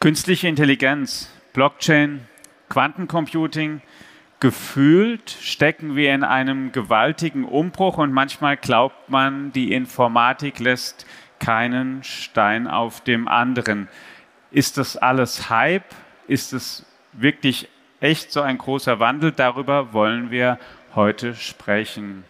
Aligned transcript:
Künstliche 0.00 0.48
Intelligenz, 0.48 1.30
Blockchain, 1.52 2.28
Quantencomputing, 2.68 3.80
gefühlt 4.40 5.30
stecken 5.30 5.96
wir 5.96 6.12
in 6.12 6.24
einem 6.24 6.72
gewaltigen 6.72 7.44
Umbruch 7.44 7.98
und 7.98 8.12
manchmal 8.12 8.56
glaubt 8.56 9.08
man, 9.08 9.52
die 9.52 9.72
Informatik 9.72 10.58
lässt 10.58 11.06
keinen 11.38 12.02
Stein 12.02 12.66
auf 12.66 13.00
dem 13.00 13.28
anderen. 13.28 13.88
Ist 14.50 14.76
das 14.76 14.96
alles 14.96 15.48
Hype? 15.50 15.94
Ist 16.26 16.52
es 16.52 16.84
wirklich 17.12 17.68
echt 18.00 18.32
so 18.32 18.42
ein 18.42 18.58
großer 18.58 19.00
Wandel? 19.00 19.32
Darüber 19.32 19.92
wollen 19.92 20.30
wir 20.30 20.58
heute 20.94 21.34
sprechen 21.34 22.24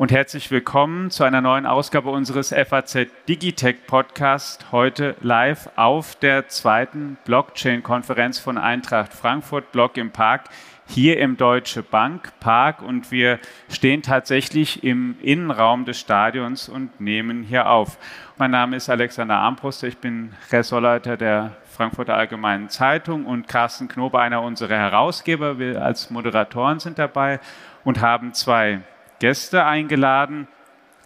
und 0.00 0.12
herzlich 0.12 0.50
willkommen 0.50 1.10
zu 1.10 1.24
einer 1.24 1.42
neuen 1.42 1.66
Ausgabe 1.66 2.08
unseres 2.08 2.54
FAZ 2.54 3.08
Digitech 3.28 3.86
Podcast. 3.86 4.72
Heute 4.72 5.14
live 5.20 5.68
auf 5.76 6.14
der 6.14 6.48
zweiten 6.48 7.18
Blockchain-Konferenz 7.26 8.38
von 8.38 8.56
Eintracht 8.56 9.12
Frankfurt, 9.12 9.72
Block 9.72 9.98
im 9.98 10.10
Park, 10.10 10.44
hier 10.86 11.18
im 11.18 11.36
Deutsche 11.36 11.82
Bank 11.82 12.32
Park. 12.40 12.80
Und 12.80 13.10
wir 13.10 13.40
stehen 13.68 14.00
tatsächlich 14.00 14.82
im 14.84 15.16
Innenraum 15.20 15.84
des 15.84 16.00
Stadions 16.00 16.70
und 16.70 16.98
nehmen 16.98 17.42
hier 17.42 17.68
auf. 17.68 17.98
Mein 18.38 18.52
Name 18.52 18.76
ist 18.76 18.88
Alexander 18.88 19.36
Armbruster, 19.36 19.86
ich 19.86 19.98
bin 19.98 20.32
Ressortleiter 20.50 21.18
der 21.18 21.58
Frankfurter 21.64 22.16
Allgemeinen 22.16 22.70
Zeitung 22.70 23.26
und 23.26 23.48
Carsten 23.48 23.88
Knobe, 23.88 24.18
einer 24.18 24.40
unserer 24.40 24.78
Herausgeber. 24.78 25.58
Wir 25.58 25.84
als 25.84 26.08
Moderatoren 26.08 26.80
sind 26.80 26.98
dabei 26.98 27.38
und 27.84 28.00
haben 28.00 28.32
zwei 28.32 28.80
Gäste 29.20 29.64
eingeladen, 29.64 30.48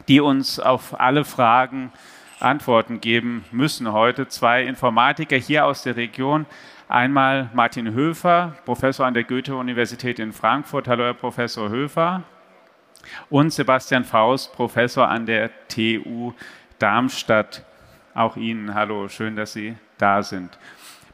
die 0.09 0.21
uns 0.21 0.59
auf 0.59 0.99
alle 0.99 1.25
Fragen 1.25 1.93
Antworten 2.41 3.01
geben 3.01 3.45
müssen 3.51 3.93
heute. 3.93 4.29
Zwei 4.29 4.65
Informatiker 4.65 5.37
hier 5.37 5.67
aus 5.67 5.83
der 5.83 5.97
Region. 5.97 6.47
Einmal 6.89 7.51
Martin 7.55 7.93
Höfer, 7.93 8.55
Professor 8.65 9.07
an 9.07 9.15
der 9.15 9.25
Goethe-Universität 9.25 10.19
in 10.19 10.33
Frankfurt. 10.33 10.87
Hallo, 10.87 11.05
Herr 11.05 11.15
Professor 11.15 11.69
Höfer. 11.71 12.23
Und 13.31 13.53
Sebastian 13.53 14.05
Faust, 14.05 14.55
Professor 14.55 15.09
an 15.09 15.27
der 15.27 15.51
TU 15.69 16.33
Darmstadt. 16.79 17.65
Auch 18.15 18.37
Ihnen 18.37 18.75
hallo, 18.75 19.09
schön, 19.09 19.35
dass 19.35 19.55
Sie 19.55 19.75
da 19.99 20.23
sind. 20.23 20.57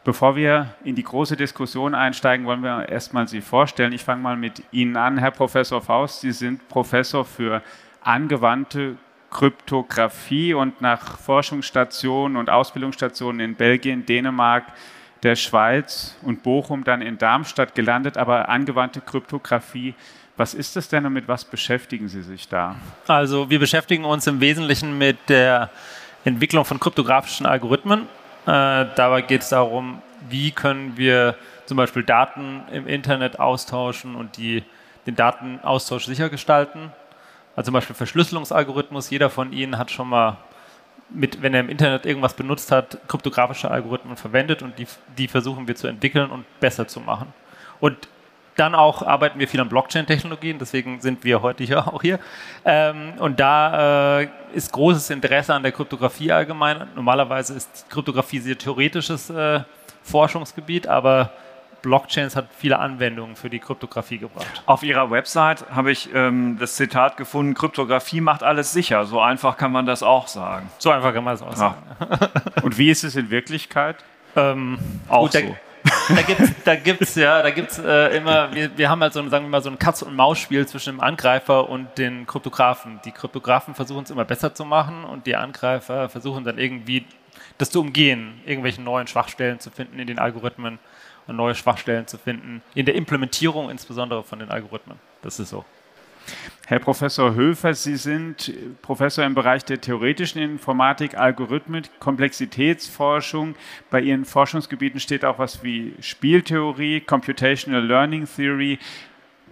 Bevor 0.03 0.34
wir 0.34 0.75
in 0.83 0.95
die 0.95 1.03
große 1.03 1.37
Diskussion 1.37 1.95
einsteigen, 1.95 2.47
wollen 2.47 2.62
wir 2.62 2.89
erstmal 2.89 3.29
Sie 3.29 3.43
vorstellen. 3.43 3.93
Ich 3.93 4.03
fange 4.03 4.23
mal 4.23 4.37
mit 4.37 4.62
Ihnen 4.73 4.97
an, 4.97 5.19
Herr 5.19 5.31
Professor 5.31 5.83
Faust. 5.83 6.23
Sie 6.23 6.33
sind 6.33 6.67
Professor 6.69 7.23
für 7.23 7.62
angewandte 8.01 8.97
Kryptographie 9.31 10.55
und 10.55 10.81
nach 10.81 11.19
Forschungsstationen 11.19 12.39
und 12.39 12.48
Ausbildungsstationen 12.48 13.41
in 13.41 13.55
Belgien, 13.56 14.06
Dänemark, 14.06 14.65
der 15.23 15.37
Schweiz 15.37 16.17
und 16.23 16.43
Bochum 16.43 16.83
dann 16.83 17.03
in 17.03 17.19
Darmstadt 17.19 17.75
gelandet. 17.75 18.17
Aber 18.17 18.48
angewandte 18.48 19.03
Kryptographie, 19.03 19.95
was 20.39 20.55
ist 20.55 20.77
das 20.77 20.89
denn 20.89 21.05
und 21.05 21.12
mit 21.12 21.28
was 21.28 21.45
beschäftigen 21.45 22.09
Sie 22.09 22.23
sich 22.23 22.48
da? 22.48 22.77
Also 23.06 23.51
wir 23.51 23.59
beschäftigen 23.59 24.06
uns 24.06 24.27
im 24.27 24.41
Wesentlichen 24.41 24.97
mit 24.97 25.19
der 25.28 25.69
Entwicklung 26.25 26.65
von 26.65 26.81
kryptografischen 26.81 27.45
Algorithmen 27.45 28.09
äh, 28.51 28.87
dabei 28.97 29.23
geht 29.23 29.43
es 29.43 29.51
darum, 29.51 30.03
wie 30.29 30.51
können 30.51 30.97
wir 30.97 31.37
zum 31.67 31.77
Beispiel 31.77 32.03
Daten 32.03 32.62
im 32.73 32.89
Internet 32.89 33.39
austauschen 33.39 34.17
und 34.17 34.37
die, 34.39 34.65
den 35.06 35.15
Datenaustausch 35.15 36.06
sicher 36.06 36.29
gestalten. 36.31 36.91
Also 37.55 37.69
zum 37.69 37.75
Beispiel 37.75 37.95
Verschlüsselungsalgorithmus. 37.95 39.09
Jeder 39.11 39.31
von 39.31 39.53
Ihnen 39.53 39.78
hat 39.78 39.93
schon 39.93 40.09
mal, 40.09 40.39
mit, 41.11 41.43
wenn 41.43 41.55
er 41.55 41.61
im 41.61 41.69
Internet 41.69 42.06
irgendwas 42.06 42.34
benutzt 42.34 42.73
hat, 42.73 42.98
kryptografische 43.06 43.71
Algorithmen 43.71 44.17
verwendet 44.17 44.62
und 44.62 44.77
die, 44.81 44.89
die 45.17 45.28
versuchen 45.28 45.69
wir 45.69 45.77
zu 45.77 45.87
entwickeln 45.87 46.31
und 46.31 46.45
besser 46.59 46.89
zu 46.89 46.98
machen. 46.98 47.33
Und 47.78 48.09
dann 48.56 48.75
auch 48.75 49.03
arbeiten 49.03 49.38
wir 49.38 49.49
viel 49.49 49.61
an 49.61 49.69
Blockchain-Technologien, 49.69 50.59
deswegen 50.59 51.00
sind 51.00 51.25
wir 51.25 51.43
heute 51.43 51.65
hier 51.65 51.87
auch 51.88 52.03
hier. 52.03 52.19
Ähm, 52.65 53.15
und 53.19 53.41
da 53.41 54.21
äh, 54.21 54.28
ist 54.53 54.72
großes 54.72 55.11
Interesse 55.11 55.55
an 55.55 55.62
der 55.62 55.72
Kryptographie 55.72 56.33
allgemein. 56.33 56.88
Normalerweise 56.94 57.55
ist 57.55 57.88
Kryptographie 57.88 58.38
sehr 58.38 58.59
theoretisches 58.59 59.31
äh, 59.31 59.61
Forschungsgebiet, 60.03 60.87
aber 60.87 61.33
Blockchains 61.83 62.37
hat 62.37 62.49
viele 62.56 62.78
Anwendungen 62.78 63.37
für 63.37 63.49
die 63.49 63.59
Kryptographie 63.59 64.19
gebracht. 64.19 64.62
Auf 64.67 64.82
Ihrer 64.82 65.11
Website 65.11 65.65
habe 65.71 65.91
ich 65.91 66.11
ähm, 66.15 66.59
das 66.59 66.77
Zitat 66.77 67.17
gefunden, 67.17 67.55
Kryptographie 67.55 68.21
macht 68.21 68.43
alles 68.43 68.72
sicher. 68.72 69.06
So 69.06 69.21
einfach 69.21 69.56
kann 69.56 69.72
man 69.72 69.87
das 69.87 70.03
auch 70.03 70.28
sagen. 70.28 70.69
So 70.78 70.91
einfach 70.91 71.15
kann 71.15 71.25
man 71.25 71.34
das 71.34 71.43
auch 71.43 71.56
sagen. 71.56 71.82
Und 72.62 72.77
wie 72.77 72.91
ist 72.91 73.05
es 73.05 73.17
in 73.17 73.31
Wirklichkeit? 73.31 73.97
Ähm, 74.37 74.78
auch 75.09 75.22
gut, 75.22 75.32
so 75.32 75.41
da 75.41 75.47
gibt's, 76.22 76.53
da 76.65 76.76
gibt's 76.76 77.15
ja, 77.15 77.43
da 77.43 77.50
gibt's 77.50 77.78
äh, 77.78 78.16
immer, 78.16 78.54
wir, 78.54 78.76
wir 78.76 78.88
haben 78.88 79.00
halt 79.00 79.12
so, 79.12 79.26
sagen 79.28 79.44
wir 79.47 79.50
mal, 79.50 79.62
so 79.62 79.71
ein 79.71 79.78
Katz- 79.78 80.03
und 80.03 80.15
Maus-Spiel 80.15 80.66
zwischen 80.66 80.94
dem 80.94 81.00
Angreifer 81.00 81.69
und 81.69 81.98
den 81.98 82.26
Kryptografen. 82.26 83.00
Die 83.04 83.12
Kryptografen 83.12 83.75
versuchen 83.75 84.04
es 84.04 84.10
immer 84.10 84.25
besser 84.25 84.54
zu 84.54 84.65
machen 84.65 85.04
und 85.04 85.26
die 85.26 85.37
Angreifer 85.37 86.09
versuchen 86.09 86.44
dann 86.44 86.59
irgendwie 86.59 87.06
das 87.59 87.70
zu 87.70 87.81
umgehen, 87.81 88.41
irgendwelche 88.47 88.82
neuen 88.82 89.06
Schwachstellen 89.06 89.60
zu 89.60 89.70
finden 89.70 89.99
in 89.99 90.06
den 90.06 90.19
Algorithmen 90.19 90.78
und 91.26 91.37
neue 91.37 91.54
Schwachstellen 91.54 92.06
zu 92.06 92.19
finden, 92.19 92.62
in 92.75 92.87
der 92.87 92.94
Implementierung 92.94 93.70
insbesondere 93.70 94.25
von 94.25 94.38
den 94.38 94.50
Algorithmen. 94.50 94.99
Das 95.22 95.38
ist 95.38 95.50
so. 95.50 95.65
Herr 96.67 96.79
Professor 96.79 97.35
Höfer, 97.35 97.75
Sie 97.75 97.97
sind 97.97 98.53
Professor 98.81 99.25
im 99.25 99.35
Bereich 99.35 99.65
der 99.65 99.81
theoretischen 99.81 100.41
Informatik, 100.41 101.19
Algorithmen, 101.19 101.83
Komplexitätsforschung. 101.99 103.57
Bei 103.91 104.01
Ihren 104.01 104.25
Forschungsgebieten 104.25 105.01
steht 105.01 105.25
auch 105.25 105.39
was 105.41 105.65
wie 105.65 105.95
Spieltheorie, 106.01 107.01
Computational 107.01 107.85
Learning 107.85 108.29
Theory. 108.37 108.79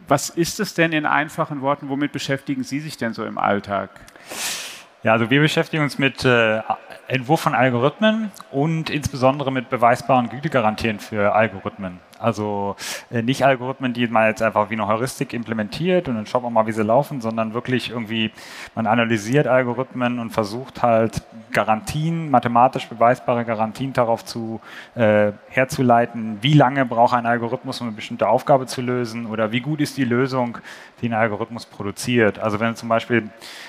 Was 0.07 0.31
ist 0.31 0.61
es 0.61 0.75
denn 0.75 0.93
in 0.93 1.07
einfachen 1.07 1.61
Worten? 1.61 1.89
Womit 1.89 2.13
beschäftigen 2.13 2.63
Sie 2.63 2.79
sich 2.79 2.97
denn 2.97 3.15
so 3.15 3.25
im 3.25 3.37
Alltag? 3.37 3.91
Ja, 5.03 5.13
also 5.13 5.31
wir 5.31 5.41
beschäftigen 5.41 5.83
uns 5.83 5.99
mit 5.99 6.25
äh, 6.25 6.61
Entwurf 7.09 7.41
von 7.41 7.55
Algorithmen 7.55 8.31
und 8.51 8.91
insbesondere 8.91 9.51
mit 9.51 9.71
beweisbaren 9.71 10.29
Gütegarantien 10.29 11.01
für 11.01 11.35
Algorithmen. 11.35 12.01
Also 12.19 12.77
äh, 13.11 13.23
nicht 13.23 13.45
Algorithmen, 13.45 13.93
die 13.93 14.07
man 14.09 14.27
jetzt 14.27 14.43
einfach 14.43 14.71
wie 14.71 14.75
eine 14.75 14.87
Heuristik 14.87 15.33
implementiert 15.33 16.09
und 16.09 16.17
dann 16.17 16.27
schaut 16.27 16.43
man 16.43 16.53
mal, 16.53 16.67
wie 16.67 16.73
sie 16.73 16.83
laufen, 16.83 17.21
sondern 17.21 17.55
wirklich 17.55 17.91
irgendwie, 17.91 18.31
man 18.75 18.87
analysiert 18.87 19.47
Algorithmen 19.47 20.19
und 20.19 20.31
versucht 20.31 20.83
halt 20.83 21.23
Garantien, 21.53 22.31
mathematisch 22.31 22.87
beweisbare 22.89 23.45
Garantien 23.45 23.93
darauf 23.93 24.25
zu 24.25 24.61
äh, 24.95 25.33
herzuleiten, 25.49 26.39
wie 26.41 26.55
lange 26.55 26.85
braucht 26.85 27.15
ein 27.15 27.27
Algorithmus, 27.27 27.81
um 27.81 27.89
eine 27.89 27.97
bestimmte 27.97 28.29
Aufgabe 28.29 28.67
zu 28.67 28.83
lösen 28.83 29.27
oder 29.27 29.53
wie 29.53 29.61
gut 29.61 29.81
ist 29.81 29.97
die 29.97 30.05
Lösung, 30.05 30.59
die 31.01 31.09
ein 31.09 31.15
Algorithmus 31.15 31.67
produziert. 31.67 32.39
Also 32.39 32.61
wenn 32.61 32.75
Sie 32.75 32.81
zum 32.81 32.89
Beispiel 32.89 33.29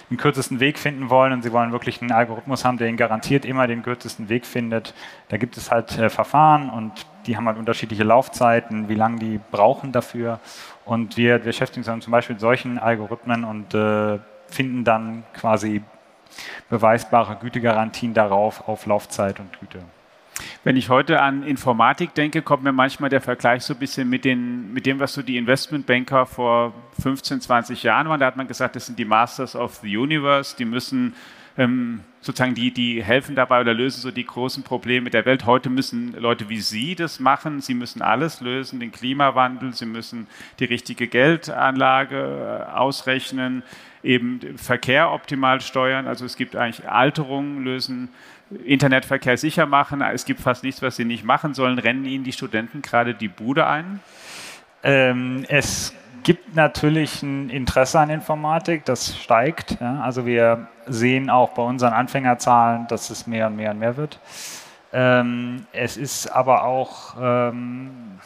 den 0.10 0.18
kürzesten 0.18 0.60
Weg 0.60 0.80
finden 0.80 1.10
wollen 1.10 1.34
und 1.34 1.44
Sie 1.44 1.52
wollen 1.52 1.72
wirklich 1.72 2.02
einen 2.02 2.12
Algorithmus 2.12 2.66
haben, 2.66 2.78
der 2.78 2.88
Ihnen 2.88 2.98
garantiert 2.98 3.46
immer 3.46 3.68
den 3.68 3.84
kürzesten 3.84 4.30
Weg 4.30 4.46
findet, 4.46 4.94
da 5.30 5.38
gibt 5.38 5.58
es 5.58 5.72
halt 5.72 5.98
äh, 5.98 6.10
Verfahren 6.10 6.70
und 6.70 7.06
die 7.30 7.38
haben 7.38 7.46
halt 7.46 7.60
unterschiedliche 7.60 8.04
Laufzeiten, 8.04 8.90
wie 8.90 8.96
lange 8.96 9.20
die 9.20 9.40
brauchen 9.52 9.92
dafür. 9.92 10.40
Und 10.84 11.16
wir, 11.16 11.38
beschäftigen 11.38 11.88
uns 11.88 12.04
zum 12.04 12.12
Beispiel 12.12 12.34
mit 12.34 12.42
solchen 12.42 12.80
Algorithmen 12.80 13.44
und 13.44 13.76
äh, 13.76 14.18
finden 14.48 14.84
dann 14.84 15.24
quasi 15.36 15.84
beweisbare 16.70 17.36
Gütegarantien 17.36 18.16
darauf 18.16 18.68
auf 18.68 18.88
Laufzeit 18.88 19.40
und 19.40 19.60
Güte. 19.60 19.80
Wenn 20.64 20.76
ich 20.76 20.90
heute 20.90 21.22
an 21.22 21.44
Informatik 21.44 22.16
denke, 22.16 22.42
kommt 22.42 22.64
mir 22.64 22.72
manchmal 22.72 23.12
der 23.12 23.22
Vergleich 23.22 23.64
so 23.64 23.76
ein 23.76 23.80
bisschen 23.80 24.10
mit, 24.10 24.26
den, 24.26 24.74
mit 24.74 24.88
dem, 24.88 25.00
was 25.00 25.14
so 25.14 25.22
die 25.22 25.38
Investmentbanker 25.38 26.26
vor 26.26 26.74
15, 27.00 27.42
20 27.42 27.84
Jahren 27.84 28.10
waren. 28.10 28.20
Da 28.20 28.26
hat 28.26 28.38
man 28.38 28.48
gesagt, 28.48 28.76
das 28.76 28.88
sind 28.88 28.98
die 28.98 29.06
Masters 29.06 29.56
of 29.56 29.76
the 29.84 29.98
Universe, 29.98 30.56
die 30.58 30.66
müssen 30.66 31.14
ähm, 31.60 32.00
sozusagen 32.22 32.56
die, 32.56 32.72
die 32.72 33.04
helfen 33.04 33.36
dabei 33.36 33.60
oder 33.60 33.74
lösen 33.74 34.00
so 34.00 34.12
die 34.12 34.26
großen 34.26 34.64
Probleme 34.64 35.10
der 35.10 35.26
Welt. 35.26 35.46
Heute 35.46 35.70
müssen 35.70 36.14
Leute 36.18 36.48
wie 36.48 36.62
Sie 36.62 36.96
das 36.96 37.20
machen. 37.20 37.60
Sie 37.60 37.74
müssen 37.74 38.02
alles 38.02 38.40
lösen, 38.40 38.80
den 38.80 38.94
Klimawandel, 38.94 39.74
Sie 39.74 39.86
müssen 39.86 40.28
die 40.60 40.66
richtige 40.66 41.08
Geldanlage 41.08 42.66
äh, 42.66 42.72
ausrechnen, 42.72 43.64
eben 44.04 44.40
Verkehr 44.58 45.12
optimal 45.12 45.60
steuern. 45.60 46.08
Also 46.08 46.24
es 46.26 46.38
gibt 46.38 46.56
eigentlich 46.56 46.90
Alterungen 46.90 47.66
lösen, 47.66 48.08
Internetverkehr 48.64 49.38
sicher 49.38 49.66
machen. 49.66 50.02
Es 50.02 50.24
gibt 50.24 50.40
fast 50.40 50.64
nichts, 50.64 50.82
was 50.82 50.96
Sie 50.96 51.06
nicht 51.06 51.26
machen 51.26 51.54
sollen. 51.54 51.78
Rennen 51.78 52.06
Ihnen 52.06 52.24
die 52.24 52.32
Studenten 52.32 52.82
gerade 52.82 53.14
die 53.14 53.28
Bude 53.28 53.68
ein? 53.68 54.00
Ähm, 54.82 55.44
es 55.50 55.94
gibt 56.24 56.56
natürlich 56.56 57.24
ein 57.24 57.50
Interesse 57.50 58.00
an 58.00 58.10
Informatik, 58.10 58.86
das 58.86 59.18
steigt. 59.18 59.78
Ja. 59.80 60.02
Also 60.02 60.26
wir 60.26 60.68
sehen 60.88 61.30
auch 61.30 61.50
bei 61.50 61.64
unseren 61.64 61.94
Anfängerzahlen, 61.94 62.88
dass 62.88 63.10
es 63.10 63.28
mehr 63.28 63.48
und 63.48 63.56
mehr 63.56 63.72
und 63.72 63.80
mehr 63.80 63.98
wird. 63.98 64.20
Ähm, 64.92 65.66
es 65.72 65.98
ist 65.98 66.28
aber 66.28 66.64
auch, 66.64 67.16
ähm, 67.22 68.20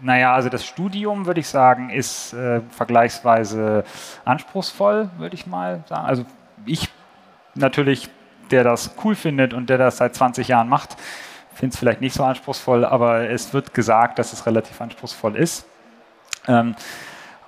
naja, 0.00 0.34
also 0.34 0.48
das 0.48 0.64
Studium, 0.64 1.26
würde 1.26 1.40
ich 1.40 1.48
sagen, 1.48 1.90
ist 1.90 2.32
äh, 2.32 2.60
vergleichsweise 2.70 3.84
anspruchsvoll, 4.24 5.10
würde 5.18 5.34
ich 5.34 5.46
mal 5.46 5.84
sagen. 5.88 6.06
Also 6.06 6.24
ich 6.64 6.88
natürlich 7.54 8.10
der 8.50 8.64
das 8.64 8.94
cool 9.04 9.14
findet 9.14 9.54
und 9.54 9.70
der 9.70 9.78
das 9.78 9.98
seit 9.98 10.14
20 10.14 10.48
Jahren 10.48 10.68
macht, 10.68 10.96
finde 11.54 11.72
es 11.72 11.78
vielleicht 11.78 12.00
nicht 12.00 12.14
so 12.14 12.24
anspruchsvoll, 12.24 12.84
aber 12.84 13.30
es 13.30 13.52
wird 13.54 13.72
gesagt, 13.72 14.18
dass 14.18 14.32
es 14.32 14.46
relativ 14.46 14.80
anspruchsvoll 14.80 15.36
ist. 15.36 15.66
Ähm, 16.46 16.76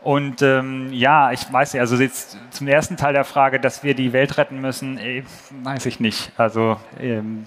und 0.03 0.43
ähm, 0.43 0.93
ja, 0.93 1.33
ich 1.33 1.53
weiß 1.53 1.73
nicht, 1.73 1.81
also 1.81 1.97
jetzt 1.97 2.39
zum 2.51 2.69
ersten 2.69 2.97
Teil 2.97 3.13
der 3.13 3.25
Frage, 3.25 3.59
dass 3.59 3.83
wir 3.83 3.95
die 3.95 4.13
Welt 4.13 4.39
retten 4.39 4.61
müssen, 4.61 4.99
äh, 4.99 5.25
weiß 5.63 5.87
ich 5.87 5.99
nicht. 6.01 6.33
Also 6.37 6.77
ähm, 7.01 7.47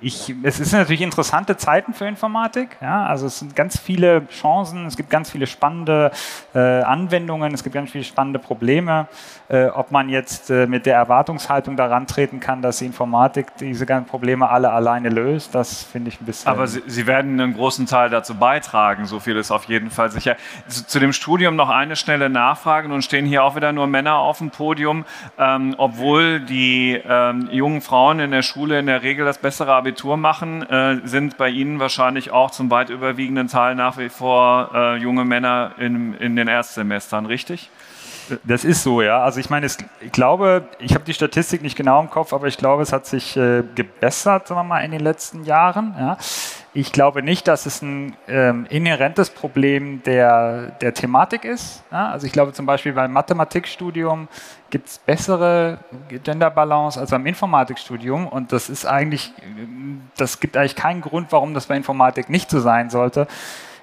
ich, 0.00 0.34
es 0.42 0.60
ist 0.60 0.72
natürlich 0.72 1.00
interessante 1.00 1.56
Zeiten 1.56 1.94
für 1.94 2.06
Informatik. 2.06 2.76
Ja? 2.82 3.06
Also 3.06 3.26
es 3.26 3.38
sind 3.38 3.56
ganz 3.56 3.78
viele 3.78 4.28
Chancen, 4.28 4.84
es 4.86 4.96
gibt 4.96 5.08
ganz 5.08 5.30
viele 5.30 5.46
spannende 5.46 6.10
äh, 6.54 6.58
Anwendungen, 6.58 7.54
es 7.54 7.62
gibt 7.62 7.74
ganz 7.74 7.90
viele 7.90 8.04
spannende 8.04 8.38
Probleme. 8.38 9.08
Äh, 9.48 9.66
ob 9.66 9.92
man 9.92 10.08
jetzt 10.08 10.50
äh, 10.50 10.66
mit 10.66 10.86
der 10.86 10.96
Erwartungshaltung 10.96 11.76
daran 11.76 12.08
treten 12.08 12.40
kann, 12.40 12.62
dass 12.62 12.78
die 12.78 12.86
Informatik 12.86 13.56
diese 13.60 13.86
ganzen 13.86 14.08
Probleme 14.08 14.48
alle 14.48 14.72
alleine 14.72 15.08
löst, 15.08 15.54
das 15.54 15.84
finde 15.84 16.08
ich 16.08 16.20
ein 16.20 16.24
bisschen. 16.24 16.50
Aber 16.50 16.66
Sie, 16.66 16.82
Sie, 16.86 17.06
werden 17.06 17.40
einen 17.40 17.54
großen 17.54 17.86
Teil 17.86 18.10
dazu 18.10 18.34
beitragen, 18.34 19.06
so 19.06 19.20
viel 19.20 19.36
ist 19.36 19.52
auf 19.52 19.64
jeden 19.64 19.90
Fall 19.90 20.10
sicher. 20.10 20.34
Zu, 20.66 20.86
zu 20.86 20.98
dem 20.98 21.12
Studium 21.12 21.54
noch 21.54 21.68
eine 21.68 21.94
schnelle 21.94 22.28
Nachfrage. 22.28 22.88
Nun 22.88 23.02
stehen 23.02 23.24
hier 23.24 23.44
auch 23.44 23.54
wieder 23.54 23.72
nur 23.72 23.86
Männer 23.86 24.16
auf 24.16 24.38
dem 24.38 24.50
Podium, 24.50 25.04
ähm, 25.38 25.76
obwohl 25.78 26.40
die 26.40 27.00
ähm, 27.08 27.48
jungen 27.52 27.82
Frauen 27.82 28.18
in 28.18 28.32
der 28.32 28.42
Schule 28.42 28.80
in 28.80 28.86
der 28.86 29.02
Regel 29.02 29.24
das 29.24 29.38
bessere 29.38 29.72
Abitur 29.86 30.16
machen, 30.16 30.68
äh, 30.68 31.00
sind 31.04 31.36
bei 31.36 31.48
Ihnen 31.48 31.78
wahrscheinlich 31.78 32.32
auch 32.32 32.50
zum 32.50 32.72
weit 32.72 32.90
überwiegenden 32.90 33.46
Teil 33.46 33.76
nach 33.76 33.98
wie 33.98 34.08
vor 34.08 34.70
äh, 34.74 34.96
junge 34.96 35.24
Männer 35.24 35.74
in, 35.78 36.12
in 36.14 36.34
den 36.34 36.48
Erstsemestern, 36.48 37.24
richtig? 37.24 37.70
Das 38.42 38.64
ist 38.64 38.82
so, 38.82 39.02
ja. 39.02 39.22
Also 39.22 39.38
ich 39.38 39.48
meine, 39.48 39.66
es, 39.66 39.78
ich 40.00 40.10
glaube, 40.10 40.64
ich 40.80 40.94
habe 40.94 41.04
die 41.04 41.14
Statistik 41.14 41.62
nicht 41.62 41.76
genau 41.76 42.00
im 42.00 42.10
Kopf, 42.10 42.32
aber 42.32 42.48
ich 42.48 42.56
glaube, 42.56 42.82
es 42.82 42.92
hat 42.92 43.06
sich 43.06 43.36
äh, 43.36 43.62
gebessert, 43.76 44.48
sagen 44.48 44.58
wir 44.58 44.64
mal, 44.64 44.80
in 44.80 44.90
den 44.90 45.00
letzten 45.00 45.44
Jahren. 45.44 45.94
Ja. 45.96 46.18
Ich 46.74 46.90
glaube 46.90 47.22
nicht, 47.22 47.46
dass 47.46 47.66
es 47.66 47.82
ein 47.82 48.16
ähm, 48.26 48.66
inhärentes 48.68 49.30
Problem 49.30 50.02
der, 50.02 50.72
der 50.80 50.94
Thematik 50.94 51.44
ist. 51.44 51.84
Ja. 51.92 52.10
Also 52.10 52.26
ich 52.26 52.32
glaube 52.32 52.52
zum 52.52 52.66
Beispiel 52.66 52.92
beim 52.92 53.12
Mathematikstudium 53.12 54.26
gibt 54.70 54.88
es 54.88 54.98
bessere 54.98 55.78
Genderbalance 56.24 56.98
als 56.98 57.10
beim 57.10 57.26
Informatikstudium 57.26 58.26
und 58.26 58.52
das 58.52 58.68
ist 58.68 58.86
eigentlich, 58.86 59.32
das 60.16 60.40
gibt 60.40 60.56
eigentlich 60.56 60.76
keinen 60.76 61.00
Grund, 61.00 61.28
warum 61.30 61.54
das 61.54 61.66
bei 61.66 61.76
Informatik 61.76 62.28
nicht 62.28 62.50
so 62.50 62.60
sein 62.60 62.90
sollte. 62.90 63.26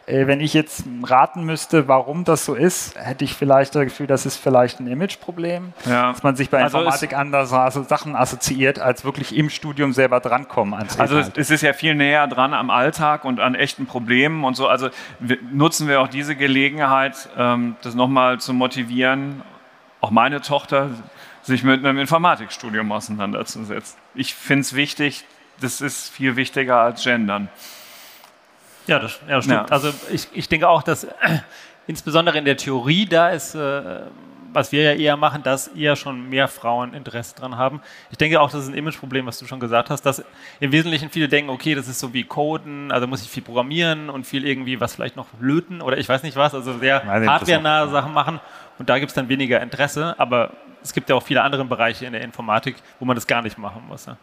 Äh, 0.06 0.28
wenn 0.28 0.42
ich 0.42 0.54
jetzt 0.54 0.84
raten 1.04 1.46
müsste, 1.46 1.88
warum 1.88 2.26
das 2.26 2.44
so 2.44 2.56
ist, 2.56 3.00
hätte 3.00 3.24
ich 3.24 3.36
vielleicht 3.36 3.74
das 3.74 3.86
Gefühl, 3.86 4.08
das 4.08 4.26
ist 4.26 4.36
vielleicht 4.36 4.82
ein 4.82 4.88
Imageproblem, 4.88 5.72
ja. 5.86 6.12
dass 6.12 6.24
man 6.24 6.36
sich 6.36 6.50
bei 6.50 6.62
also 6.62 6.80
Informatik 6.80 7.16
anders 7.16 7.54
also 7.54 7.84
Sachen 7.84 8.16
assoziiert, 8.16 8.80
als 8.80 9.06
wirklich 9.06 9.36
im 9.36 9.50
Studium 9.50 9.94
selber 9.94 10.20
drankommen. 10.20 10.74
Ans 10.74 11.00
also 11.00 11.18
Inhalt. 11.18 11.38
es 11.38 11.50
ist 11.50 11.62
ja 11.62 11.72
viel 11.72 11.96
näher 11.96 12.28
dran 12.28 12.54
am 12.54 12.70
Alltag 12.70 13.24
und 13.24 13.40
an 13.40 13.56
echten 13.56 13.86
Problemen 13.86 14.44
und 14.44 14.56
so. 14.56 14.68
Also 14.68 14.90
nutzen 15.54 15.88
wir 15.88 16.02
auch 16.02 16.10
diese 16.10 16.36
Gelegenheit, 16.36 17.30
ähm, 17.38 17.78
das 17.82 17.96
nochmal 17.96 18.42
zu 18.42 18.54
motivieren, 18.54 19.42
auch 20.04 20.12
meine 20.12 20.42
Tochter 20.42 20.90
sich 21.44 21.64
mit 21.64 21.80
einem 21.80 21.98
Informatikstudium 21.98 22.92
auseinanderzusetzen. 22.92 23.98
Ich 24.14 24.36
finde 24.36 24.62
es 24.62 24.76
wichtig, 24.76 25.24
das 25.62 25.80
ist 25.80 26.10
viel 26.10 26.36
wichtiger 26.36 26.78
als 26.82 27.04
Gendern. 27.04 27.48
Ja, 28.86 29.00
das, 29.00 29.18
ja, 29.30 29.42
stimmt. 29.42 29.56
Ja. 29.56 29.66
Also 29.74 29.94
ich, 30.12 30.28
ich 30.34 30.50
denke 30.50 30.68
auch, 30.68 30.84
dass 30.84 31.06
äh, 31.06 31.10
insbesondere 31.88 32.38
in 32.38 32.44
der 32.44 32.58
Theorie 32.58 33.06
da 33.06 33.30
ist, 33.30 33.56
äh, 33.56 34.02
was 34.52 34.74
wir 34.74 34.84
ja 34.84 34.92
eher 34.92 35.16
machen, 35.16 35.42
dass 35.42 35.70
eher 35.70 35.96
schon 35.96 36.30
mehr 36.30 36.50
Frauen 36.50 36.94
Interesse 36.94 37.36
dran 37.36 37.58
haben. 37.58 37.82
Ich 38.12 38.18
denke 38.18 38.42
auch, 38.42 38.52
das 38.52 38.64
ist 38.64 38.70
ein 38.70 38.76
Imageproblem, 38.76 39.26
was 39.26 39.40
du 39.40 39.46
schon 39.46 39.62
gesagt 39.62 39.90
hast, 39.90 40.02
dass 40.02 40.24
im 40.60 40.74
Wesentlichen 40.74 41.10
viele 41.10 41.30
denken, 41.30 41.50
okay, 41.50 41.76
das 41.76 41.88
ist 41.88 42.00
so 42.00 42.14
wie 42.14 42.26
Coden, 42.26 42.92
also 42.92 43.08
muss 43.08 43.24
ich 43.24 43.30
viel 43.30 43.42
programmieren 43.42 44.10
und 44.10 44.28
viel 44.28 44.46
irgendwie 44.46 44.82
was 44.82 44.96
vielleicht 44.96 45.16
noch 45.16 45.28
löten 45.40 45.82
oder 45.82 45.98
ich 45.98 46.10
weiß 46.10 46.24
nicht 46.24 46.36
was, 46.36 46.54
also 46.54 46.78
sehr 46.78 47.06
hardware-nahe 47.06 47.90
Sachen 47.90 48.14
machen 48.14 48.42
und 48.80 48.90
da 48.90 49.00
gibt 49.00 49.10
es 49.10 49.16
dann 49.16 49.30
weniger 49.30 49.62
Interesse, 49.62 50.16
aber 50.20 50.52
es 50.81 50.94
gibt 50.94 51.10
ja 51.10 51.16
auch 51.16 51.24
viele 51.24 51.42
andere 51.42 51.64
Bereiche 51.66 52.06
in 52.06 52.14
der 52.14 52.22
Informatik, 52.22 52.75
wo 53.00 53.06
man 53.06 53.16
das 53.16 53.28
gar 53.28 53.42
nicht 53.42 53.58
machen 53.58 53.84
muss. 53.88 54.06
Ja. 54.06 54.18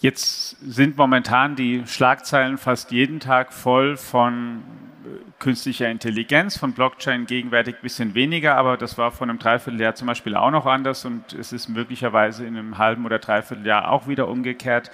Jetzt 0.00 0.50
sind 0.60 0.96
momentan 0.96 1.56
die 1.56 1.82
Schlagzeilen 1.86 2.56
fast 2.56 2.92
jeden 2.92 3.18
Tag 3.18 3.52
voll 3.52 3.96
von 3.96 4.62
äh, 5.04 5.08
künstlicher 5.40 5.88
Intelligenz, 5.88 6.56
von 6.56 6.72
Blockchain 6.72 7.26
gegenwärtig 7.26 7.76
ein 7.76 7.82
bisschen 7.82 8.14
weniger, 8.14 8.56
aber 8.56 8.76
das 8.76 8.96
war 8.96 9.10
vor 9.10 9.26
einem 9.26 9.40
Dreivierteljahr 9.40 9.96
zum 9.96 10.06
Beispiel 10.06 10.36
auch 10.36 10.52
noch 10.52 10.66
anders 10.66 11.04
und 11.04 11.32
es 11.32 11.52
ist 11.52 11.68
möglicherweise 11.68 12.46
in 12.46 12.56
einem 12.56 12.78
halben 12.78 13.06
oder 13.06 13.18
Dreivierteljahr 13.18 13.90
auch 13.90 14.06
wieder 14.06 14.28
umgekehrt. 14.28 14.92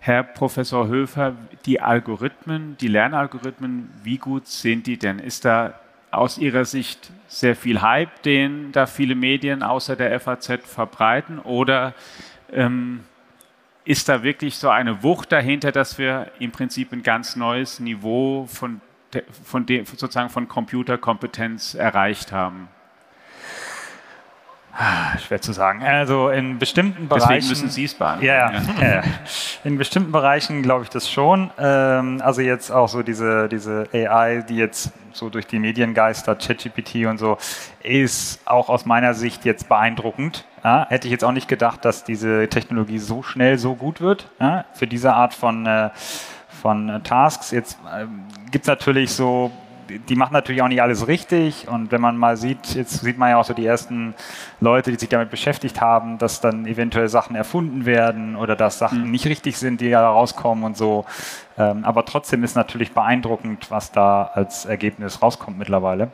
Herr 0.00 0.24
Professor 0.24 0.88
Höfer, 0.88 1.34
die 1.64 1.80
Algorithmen, 1.80 2.76
die 2.78 2.88
Lernalgorithmen, 2.88 3.88
wie 4.02 4.18
gut 4.18 4.48
sind 4.48 4.88
die 4.88 4.98
denn? 4.98 5.20
Ist 5.20 5.44
da 5.44 5.78
aus 6.10 6.38
Ihrer 6.38 6.64
Sicht 6.64 7.10
sehr 7.26 7.56
viel 7.56 7.80
Hype, 7.80 8.22
den 8.22 8.72
da 8.72 8.86
viele 8.86 9.14
Medien 9.14 9.62
außer 9.62 9.96
der 9.96 10.18
FAZ 10.20 10.60
verbreiten 10.64 11.38
oder 11.38 11.94
ähm, 12.52 13.04
ist 13.84 14.08
da 14.08 14.22
wirklich 14.22 14.56
so 14.56 14.70
eine 14.70 15.02
Wucht 15.02 15.32
dahinter, 15.32 15.72
dass 15.72 15.98
wir 15.98 16.30
im 16.38 16.52
Prinzip 16.52 16.92
ein 16.92 17.02
ganz 17.02 17.36
neues 17.36 17.80
Niveau 17.80 18.46
von, 18.46 18.80
von 19.44 19.66
de, 19.66 19.84
sozusagen 19.84 20.30
von 20.30 20.48
Computerkompetenz 20.48 21.74
erreicht 21.74 22.32
haben? 22.32 22.68
Ah, 24.76 25.16
schwer 25.18 25.40
zu 25.40 25.52
sagen. 25.52 25.84
Also 25.84 26.30
in 26.30 26.58
bestimmten 26.58 27.06
Bereichen. 27.06 27.28
Deswegen 27.28 27.48
müssen 27.48 27.68
Sie 27.70 27.84
es 27.84 27.94
beantworten. 27.94 28.26
Ja, 28.26 28.52
ja. 28.82 29.02
In 29.62 29.78
bestimmten 29.78 30.10
Bereichen 30.10 30.62
glaube 30.62 30.82
ich 30.82 30.90
das 30.90 31.08
schon. 31.08 31.50
Ähm, 31.58 32.20
also 32.24 32.40
jetzt 32.40 32.70
auch 32.72 32.88
so 32.88 33.02
diese, 33.02 33.48
diese 33.48 33.86
AI, 33.92 34.44
die 34.48 34.56
jetzt 34.56 34.90
so 35.12 35.30
durch 35.30 35.46
die 35.46 35.60
Medien 35.60 35.94
geistert, 35.94 36.44
ChatGPT 36.44 37.06
und 37.06 37.18
so, 37.18 37.38
ist 37.84 38.40
auch 38.46 38.68
aus 38.68 38.84
meiner 38.84 39.14
Sicht 39.14 39.44
jetzt 39.44 39.68
beeindruckend. 39.68 40.44
Ja, 40.64 40.86
hätte 40.88 41.06
ich 41.06 41.12
jetzt 41.12 41.24
auch 41.24 41.32
nicht 41.32 41.46
gedacht, 41.46 41.84
dass 41.84 42.02
diese 42.02 42.48
Technologie 42.48 42.98
so 42.98 43.22
schnell 43.22 43.58
so 43.58 43.76
gut 43.76 44.00
wird 44.00 44.28
ja, 44.40 44.64
für 44.72 44.88
diese 44.88 45.12
Art 45.12 45.34
von, 45.34 45.66
äh, 45.66 45.90
von 46.48 46.88
äh, 46.88 47.00
Tasks. 47.00 47.52
Jetzt 47.52 47.78
äh, 47.94 48.06
gibt 48.50 48.64
es 48.64 48.68
natürlich 48.68 49.12
so 49.12 49.52
die 49.88 50.16
machen 50.16 50.32
natürlich 50.32 50.62
auch 50.62 50.68
nicht 50.68 50.82
alles 50.82 51.06
richtig. 51.06 51.68
Und 51.68 51.92
wenn 51.92 52.00
man 52.00 52.16
mal 52.16 52.36
sieht, 52.36 52.74
jetzt 52.74 53.00
sieht 53.00 53.18
man 53.18 53.30
ja 53.30 53.36
auch 53.36 53.44
so 53.44 53.54
die 53.54 53.66
ersten 53.66 54.14
Leute, 54.60 54.90
die 54.90 54.98
sich 54.98 55.08
damit 55.08 55.30
beschäftigt 55.30 55.80
haben, 55.80 56.18
dass 56.18 56.40
dann 56.40 56.66
eventuell 56.66 57.08
Sachen 57.08 57.36
erfunden 57.36 57.86
werden 57.86 58.36
oder 58.36 58.56
dass 58.56 58.78
Sachen 58.78 59.04
mhm. 59.04 59.10
nicht 59.10 59.26
richtig 59.26 59.58
sind, 59.58 59.80
die 59.80 59.90
da 59.90 60.08
rauskommen 60.08 60.64
und 60.64 60.76
so. 60.76 61.04
Ähm, 61.58 61.84
aber 61.84 62.04
trotzdem 62.04 62.44
ist 62.44 62.56
natürlich 62.56 62.92
beeindruckend, 62.92 63.70
was 63.70 63.92
da 63.92 64.30
als 64.34 64.64
Ergebnis 64.64 65.22
rauskommt 65.22 65.58
mittlerweile. 65.58 66.10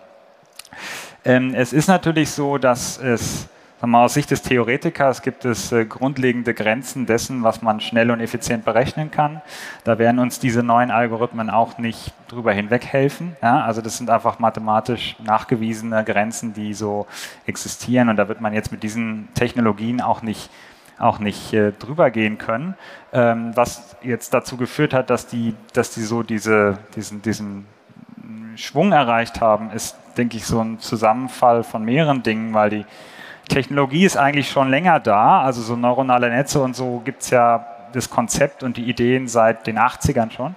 Ähm, 1.25 1.55
es 1.55 1.73
ist 1.73 1.89
natürlich 1.89 2.31
so, 2.31 2.59
dass 2.59 2.99
es 2.99 3.49
Mal, 3.83 4.05
aus 4.05 4.15
Sicht 4.15 4.31
des 4.31 4.43
Theoretikers 4.43 5.23
gibt 5.23 5.47
es 5.47 5.73
äh, 5.73 5.87
grundlegende 5.87 6.53
Grenzen 6.53 7.07
dessen, 7.07 7.43
was 7.43 7.63
man 7.63 7.81
schnell 7.81 8.11
und 8.11 8.21
effizient 8.21 8.65
berechnen 8.65 9.11
kann. 9.11 9.41
Da 9.85 9.99
werden 9.99 10.19
uns 10.19 10.39
diese 10.39 10.63
neuen 10.63 10.91
Algorithmen 10.91 11.49
auch 11.49 11.79
nicht 11.79 12.13
drüber 12.29 12.53
hinweg 12.53 12.85
helfen. 12.85 13.37
Ja? 13.43 13.65
Also 13.65 13.81
das 13.81 13.97
sind 13.97 14.11
einfach 14.11 14.39
mathematisch 14.39 15.17
nachgewiesene 15.25 16.05
Grenzen, 16.05 16.53
die 16.53 16.75
so 16.75 17.07
existieren 17.47 18.11
und 18.11 18.17
da 18.17 18.29
wird 18.29 18.43
man 18.43 18.53
jetzt 18.53 18.71
mit 18.71 18.83
diesen 18.83 19.29
Technologien 19.35 20.01
auch 20.01 20.21
nicht 20.23 20.51
auch 20.99 21.19
nicht 21.19 21.55
äh, 21.55 21.73
drüber 21.73 22.11
gehen 22.11 22.37
können, 22.37 22.75
ähm, 23.15 23.53
was 23.55 23.97
jetzt 24.03 24.35
dazu 24.35 24.59
geführt 24.59 24.93
hat, 24.93 25.09
dass 25.09 25.27
die, 25.27 25.55
dass 25.73 25.95
die 25.95 26.03
so 26.03 26.23
diese, 26.23 26.77
diesen, 26.95 27.23
diesen 27.23 27.65
Schwung 28.57 28.93
erreicht 28.93 29.41
haben, 29.41 29.71
ist, 29.71 29.97
denke 30.19 30.37
ich, 30.37 30.45
so 30.45 30.61
ein 30.61 30.79
Zusammenfall 30.79 31.65
von 31.65 31.87
mehreren 31.87 32.23
Dingen, 32.23 32.53
weil 32.53 32.69
die 32.69 32.85
Technologie 33.51 34.05
ist 34.05 34.17
eigentlich 34.17 34.49
schon 34.49 34.71
länger 34.71 35.01
da, 35.01 35.43
also 35.43 35.61
so 35.61 35.77
neuronale 35.77 36.31
Netze 36.31 36.63
und 36.63 36.75
so 36.75 37.03
gibt 37.05 37.23
es 37.23 37.31
ja 37.31 37.67
das 37.93 38.09
Konzept 38.09 38.63
und 38.63 38.77
die 38.77 38.85
Ideen 38.89 39.29
seit 39.29 39.67
den 39.67 39.79
80ern 39.79 40.31
schon. 40.31 40.55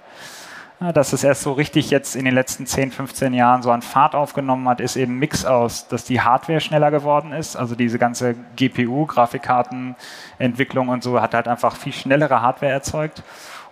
Dass 0.92 1.12
es 1.12 1.24
erst 1.24 1.42
so 1.42 1.52
richtig 1.52 1.90
jetzt 1.90 2.14
in 2.14 2.24
den 2.24 2.34
letzten 2.34 2.66
10, 2.66 2.92
15 2.92 3.32
Jahren 3.32 3.62
so 3.62 3.70
an 3.70 3.80
Fahrt 3.80 4.14
aufgenommen 4.14 4.68
hat, 4.68 4.80
ist 4.80 4.96
eben 4.96 5.18
Mix 5.18 5.44
aus, 5.44 5.88
dass 5.88 6.04
die 6.04 6.20
Hardware 6.20 6.60
schneller 6.60 6.90
geworden 6.90 7.32
ist. 7.32 7.56
Also 7.56 7.74
diese 7.74 7.98
ganze 7.98 8.34
GPU, 8.56 9.06
Grafikkartenentwicklung 9.06 10.88
und 10.88 11.02
so 11.02 11.20
hat 11.20 11.34
halt 11.34 11.48
einfach 11.48 11.76
viel 11.76 11.92
schnellere 11.92 12.42
Hardware 12.42 12.72
erzeugt 12.72 13.22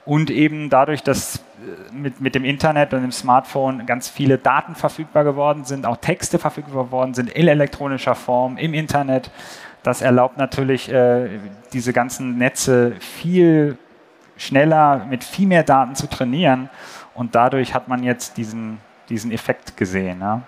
und 0.05 0.31
eben 0.31 0.69
dadurch, 0.71 1.03
dass 1.03 1.37
äh, 1.37 1.93
mit, 1.93 2.21
mit 2.21 2.35
dem 2.35 2.45
Internet 2.45 2.93
und 2.93 3.03
dem 3.03 3.13
Smartphone 3.13 3.87
ganz 3.87 4.09
viele 4.09 4.39
Daten 4.39 4.75
verfügbar 4.75 5.25
geworden 5.25 5.65
sind, 5.65 5.87
auch 5.87 5.97
Texte 5.97 6.39
verfügbar 6.39 6.85
geworden 6.85 7.15
sind 7.15 7.31
in 7.31 7.49
elektronischer 7.49 8.15
Form 8.15 8.57
im 8.57 8.75
Internet. 8.75 9.31
Das 9.83 10.01
erlaubt 10.01 10.39
natürlich 10.39 10.91
äh, 10.91 11.29
diese 11.73 11.93
ganzen 11.93 12.39
Netze 12.39 12.95
viel 13.01 13.79
schneller 14.37 15.07
mit 15.09 15.23
viel 15.25 15.47
mehr 15.47 15.63
Daten 15.63 15.95
zu 15.95 16.09
trainieren 16.09 16.69
und 17.15 17.35
dadurch 17.35 17.75
hat 17.75 17.89
man 17.89 18.03
jetzt 18.03 18.37
diesen, 18.37 18.79
diesen 19.09 19.31
Effekt 19.31 19.77
gesehen. 19.77 20.21
Ja? 20.21 20.43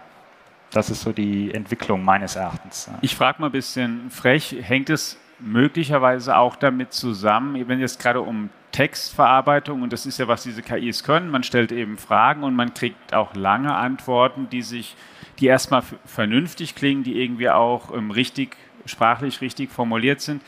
Das 0.70 0.90
ist 0.90 1.02
so 1.02 1.12
die 1.12 1.54
Entwicklung 1.54 2.04
meines 2.04 2.34
Erachtens. 2.34 2.90
Ich 3.00 3.14
frage 3.14 3.40
mal 3.40 3.46
ein 3.46 3.52
bisschen 3.52 4.11
frech, 4.11 4.56
hängt 4.61 4.90
es 4.90 5.16
möglicherweise 5.44 6.36
auch 6.36 6.56
damit 6.56 6.92
zusammen, 6.92 7.68
wenn 7.68 7.82
es 7.82 7.98
gerade 7.98 8.20
um 8.20 8.50
Textverarbeitung, 8.72 9.82
und 9.82 9.92
das 9.92 10.04
ist 10.06 10.18
ja, 10.18 10.26
was 10.26 10.42
diese 10.42 10.62
KIs 10.62 11.04
können, 11.04 11.30
man 11.30 11.44
stellt 11.44 11.70
eben 11.70 11.96
Fragen 11.96 12.42
und 12.42 12.56
man 12.56 12.74
kriegt 12.74 13.14
auch 13.14 13.34
lange 13.34 13.74
Antworten, 13.74 14.48
die 14.50 14.62
sich, 14.62 14.96
die 15.38 15.46
erstmal 15.46 15.82
vernünftig 16.04 16.74
klingen, 16.74 17.04
die 17.04 17.22
irgendwie 17.22 17.50
auch 17.50 17.94
ähm, 17.94 18.10
richtig, 18.10 18.56
sprachlich 18.86 19.40
richtig 19.40 19.70
formuliert 19.70 20.20
sind. 20.20 20.42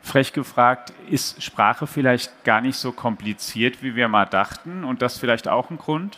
Frech 0.00 0.32
gefragt, 0.32 0.92
ist 1.10 1.42
Sprache 1.42 1.86
vielleicht 1.86 2.44
gar 2.44 2.60
nicht 2.60 2.76
so 2.76 2.92
kompliziert, 2.92 3.82
wie 3.82 3.96
wir 3.96 4.08
mal 4.08 4.24
dachten 4.24 4.84
und 4.84 5.02
das 5.02 5.18
vielleicht 5.18 5.48
auch 5.48 5.68
ein 5.68 5.78
Grund? 5.78 6.16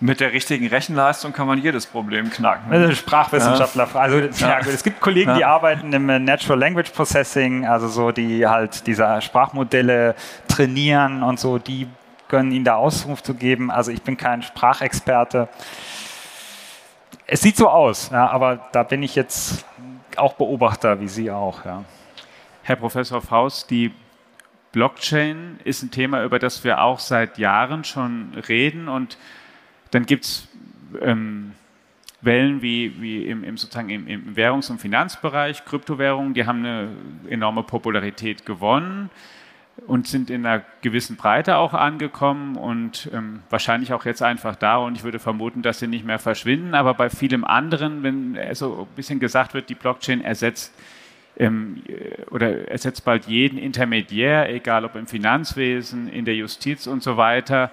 Mit 0.00 0.20
der 0.20 0.32
richtigen 0.32 0.68
Rechenleistung 0.68 1.32
kann 1.32 1.48
man 1.48 1.58
jedes 1.58 1.86
Problem 1.86 2.30
knacken. 2.30 2.72
Also 2.72 2.94
Sprachwissenschaftler. 2.94 3.88
Ja. 3.92 4.00
Also 4.00 4.18
ja, 4.18 4.60
es 4.60 4.84
gibt 4.84 5.00
Kollegen, 5.00 5.34
die 5.34 5.44
arbeiten 5.44 5.92
im 5.92 6.06
Natural 6.24 6.58
Language 6.58 6.90
Processing, 6.90 7.66
also 7.66 7.88
so 7.88 8.12
die 8.12 8.46
halt 8.46 8.86
diese 8.86 9.20
Sprachmodelle 9.20 10.14
trainieren 10.46 11.24
und 11.24 11.40
so, 11.40 11.58
die 11.58 11.88
können 12.28 12.52
ihnen 12.52 12.64
da 12.64 12.76
Auskunft 12.76 13.26
zu 13.26 13.34
geben. 13.34 13.72
Also 13.72 13.90
ich 13.90 14.02
bin 14.02 14.16
kein 14.16 14.42
Sprachexperte. 14.42 15.48
Es 17.26 17.40
sieht 17.40 17.56
so 17.56 17.68
aus, 17.68 18.10
ja, 18.10 18.28
aber 18.28 18.68
da 18.70 18.84
bin 18.84 19.02
ich 19.02 19.16
jetzt 19.16 19.64
auch 20.16 20.34
Beobachter, 20.34 21.00
wie 21.00 21.08
Sie 21.08 21.30
auch. 21.30 21.64
Ja. 21.64 21.84
Herr 22.62 22.76
Professor 22.76 23.20
Faust, 23.20 23.70
die 23.70 23.92
Blockchain 24.72 25.58
ist 25.64 25.82
ein 25.82 25.90
Thema, 25.90 26.22
über 26.22 26.38
das 26.38 26.62
wir 26.62 26.82
auch 26.82 27.00
seit 27.00 27.38
Jahren 27.38 27.82
schon 27.82 28.32
reden 28.48 28.88
und 28.88 29.18
dann 29.90 30.06
gibt 30.06 30.24
es 30.24 30.48
ähm, 31.00 31.52
Wellen 32.20 32.62
wie, 32.62 33.00
wie 33.00 33.26
im, 33.26 33.44
im 33.44 33.56
sozusagen 33.56 33.90
im, 33.90 34.06
im, 34.08 34.34
Währungs- 34.36 34.70
und 34.70 34.80
Finanzbereich, 34.80 35.64
Kryptowährungen, 35.64 36.34
die 36.34 36.46
haben 36.46 36.58
eine 36.58 36.88
enorme 37.28 37.62
Popularität 37.62 38.44
gewonnen 38.44 39.10
und 39.86 40.08
sind 40.08 40.28
in 40.28 40.44
einer 40.44 40.64
gewissen 40.82 41.16
Breite 41.16 41.56
auch 41.56 41.74
angekommen 41.74 42.56
und 42.56 43.08
ähm, 43.14 43.42
wahrscheinlich 43.50 43.92
auch 43.92 44.04
jetzt 44.04 44.22
einfach 44.22 44.56
da. 44.56 44.78
Und 44.78 44.96
ich 44.96 45.04
würde 45.04 45.20
vermuten, 45.20 45.62
dass 45.62 45.78
sie 45.78 45.86
nicht 45.86 46.04
mehr 46.04 46.18
verschwinden. 46.18 46.74
Aber 46.74 46.94
bei 46.94 47.08
vielem 47.08 47.44
anderen, 47.44 48.02
wenn 48.02 48.36
so 48.54 48.88
ein 48.90 48.96
bisschen 48.96 49.20
gesagt 49.20 49.54
wird, 49.54 49.68
die 49.68 49.76
Blockchain 49.76 50.20
ersetzt 50.20 50.74
ähm, 51.36 51.82
oder 52.30 52.68
ersetzt 52.68 53.04
bald 53.04 53.26
jeden 53.26 53.58
Intermediär, 53.58 54.52
egal 54.52 54.84
ob 54.84 54.96
im 54.96 55.06
Finanzwesen, 55.06 56.08
in 56.08 56.24
der 56.24 56.34
Justiz 56.34 56.88
und 56.88 57.04
so 57.04 57.16
weiter, 57.16 57.70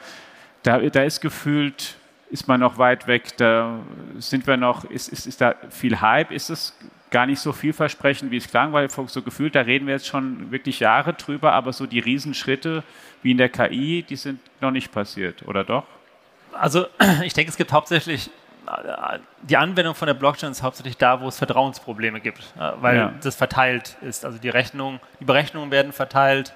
da, 0.62 0.78
da 0.80 1.02
ist 1.02 1.22
gefühlt 1.22 1.98
ist 2.30 2.48
man 2.48 2.60
noch 2.60 2.78
weit 2.78 3.08
weg, 3.08 3.38
da 3.38 3.80
sind 4.18 4.48
wir 4.48 4.58
noch, 4.58 4.84
ist, 4.86 5.10
ist, 5.10 5.28
ist 5.28 5.42
da 5.42 5.56
viel 5.70 6.02
Hype, 6.02 6.32
ist 6.32 6.50
es 6.50 6.78
gar 7.12 7.26
nicht 7.26 7.40
so 7.40 7.54
vielversprechend, 7.54 8.32
wie 8.32 8.38
es 8.38 8.48
klang, 8.48 8.74
weil 8.74 8.90
so 8.90 9.22
gefühlt, 9.22 9.56
da 9.56 9.62
reden 9.62 9.88
wir 9.88 9.94
jetzt 9.94 10.08
schon 10.08 10.52
wirklich 10.52 10.80
Jahre 10.80 11.14
drüber, 11.14 11.54
aber 11.54 11.72
so 11.72 11.86
die 11.86 12.00
Riesenschritte 12.00 12.84
wie 13.22 13.32
in 13.32 13.38
der 13.38 13.50
KI, 13.50 14.04
die 14.04 14.16
sind 14.16 14.40
noch 14.60 14.72
nicht 14.72 14.92
passiert, 14.92 15.48
oder 15.48 15.64
doch? 15.64 15.86
Also 16.52 16.88
ich 17.24 17.34
denke, 17.34 17.50
es 17.50 17.58
gibt 17.58 17.72
hauptsächlich 17.72 18.30
die 19.44 19.58
Anwendung 19.58 19.96
von 19.96 20.08
der 20.08 20.16
Blockchain 20.16 20.52
ist 20.52 20.64
hauptsächlich 20.64 20.98
da, 20.98 21.22
wo 21.22 21.28
es 21.28 21.38
Vertrauensprobleme 21.38 22.20
gibt, 22.20 22.40
äh, 22.58 22.72
weil 22.80 22.98
ja. 22.98 23.14
das 23.22 23.36
verteilt 23.36 23.98
ist. 24.02 24.26
Also 24.26 24.38
die 24.38 24.50
Rechnung, 24.50 25.00
die 25.20 25.26
Berechnungen 25.26 25.72
werden 25.72 25.92
verteilt, 25.92 26.54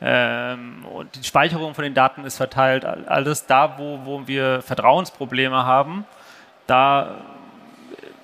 ähm, 0.00 0.84
und 0.86 1.16
die 1.16 1.24
Speicherung 1.24 1.74
von 1.74 1.84
den 1.84 1.94
Daten 1.94 2.24
ist 2.24 2.36
verteilt. 2.36 2.84
Alles 2.84 3.46
da, 3.46 3.78
wo, 3.78 4.00
wo 4.04 4.26
wir 4.26 4.62
Vertrauensprobleme 4.62 5.64
haben, 5.64 6.04
da 6.66 7.16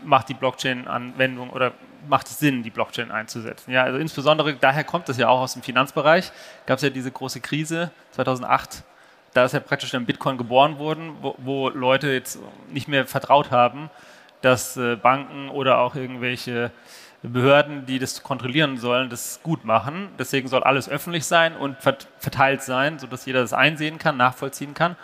macht 0.03 0.29
die 0.29 0.35
Blockchain-Anwendung 0.35 1.51
oder 1.51 1.73
macht 2.09 2.27
es 2.27 2.39
Sinn, 2.39 2.63
die 2.63 2.71
Blockchain 2.71 3.11
einzusetzen. 3.11 3.73
Ja, 3.73 3.85
also 3.85 3.99
insbesondere 3.99 4.55
daher 4.55 4.85
kommt 4.85 5.09
es 5.09 5.17
ja 5.17 5.29
auch 5.29 5.41
aus 5.41 5.55
dem 5.55 5.63
Finanzbereich. 5.63 6.31
Gab 6.67 6.77
es 6.77 6.83
ja 6.83 6.91
diese 6.91 7.11
große 7.11 7.41
Krise 7.41 7.91
2008. 8.13 8.85
Da 9.33 9.45
ist 9.45 9.53
ja 9.53 9.61
praktisch 9.61 9.91
dann 9.91 10.07
Bitcoin 10.07 10.39
geboren 10.39 10.79
worden, 10.79 11.17
wo, 11.21 11.35
wo 11.39 11.69
Leute 11.71 12.13
jetzt 12.13 12.39
nicht 12.71 12.87
mehr 12.87 13.07
vertraut 13.07 13.51
haben, 13.51 13.91
dass 14.43 14.77
äh, 14.77 14.97
Banken 14.97 15.49
oder 15.49 15.79
auch 15.79 15.97
irgendwelche 15.97 16.71
Behörden, 17.29 17.87
die 17.87 17.99
das 17.99 18.23
kontrollieren 18.23 18.77
sollen, 18.77 19.09
das 19.09 19.41
gut 19.43 19.65
machen. 19.65 20.11
Deswegen 20.19 20.49
soll 20.49 20.63
alles 20.63 20.89
öffentlich 20.89 21.25
sein 21.25 21.57
und 21.57 21.77
verteilt 21.81 22.63
sein, 22.63 22.99
sodass 22.99 23.25
jeder 23.25 23.41
das 23.41 23.53
einsehen 23.53 23.99
kann, 23.99 24.17
nachvollziehen 24.17 24.75
kann. 24.75 24.97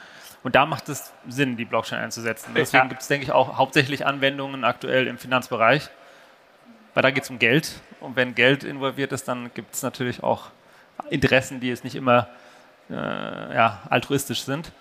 Und 0.43 0.55
da 0.55 0.67
macht 0.67 0.89
es 0.89 1.13
Sinn, 1.29 1.57
die 1.57 1.65
Blockchain 1.65 1.99
einzusetzen. 1.99 2.53
Deswegen 2.55 2.89
gibt 2.89 3.03
es, 3.03 3.09
denke 3.09 3.25
ich, 3.25 3.33
auch 3.33 3.59
hauptsächlich 3.59 4.07
Anwendungen 4.07 4.65
aktuell 4.65 5.07
im 5.07 5.19
Finanzbereich, 5.19 5.89
weil 6.95 7.03
da 7.03 7.11
geht 7.11 7.25
es 7.25 7.31
um 7.31 7.39
Geld. 7.39 7.81
Und 8.01 8.17
wenn 8.17 8.35
Geld 8.35 8.65
involviert 8.65 9.13
ist, 9.13 9.29
dann 9.29 9.51
gibt 9.55 9.75
es 9.75 9.83
natürlich 9.83 10.23
auch 10.23 10.51
Interessen, 11.11 11.61
die 11.61 11.69
jetzt 11.69 11.85
nicht 11.85 11.95
immer 11.95 12.29
äh, 12.91 12.95
ja, 12.95 13.81
altruistisch 13.91 14.45
sind. 14.45 14.73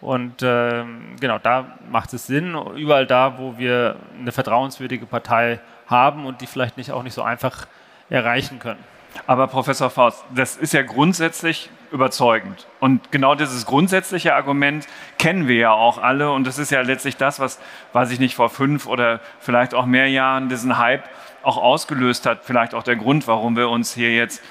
Und 0.00 0.42
äh, 0.42 0.84
genau, 1.20 1.38
da 1.38 1.78
macht 1.90 2.12
es 2.14 2.26
Sinn. 2.26 2.56
Überall 2.76 3.06
da, 3.06 3.38
wo 3.38 3.58
wir 3.58 3.96
eine 4.18 4.30
vertrauenswürdige 4.30 5.06
Partei 5.06 5.60
haben 5.88 6.26
und 6.26 6.40
die 6.40 6.46
vielleicht 6.46 6.76
nicht 6.76 6.92
auch 6.92 7.02
nicht 7.02 7.14
so 7.14 7.22
einfach 7.22 7.66
erreichen 8.08 8.58
können. 8.58 8.82
Aber 9.26 9.46
Professor 9.46 9.90
Faust, 9.90 10.24
das 10.34 10.56
ist 10.56 10.72
ja 10.72 10.82
grundsätzlich 10.82 11.70
überzeugend. 11.90 12.66
Und 12.80 13.10
genau 13.10 13.34
dieses 13.34 13.66
grundsätzliche 13.66 14.34
Argument 14.34 14.86
kennen 15.18 15.48
wir 15.48 15.56
ja 15.56 15.72
auch 15.72 15.98
alle. 15.98 16.30
Und 16.30 16.46
das 16.46 16.58
ist 16.58 16.70
ja 16.70 16.82
letztlich 16.82 17.16
das, 17.16 17.40
was, 17.40 17.58
weiß 17.92 18.10
ich 18.10 18.20
nicht, 18.20 18.34
vor 18.34 18.50
fünf 18.50 18.86
oder 18.86 19.20
vielleicht 19.40 19.74
auch 19.74 19.86
mehr 19.86 20.08
Jahren 20.08 20.48
diesen 20.48 20.78
Hype 20.78 21.04
auch 21.42 21.56
ausgelöst 21.56 22.26
hat. 22.26 22.44
Vielleicht 22.44 22.74
auch 22.74 22.82
der 22.82 22.96
Grund, 22.96 23.26
warum 23.26 23.56
wir 23.56 23.70
uns 23.70 23.94
hier 23.94 24.14
jetzt, 24.14 24.42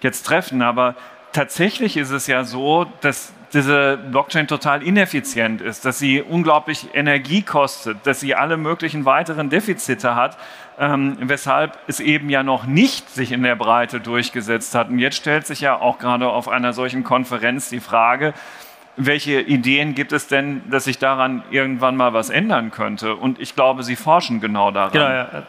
jetzt 0.00 0.22
treffen. 0.22 0.62
Aber 0.62 0.94
tatsächlich 1.32 1.96
ist 1.96 2.10
es 2.10 2.26
ja 2.26 2.44
so, 2.44 2.86
dass 3.02 3.32
diese 3.52 3.96
Blockchain 3.96 4.46
total 4.46 4.82
ineffizient 4.82 5.60
ist, 5.60 5.84
dass 5.84 5.98
sie 5.98 6.22
unglaublich 6.22 6.88
Energie 6.94 7.42
kostet, 7.42 7.98
dass 8.06 8.20
sie 8.20 8.34
alle 8.34 8.56
möglichen 8.56 9.04
weiteren 9.04 9.50
Defizite 9.50 10.14
hat, 10.14 10.38
ähm, 10.78 11.16
weshalb 11.20 11.78
es 11.88 12.00
eben 12.00 12.30
ja 12.30 12.42
noch 12.42 12.64
nicht 12.64 13.10
sich 13.10 13.32
in 13.32 13.42
der 13.42 13.56
Breite 13.56 14.00
durchgesetzt 14.00 14.74
hat. 14.74 14.88
Und 14.88 14.98
jetzt 14.98 15.16
stellt 15.16 15.46
sich 15.46 15.60
ja 15.60 15.78
auch 15.78 15.98
gerade 15.98 16.28
auf 16.28 16.48
einer 16.48 16.72
solchen 16.72 17.02
Konferenz 17.02 17.68
die 17.68 17.80
Frage, 17.80 18.34
welche 18.96 19.40
Ideen 19.40 19.94
gibt 19.94 20.12
es 20.12 20.26
denn, 20.26 20.62
dass 20.70 20.84
sich 20.84 20.98
daran 20.98 21.42
irgendwann 21.50 21.96
mal 21.96 22.12
was 22.12 22.30
ändern 22.30 22.70
könnte? 22.70 23.16
Und 23.16 23.40
ich 23.40 23.54
glaube, 23.54 23.82
Sie 23.82 23.96
forschen 23.96 24.40
genau 24.40 24.70
daran. 24.70 24.92
Genau, 24.92 25.08
ja. 25.08 25.42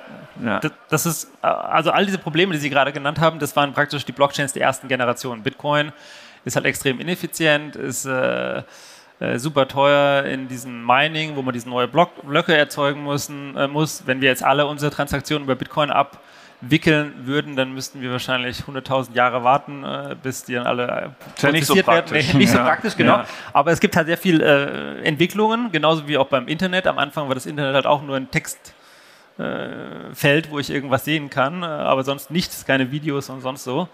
Ja. 0.44 0.60
Das, 0.90 1.06
ist, 1.06 1.32
also 1.42 1.92
all 1.92 2.06
diese 2.06 2.18
Probleme, 2.18 2.54
die 2.54 2.60
Sie 2.60 2.70
gerade 2.70 2.92
genannt 2.92 3.20
haben, 3.20 3.40
das 3.40 3.56
waren 3.56 3.74
praktisch 3.74 4.06
die 4.06 4.12
Blockchains 4.12 4.54
der 4.54 4.64
ersten 4.64 4.88
Generation. 4.88 5.44
Bitcoin 5.44 5.92
ist 6.46 6.56
halt 6.56 6.66
extrem 6.66 7.00
ineffizient, 7.00 7.76
ist 7.76 8.06
äh, 8.06 8.64
äh, 9.22 9.38
super 9.38 9.68
teuer 9.68 10.24
in 10.26 10.48
diesem 10.48 10.84
Mining, 10.84 11.36
wo 11.36 11.44
man 11.44 11.54
diese 11.54 11.70
neue 11.70 11.88
Block 11.88 12.10
Blöcke 12.26 12.58
erzeugen 12.58 13.04
müssen, 13.04 13.56
äh, 13.56 13.68
muss. 13.68 14.04
Wenn 14.08 14.20
wir 14.20 14.30
jetzt 14.30 14.44
alle 14.44 14.66
unsere 14.66 14.92
Transaktionen 14.92 15.44
über 15.44 15.54
Bitcoin 15.54 15.92
abwickeln 15.92 17.14
würden, 17.26 17.56
dann 17.56 17.72
müssten 17.72 18.02
wir 18.02 18.12
wahrscheinlich 18.12 18.62
100.000 18.62 19.14
Jahre 19.14 19.44
warten, 19.44 19.84
äh, 19.84 20.16
bis 20.22 20.44
die 20.46 20.56
dann 20.56 20.66
alle 20.66 21.14
äh, 21.44 21.52
nicht 21.52 21.68
so 21.68 21.76
werden. 21.76 22.08
Nee, 22.12 22.34
nicht 22.34 22.52
so 22.52 22.58
praktisch, 22.58 22.98
genau. 22.98 23.18
Ja. 23.18 23.28
Aber 23.54 23.72
es 23.72 23.80
gibt 23.80 23.96
halt 23.96 24.08
sehr 24.08 24.18
viele 24.18 24.98
äh, 24.98 25.04
Entwicklungen, 25.04 25.72
genauso 25.72 26.08
wie 26.08 26.18
auch 26.18 26.28
beim 26.28 26.48
Internet. 26.48 26.88
Am 26.88 26.98
Anfang 26.98 27.28
war 27.28 27.36
das 27.36 27.46
Internet 27.46 27.76
halt 27.76 27.86
auch 27.86 28.02
nur 28.02 28.16
ein 28.16 28.30
Text. 28.32 28.74
Feld, 30.14 30.52
wo 30.52 30.60
ich 30.60 30.70
irgendwas 30.70 31.04
sehen 31.04 31.32
kann, 31.32 31.64
aber 31.64 32.04
sonst 32.04 32.30
nichts, 32.30 32.64
keine 32.66 32.92
Videos 32.92 33.28
und 33.30 33.42
sonst 33.42 33.64
so. 33.64 33.88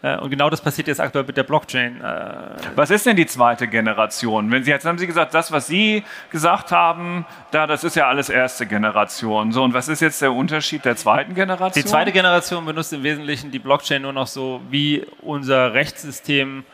Äh, 0.00 0.18
und 0.18 0.30
genau 0.30 0.48
das 0.48 0.60
passiert 0.60 0.88
jetzt 0.88 1.00
aktuell 1.00 1.24
mit 1.24 1.36
der 1.36 1.42
Blockchain. 1.42 2.00
Äh. 2.00 2.50
Was 2.76 2.90
ist 2.90 3.06
denn 3.06 3.16
die 3.16 3.26
zweite 3.26 3.66
Generation? 3.66 4.50
Wenn 4.50 4.64
Sie 4.64 4.70
jetzt 4.70 4.86
haben 4.86 4.98
Sie 4.98 5.06
gesagt, 5.06 5.34
das, 5.34 5.50
was 5.50 5.66
Sie 5.66 6.04
gesagt 6.30 6.70
haben, 6.70 7.26
da, 7.50 7.66
das 7.66 7.84
ist 7.84 7.96
ja 7.96 8.08
alles 8.08 8.28
erste 8.28 8.66
Generation. 8.66 9.52
So, 9.52 9.64
und 9.64 9.74
was 9.74 9.88
ist 9.88 10.00
jetzt 10.00 10.22
der 10.22 10.32
Unterschied 10.32 10.84
der 10.84 10.96
zweiten 10.96 11.34
Generation? 11.34 11.82
Die 11.82 11.88
zweite 11.88 12.12
Generation 12.12 12.64
benutzt 12.64 12.92
im 12.92 13.02
Wesentlichen 13.02 13.50
die 13.50 13.58
Blockchain 13.58 14.02
nur 14.02 14.12
noch 14.12 14.26
so, 14.26 14.60
wie 14.70 15.04
unser 15.22 15.74
Rechtssystem 15.74 16.64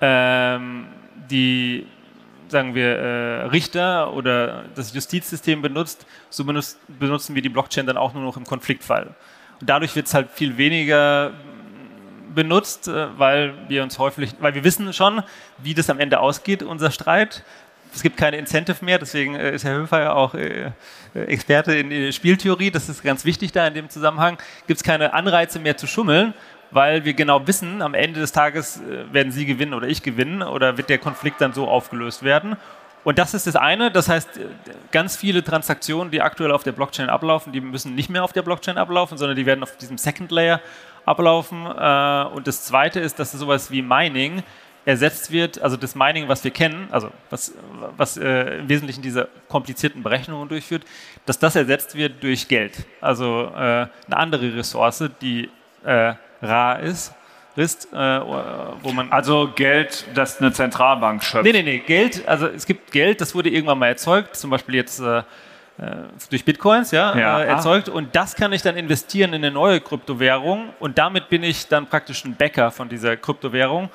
ähm, 0.00 0.86
die 1.30 1.86
sagen 2.48 2.74
wir, 2.74 2.96
äh, 2.96 3.42
Richter 3.46 4.12
oder 4.12 4.64
das 4.74 4.94
Justizsystem 4.94 5.62
benutzt, 5.62 6.06
so 6.30 6.44
benutzt, 6.44 6.78
benutzen 6.86 7.34
wir 7.34 7.42
die 7.42 7.48
Blockchain 7.48 7.86
dann 7.86 7.96
auch 7.96 8.14
nur 8.14 8.22
noch 8.22 8.36
im 8.36 8.44
Konfliktfall. 8.44 9.14
Und 9.60 9.68
dadurch 9.68 9.96
wird 9.96 10.06
es 10.06 10.14
halt 10.14 10.30
viel 10.30 10.56
weniger 10.56 11.32
benutzt, 12.36 12.86
äh, 12.86 13.18
weil 13.18 13.54
wir 13.66 13.82
uns 13.82 13.98
häufig, 13.98 14.36
weil 14.38 14.54
wir 14.54 14.62
wissen 14.62 14.92
schon, 14.92 15.24
wie 15.58 15.74
das 15.74 15.90
am 15.90 15.98
Ende 15.98 16.20
ausgeht, 16.20 16.62
unser 16.62 16.92
Streit. 16.92 17.42
Es 17.92 18.02
gibt 18.02 18.16
keine 18.16 18.36
Incentive 18.36 18.84
mehr, 18.84 18.98
deswegen 19.00 19.34
äh, 19.34 19.52
ist 19.52 19.64
Herr 19.64 19.74
Höfer 19.74 20.00
ja 20.00 20.12
auch 20.12 20.34
äh, 20.34 20.70
Experte 21.14 21.74
in 21.74 22.12
Spieltheorie. 22.12 22.70
Das 22.70 22.88
ist 22.88 23.02
ganz 23.02 23.24
wichtig 23.24 23.50
da 23.50 23.66
in 23.66 23.74
dem 23.74 23.88
Zusammenhang. 23.88 24.38
Gibt 24.68 24.78
es 24.78 24.84
keine 24.84 25.14
Anreize 25.14 25.58
mehr 25.58 25.76
zu 25.76 25.88
schummeln, 25.88 26.34
weil 26.70 27.04
wir 27.04 27.14
genau 27.14 27.44
wissen, 27.46 27.82
am 27.82 27.94
Ende 27.94 28.20
des 28.20 28.32
Tages 28.32 28.80
werden 29.10 29.32
Sie 29.32 29.46
gewinnen 29.46 29.72
oder 29.72 29.88
ich 29.88 30.02
gewinnen 30.02 30.42
oder 30.42 30.76
wird 30.76 30.90
der 30.90 30.98
Konflikt 30.98 31.40
dann 31.40 31.54
so 31.54 31.68
aufgelöst 31.68 32.22
werden. 32.22 32.56
Und 33.06 33.18
das 33.18 33.34
ist 33.34 33.46
das 33.46 33.54
eine. 33.54 33.92
Das 33.92 34.08
heißt, 34.08 34.28
ganz 34.90 35.16
viele 35.16 35.44
Transaktionen, 35.44 36.10
die 36.10 36.20
aktuell 36.20 36.50
auf 36.50 36.64
der 36.64 36.72
Blockchain 36.72 37.08
ablaufen, 37.08 37.52
die 37.52 37.60
müssen 37.60 37.94
nicht 37.94 38.10
mehr 38.10 38.24
auf 38.24 38.32
der 38.32 38.42
Blockchain 38.42 38.78
ablaufen, 38.78 39.16
sondern 39.16 39.36
die 39.36 39.46
werden 39.46 39.62
auf 39.62 39.76
diesem 39.76 39.96
Second 39.96 40.32
Layer 40.32 40.60
ablaufen. 41.06 41.64
Äh, 41.64 42.24
und 42.34 42.46
das 42.46 42.64
Zweite 42.64 43.00
ist, 43.00 43.18
dass 43.18 43.32
sowas 43.32 43.70
wie 43.70 43.80
Mining 43.80 44.42
ersetzt 44.84 45.32
wird, 45.32 45.60
also 45.60 45.76
das 45.76 45.96
Mining, 45.96 46.28
was 46.28 46.44
wir 46.44 46.52
kennen, 46.52 46.86
also 46.92 47.10
was, 47.28 47.52
was 47.96 48.16
äh, 48.16 48.58
im 48.58 48.68
Wesentlichen 48.68 49.02
diese 49.02 49.28
komplizierten 49.48 50.02
Berechnungen 50.02 50.48
durchführt, 50.48 50.84
dass 51.24 51.40
das 51.40 51.56
ersetzt 51.56 51.96
wird 51.96 52.22
durch 52.22 52.46
Geld. 52.46 52.86
Also 53.00 53.50
äh, 53.52 53.58
eine 53.58 53.88
andere 54.10 54.54
Ressource, 54.54 55.10
die 55.20 55.50
äh, 55.84 56.14
rar 56.40 56.80
ist, 56.80 57.12
ist 57.56 57.92
äh, 57.92 57.96
wo 57.96 58.92
man. 58.92 59.10
Also 59.10 59.50
Geld, 59.56 60.06
das 60.14 60.40
eine 60.40 60.52
Zentralbank 60.52 61.24
schöpft. 61.24 61.44
Nee, 61.44 61.52
nee, 61.52 61.62
nee, 61.62 61.78
Geld, 61.78 62.26
also 62.28 62.46
es 62.46 62.64
gibt 62.64 62.92
Geld, 62.92 63.20
das 63.20 63.34
wurde 63.34 63.48
irgendwann 63.48 63.78
mal 63.78 63.88
erzeugt, 63.88 64.36
zum 64.36 64.50
Beispiel 64.50 64.76
jetzt 64.76 65.00
äh, 65.00 65.22
durch 66.30 66.44
Bitcoins 66.44 66.90
ja, 66.90 67.16
ja. 67.16 67.40
Äh, 67.40 67.46
erzeugt 67.48 67.88
und 67.88 68.16
das 68.16 68.34
kann 68.34 68.52
ich 68.52 68.62
dann 68.62 68.76
investieren 68.76 69.34
in 69.34 69.44
eine 69.44 69.50
neue 69.50 69.80
Kryptowährung 69.80 70.70
und 70.80 70.96
damit 70.96 71.28
bin 71.28 71.42
ich 71.42 71.68
dann 71.68 71.86
praktisch 71.86 72.24
ein 72.24 72.34
Bäcker 72.34 72.70
von 72.70 72.88
dieser 72.88 73.16
Kryptowährung 73.16 73.90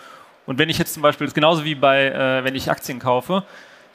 und 0.45 0.59
wenn 0.59 0.69
ich 0.69 0.77
jetzt 0.77 0.93
zum 0.93 1.01
Beispiel, 1.01 1.25
das 1.25 1.31
ist 1.31 1.35
genauso 1.35 1.63
wie 1.65 1.75
bei, 1.75 2.05
äh, 2.05 2.43
wenn 2.43 2.55
ich 2.55 2.69
Aktien 2.69 2.99
kaufe, 2.99 3.43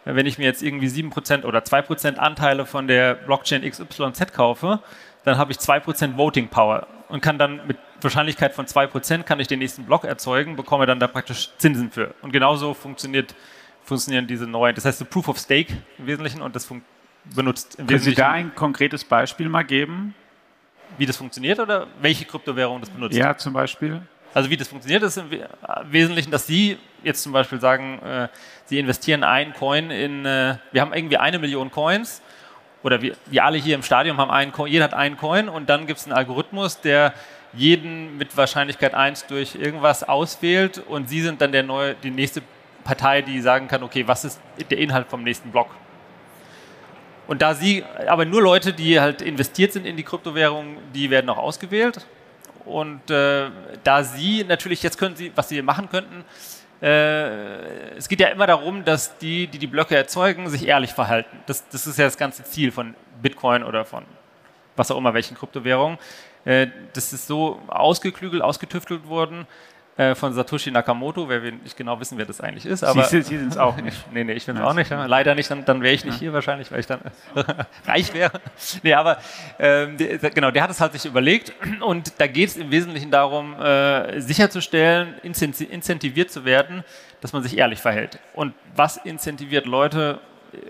äh, 0.04 0.14
wenn 0.14 0.26
ich 0.26 0.38
mir 0.38 0.44
jetzt 0.44 0.62
irgendwie 0.62 0.88
7% 0.88 1.44
oder 1.44 1.60
2% 1.60 2.16
Anteile 2.16 2.66
von 2.66 2.88
der 2.88 3.14
Blockchain 3.14 3.62
XYZ 3.62 4.32
kaufe, 4.32 4.80
dann 5.24 5.38
habe 5.38 5.52
ich 5.52 5.58
2% 5.58 6.16
Voting 6.16 6.48
Power 6.48 6.86
und 7.08 7.20
kann 7.20 7.38
dann 7.38 7.66
mit 7.66 7.76
Wahrscheinlichkeit 8.00 8.54
von 8.54 8.66
2% 8.66 9.24
kann 9.24 9.40
ich 9.40 9.48
den 9.48 9.58
nächsten 9.58 9.84
Block 9.84 10.04
erzeugen, 10.04 10.56
bekomme 10.56 10.86
dann 10.86 11.00
da 11.00 11.06
praktisch 11.06 11.50
Zinsen 11.58 11.90
für. 11.90 12.14
Und 12.22 12.32
genauso 12.32 12.74
funktioniert, 12.74 13.34
funktionieren 13.84 14.26
diese 14.26 14.46
neuen, 14.46 14.74
das 14.74 14.84
heißt 14.84 14.98
so 14.98 15.04
Proof 15.04 15.28
of 15.28 15.38
Stake 15.38 15.74
im 15.98 16.06
Wesentlichen 16.06 16.42
und 16.42 16.54
das 16.54 16.64
benutzt 17.34 17.76
Können 17.76 17.98
Sie 17.98 18.14
da 18.14 18.30
ein 18.32 18.54
konkretes 18.54 19.04
Beispiel 19.04 19.48
mal 19.48 19.64
geben? 19.64 20.14
Wie 20.98 21.06
das 21.06 21.16
funktioniert 21.16 21.58
oder 21.58 21.86
welche 22.00 22.24
Kryptowährung 22.24 22.80
das 22.80 22.90
benutzt? 22.90 23.16
Ja, 23.16 23.36
zum 23.36 23.52
Beispiel. 23.52 24.00
Also 24.32 24.50
wie 24.50 24.56
das 24.56 24.68
funktioniert, 24.68 25.02
ist 25.02 25.16
im 25.16 25.30
Wesentlichen, 25.84 26.30
dass 26.30 26.46
Sie 26.46 26.78
jetzt 27.02 27.22
zum 27.22 27.32
Beispiel 27.32 27.60
sagen, 27.60 28.00
äh, 28.02 28.28
Sie 28.66 28.78
investieren 28.78 29.24
einen 29.24 29.54
Coin 29.54 29.90
in, 29.90 30.26
äh, 30.26 30.56
wir 30.72 30.80
haben 30.80 30.92
irgendwie 30.92 31.16
eine 31.16 31.38
Million 31.38 31.70
Coins 31.70 32.20
oder 32.82 33.00
wir, 33.00 33.16
wir 33.26 33.44
alle 33.44 33.58
hier 33.58 33.74
im 33.74 33.82
Stadion 33.82 34.18
haben 34.18 34.30
einen 34.30 34.52
Coin, 34.52 34.70
jeder 34.70 34.84
hat 34.84 34.94
einen 34.94 35.16
Coin 35.16 35.48
und 35.48 35.68
dann 35.70 35.86
gibt 35.86 36.00
es 36.00 36.06
einen 36.06 36.12
Algorithmus, 36.12 36.80
der 36.80 37.14
jeden 37.54 38.18
mit 38.18 38.36
Wahrscheinlichkeit 38.36 38.94
1 38.94 39.26
durch 39.26 39.54
irgendwas 39.54 40.02
auswählt 40.04 40.78
und 40.78 41.08
Sie 41.08 41.22
sind 41.22 41.40
dann 41.40 41.52
der 41.52 41.62
neue, 41.62 41.94
die 41.94 42.10
nächste 42.10 42.42
Partei, 42.84 43.22
die 43.22 43.40
sagen 43.40 43.68
kann, 43.68 43.82
okay, 43.82 44.06
was 44.06 44.24
ist 44.24 44.40
der 44.70 44.78
Inhalt 44.78 45.08
vom 45.08 45.22
nächsten 45.22 45.50
Block? 45.50 45.70
Und 47.26 47.42
da 47.42 47.54
Sie, 47.54 47.84
aber 48.06 48.24
nur 48.24 48.42
Leute, 48.42 48.72
die 48.72 49.00
halt 49.00 49.22
investiert 49.22 49.72
sind 49.72 49.86
in 49.86 49.96
die 49.96 50.02
Kryptowährung, 50.02 50.76
die 50.94 51.10
werden 51.10 51.28
auch 51.30 51.38
ausgewählt. 51.38 52.06
Und 52.64 53.10
äh, 53.10 53.50
da 53.84 54.04
Sie 54.04 54.44
natürlich, 54.44 54.82
jetzt 54.82 54.98
können 54.98 55.16
Sie, 55.16 55.32
was 55.34 55.48
Sie 55.48 55.60
machen 55.62 55.88
könnten, 55.88 56.24
äh, 56.82 57.96
es 57.96 58.08
geht 58.08 58.20
ja 58.20 58.28
immer 58.28 58.46
darum, 58.46 58.84
dass 58.84 59.16
die, 59.18 59.46
die 59.46 59.58
die 59.58 59.66
Blöcke 59.66 59.96
erzeugen, 59.96 60.48
sich 60.48 60.66
ehrlich 60.66 60.92
verhalten. 60.92 61.38
Das, 61.46 61.68
das 61.68 61.86
ist 61.86 61.98
ja 61.98 62.04
das 62.04 62.18
ganze 62.18 62.44
Ziel 62.44 62.70
von 62.70 62.94
Bitcoin 63.22 63.62
oder 63.62 63.84
von 63.84 64.04
was 64.76 64.90
auch 64.90 64.98
immer, 64.98 65.14
welchen 65.14 65.36
Kryptowährungen. 65.36 65.98
Äh, 66.44 66.68
das 66.92 67.12
ist 67.12 67.26
so 67.26 67.60
ausgeklügelt, 67.68 68.42
ausgetüftelt 68.42 69.08
worden, 69.08 69.46
äh, 69.96 70.14
von 70.14 70.32
Satoshi 70.32 70.70
Nakamoto, 70.70 71.28
wer 71.28 71.42
wir 71.42 71.52
nicht 71.52 71.76
genau 71.76 71.98
wissen, 71.98 72.18
wer 72.18 72.26
das 72.26 72.40
eigentlich 72.40 72.66
ist. 72.66 72.84
Aber 72.84 73.04
Sie, 73.04 73.22
Sie 73.22 73.38
sind 73.38 73.52
es 73.52 73.56
auch 73.56 73.76
nicht. 73.76 73.96
nee, 74.12 74.24
nee, 74.24 74.34
ich 74.34 74.44
bin 74.44 74.56
es 74.56 74.62
auch 74.62 74.74
nicht. 74.74 74.90
Leider 74.90 75.34
nicht, 75.34 75.50
dann, 75.50 75.64
dann 75.64 75.80
wäre 75.82 75.94
ich 75.94 76.04
nicht 76.04 76.14
ja. 76.14 76.20
hier 76.20 76.32
wahrscheinlich, 76.32 76.70
weil 76.70 76.80
ich 76.80 76.86
dann 76.86 77.00
reich 77.86 78.12
wäre. 78.12 78.40
Nee, 78.82 78.94
aber 78.94 79.18
ähm, 79.58 79.96
der, 79.96 80.18
genau, 80.30 80.50
der 80.50 80.62
hat 80.62 80.70
es 80.70 80.80
halt 80.80 80.92
sich 80.92 81.06
überlegt 81.06 81.52
und 81.80 82.12
da 82.18 82.26
geht 82.26 82.50
es 82.50 82.56
im 82.56 82.70
Wesentlichen 82.70 83.10
darum, 83.10 83.58
äh, 83.58 84.20
sicherzustellen, 84.20 85.14
incentiviert 85.22 86.30
zu 86.30 86.44
werden, 86.44 86.84
dass 87.20 87.32
man 87.32 87.42
sich 87.42 87.56
ehrlich 87.56 87.80
verhält. 87.80 88.18
Und 88.34 88.54
was 88.74 88.98
incentiviert 88.98 89.66
Leute, 89.66 90.20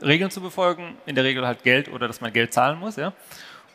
Regeln 0.02 0.30
zu 0.30 0.40
befolgen? 0.40 0.96
In 1.06 1.14
der 1.14 1.24
Regel 1.24 1.46
halt 1.46 1.62
Geld 1.62 1.92
oder 1.92 2.06
dass 2.06 2.20
man 2.20 2.32
Geld 2.32 2.52
zahlen 2.52 2.78
muss, 2.78 2.96
ja. 2.96 3.12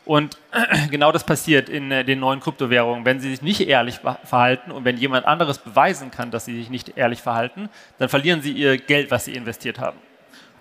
Und 0.05 0.37
genau 0.89 1.11
das 1.11 1.23
passiert 1.23 1.69
in 1.69 1.91
äh, 1.91 2.03
den 2.03 2.19
neuen 2.19 2.39
Kryptowährungen. 2.39 3.05
Wenn 3.05 3.19
sie 3.19 3.29
sich 3.29 3.41
nicht 3.41 3.67
ehrlich 3.67 3.99
verhalten 4.23 4.71
und 4.71 4.85
wenn 4.85 4.97
jemand 4.97 5.25
anderes 5.25 5.59
beweisen 5.59 6.11
kann, 6.11 6.31
dass 6.31 6.45
sie 6.45 6.57
sich 6.57 6.69
nicht 6.69 6.97
ehrlich 6.97 7.21
verhalten, 7.21 7.69
dann 7.99 8.09
verlieren 8.09 8.41
sie 8.41 8.51
ihr 8.51 8.77
Geld, 8.77 9.11
was 9.11 9.25
sie 9.25 9.35
investiert 9.35 9.79
haben. 9.79 9.97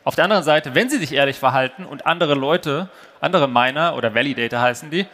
Auf 0.04 0.14
der 0.14 0.24
anderen 0.24 0.42
Seite, 0.42 0.74
wenn 0.74 0.88
sie 0.88 0.98
sich 0.98 1.12
ehrlich 1.12 1.38
verhalten 1.38 1.84
und 1.84 2.06
andere 2.06 2.34
Leute, 2.34 2.88
andere 3.20 3.48
Miner 3.48 3.94
oder 3.96 4.14
Validator 4.14 4.60
heißen 4.60 4.90
die, 4.90 5.06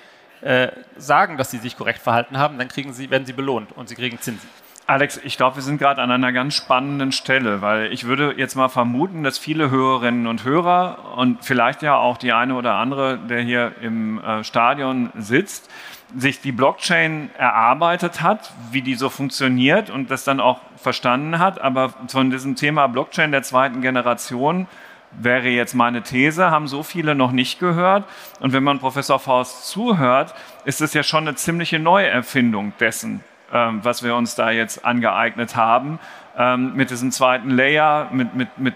äh, 0.42 0.68
sagen, 0.96 1.38
dass 1.38 1.50
sie 1.50 1.58
sich 1.58 1.76
korrekt 1.76 2.00
verhalten 2.00 2.38
haben, 2.38 2.58
dann 2.58 2.68
kriegen 2.68 2.92
sie, 2.92 3.10
werden 3.10 3.26
sie 3.26 3.32
belohnt 3.32 3.72
und 3.72 3.88
sie 3.88 3.94
kriegen 3.94 4.20
Zinsen. 4.20 4.48
Alex, 4.88 5.20
ich 5.24 5.36
glaube, 5.36 5.56
wir 5.56 5.64
sind 5.64 5.78
gerade 5.78 6.00
an 6.00 6.12
einer 6.12 6.32
ganz 6.32 6.54
spannenden 6.54 7.10
Stelle, 7.10 7.60
weil 7.60 7.92
ich 7.92 8.04
würde 8.04 8.34
jetzt 8.36 8.54
mal 8.54 8.68
vermuten, 8.68 9.24
dass 9.24 9.36
viele 9.36 9.68
Hörerinnen 9.68 10.28
und 10.28 10.44
Hörer 10.44 11.16
und 11.16 11.44
vielleicht 11.44 11.82
ja 11.82 11.96
auch 11.96 12.16
die 12.16 12.32
eine 12.32 12.54
oder 12.54 12.74
andere, 12.74 13.18
der 13.18 13.40
hier 13.40 13.72
im 13.80 14.22
äh, 14.22 14.44
Stadion 14.44 15.10
sitzt, 15.16 15.68
sich 16.16 16.40
die 16.40 16.52
Blockchain 16.52 17.30
erarbeitet 17.36 18.22
hat, 18.22 18.52
wie 18.70 18.80
die 18.80 18.94
so 18.94 19.08
funktioniert 19.08 19.90
und 19.90 20.08
das 20.08 20.22
dann 20.22 20.38
auch 20.38 20.60
verstanden 20.76 21.40
hat. 21.40 21.60
Aber 21.60 21.92
von 22.06 22.30
diesem 22.30 22.54
Thema 22.54 22.86
Blockchain 22.86 23.32
der 23.32 23.42
zweiten 23.42 23.82
Generation 23.82 24.68
wäre 25.10 25.48
jetzt 25.48 25.74
meine 25.74 26.02
These, 26.02 26.52
haben 26.52 26.68
so 26.68 26.84
viele 26.84 27.16
noch 27.16 27.32
nicht 27.32 27.58
gehört. 27.58 28.04
Und 28.38 28.52
wenn 28.52 28.62
man 28.62 28.78
Professor 28.78 29.18
Faust 29.18 29.66
zuhört, 29.66 30.32
ist 30.64 30.80
es 30.80 30.94
ja 30.94 31.02
schon 31.02 31.26
eine 31.26 31.36
ziemliche 31.36 31.80
Neuerfindung 31.80 32.72
dessen, 32.78 33.24
ähm, 33.56 33.80
was 33.82 34.02
wir 34.02 34.14
uns 34.14 34.34
da 34.34 34.50
jetzt 34.50 34.84
angeeignet 34.84 35.56
haben, 35.56 35.98
ähm, 36.36 36.74
mit 36.74 36.90
diesem 36.90 37.10
zweiten 37.10 37.50
Layer, 37.50 38.08
mit, 38.12 38.34
mit, 38.34 38.58
mit 38.58 38.74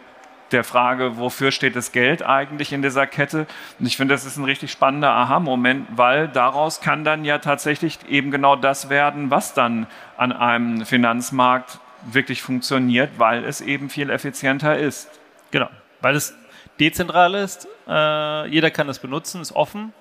der 0.52 0.64
Frage, 0.64 1.18
wofür 1.18 1.52
steht 1.52 1.76
das 1.76 1.92
Geld 1.92 2.22
eigentlich 2.22 2.72
in 2.72 2.80
dieser 2.80 3.06
Kette? 3.06 3.46
Und 3.78 3.86
ich 3.86 3.98
finde, 3.98 4.14
das 4.14 4.24
ist 4.24 4.38
ein 4.38 4.44
richtig 4.44 4.72
spannender 4.72 5.10
Aha-Moment, 5.10 5.86
weil 5.96 6.28
daraus 6.28 6.80
kann 6.80 7.04
dann 7.04 7.24
ja 7.24 7.38
tatsächlich 7.38 7.98
eben 8.08 8.30
genau 8.30 8.56
das 8.56 8.88
werden, 8.88 9.30
was 9.30 9.52
dann 9.54 9.86
an 10.16 10.32
einem 10.32 10.86
Finanzmarkt 10.86 11.78
wirklich 12.10 12.40
funktioniert, 12.40 13.10
weil 13.18 13.44
es 13.44 13.60
eben 13.60 13.90
viel 13.90 14.08
effizienter 14.08 14.78
ist. 14.78 15.10
Genau, 15.50 15.68
weil 16.00 16.16
es 16.16 16.34
dezentral 16.80 17.34
ist, 17.34 17.68
äh, 17.86 18.46
jeder 18.48 18.70
kann 18.70 18.88
es 18.88 18.98
benutzen, 18.98 19.42
ist 19.42 19.52
offen 19.52 19.92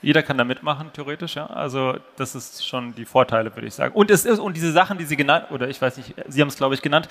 jeder 0.00 0.22
kann 0.22 0.38
da 0.38 0.44
mitmachen, 0.44 0.92
theoretisch, 0.92 1.34
ja. 1.36 1.46
Also 1.46 1.96
das 2.16 2.34
ist 2.34 2.66
schon 2.66 2.94
die 2.94 3.04
Vorteile, 3.04 3.54
würde 3.54 3.66
ich 3.66 3.74
sagen. 3.74 3.94
Und 3.94 4.10
es 4.10 4.24
ist, 4.24 4.38
und 4.38 4.56
diese 4.56 4.70
Sachen, 4.70 4.98
die 4.98 5.04
Sie 5.04 5.16
genannt, 5.16 5.46
oder 5.50 5.68
ich 5.68 5.80
weiß 5.80 5.96
nicht, 5.96 6.14
Sie 6.28 6.40
haben 6.40 6.48
es, 6.48 6.56
glaube 6.56 6.74
ich, 6.74 6.82
genannt, 6.82 7.08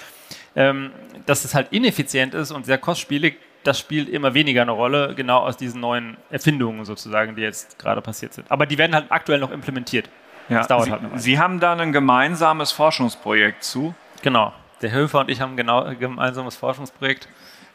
ähm, 0.55 0.91
dass 1.25 1.43
es 1.43 1.53
halt 1.53 1.67
ineffizient 1.71 2.33
ist 2.33 2.51
und 2.51 2.65
sehr 2.65 2.77
kostspielig, 2.77 3.37
das 3.63 3.79
spielt 3.79 4.07
immer 4.07 4.33
weniger 4.33 4.61
eine 4.61 4.71
Rolle, 4.71 5.13
genau 5.15 5.39
aus 5.39 5.57
diesen 5.57 5.81
neuen 5.81 6.15
Erfindungen 6.29 6.85
sozusagen, 6.85 7.35
die 7.35 7.41
jetzt 7.41 7.77
gerade 7.77 8.01
passiert 8.01 8.33
sind. 8.33 8.49
Aber 8.49 8.65
die 8.65 8.77
werden 8.77 8.95
halt 8.95 9.07
aktuell 9.09 9.39
noch 9.39 9.51
implementiert. 9.51 10.09
Ja, 10.47 10.59
das 10.59 10.67
dauert 10.67 10.85
Sie, 10.85 10.91
halt 10.91 11.03
noch. 11.03 11.17
Sie 11.17 11.39
haben 11.39 11.59
da 11.59 11.73
ein 11.73 11.91
gemeinsames 11.91 12.71
Forschungsprojekt 12.71 13.63
zu. 13.63 13.93
Genau. 14.21 14.53
Der 14.81 14.91
Höfer 14.91 15.19
und 15.19 15.29
ich 15.29 15.41
haben 15.41 15.57
genau 15.57 15.83
ein 15.83 15.99
gemeinsames 15.99 16.55
Forschungsprojekt 16.55 17.27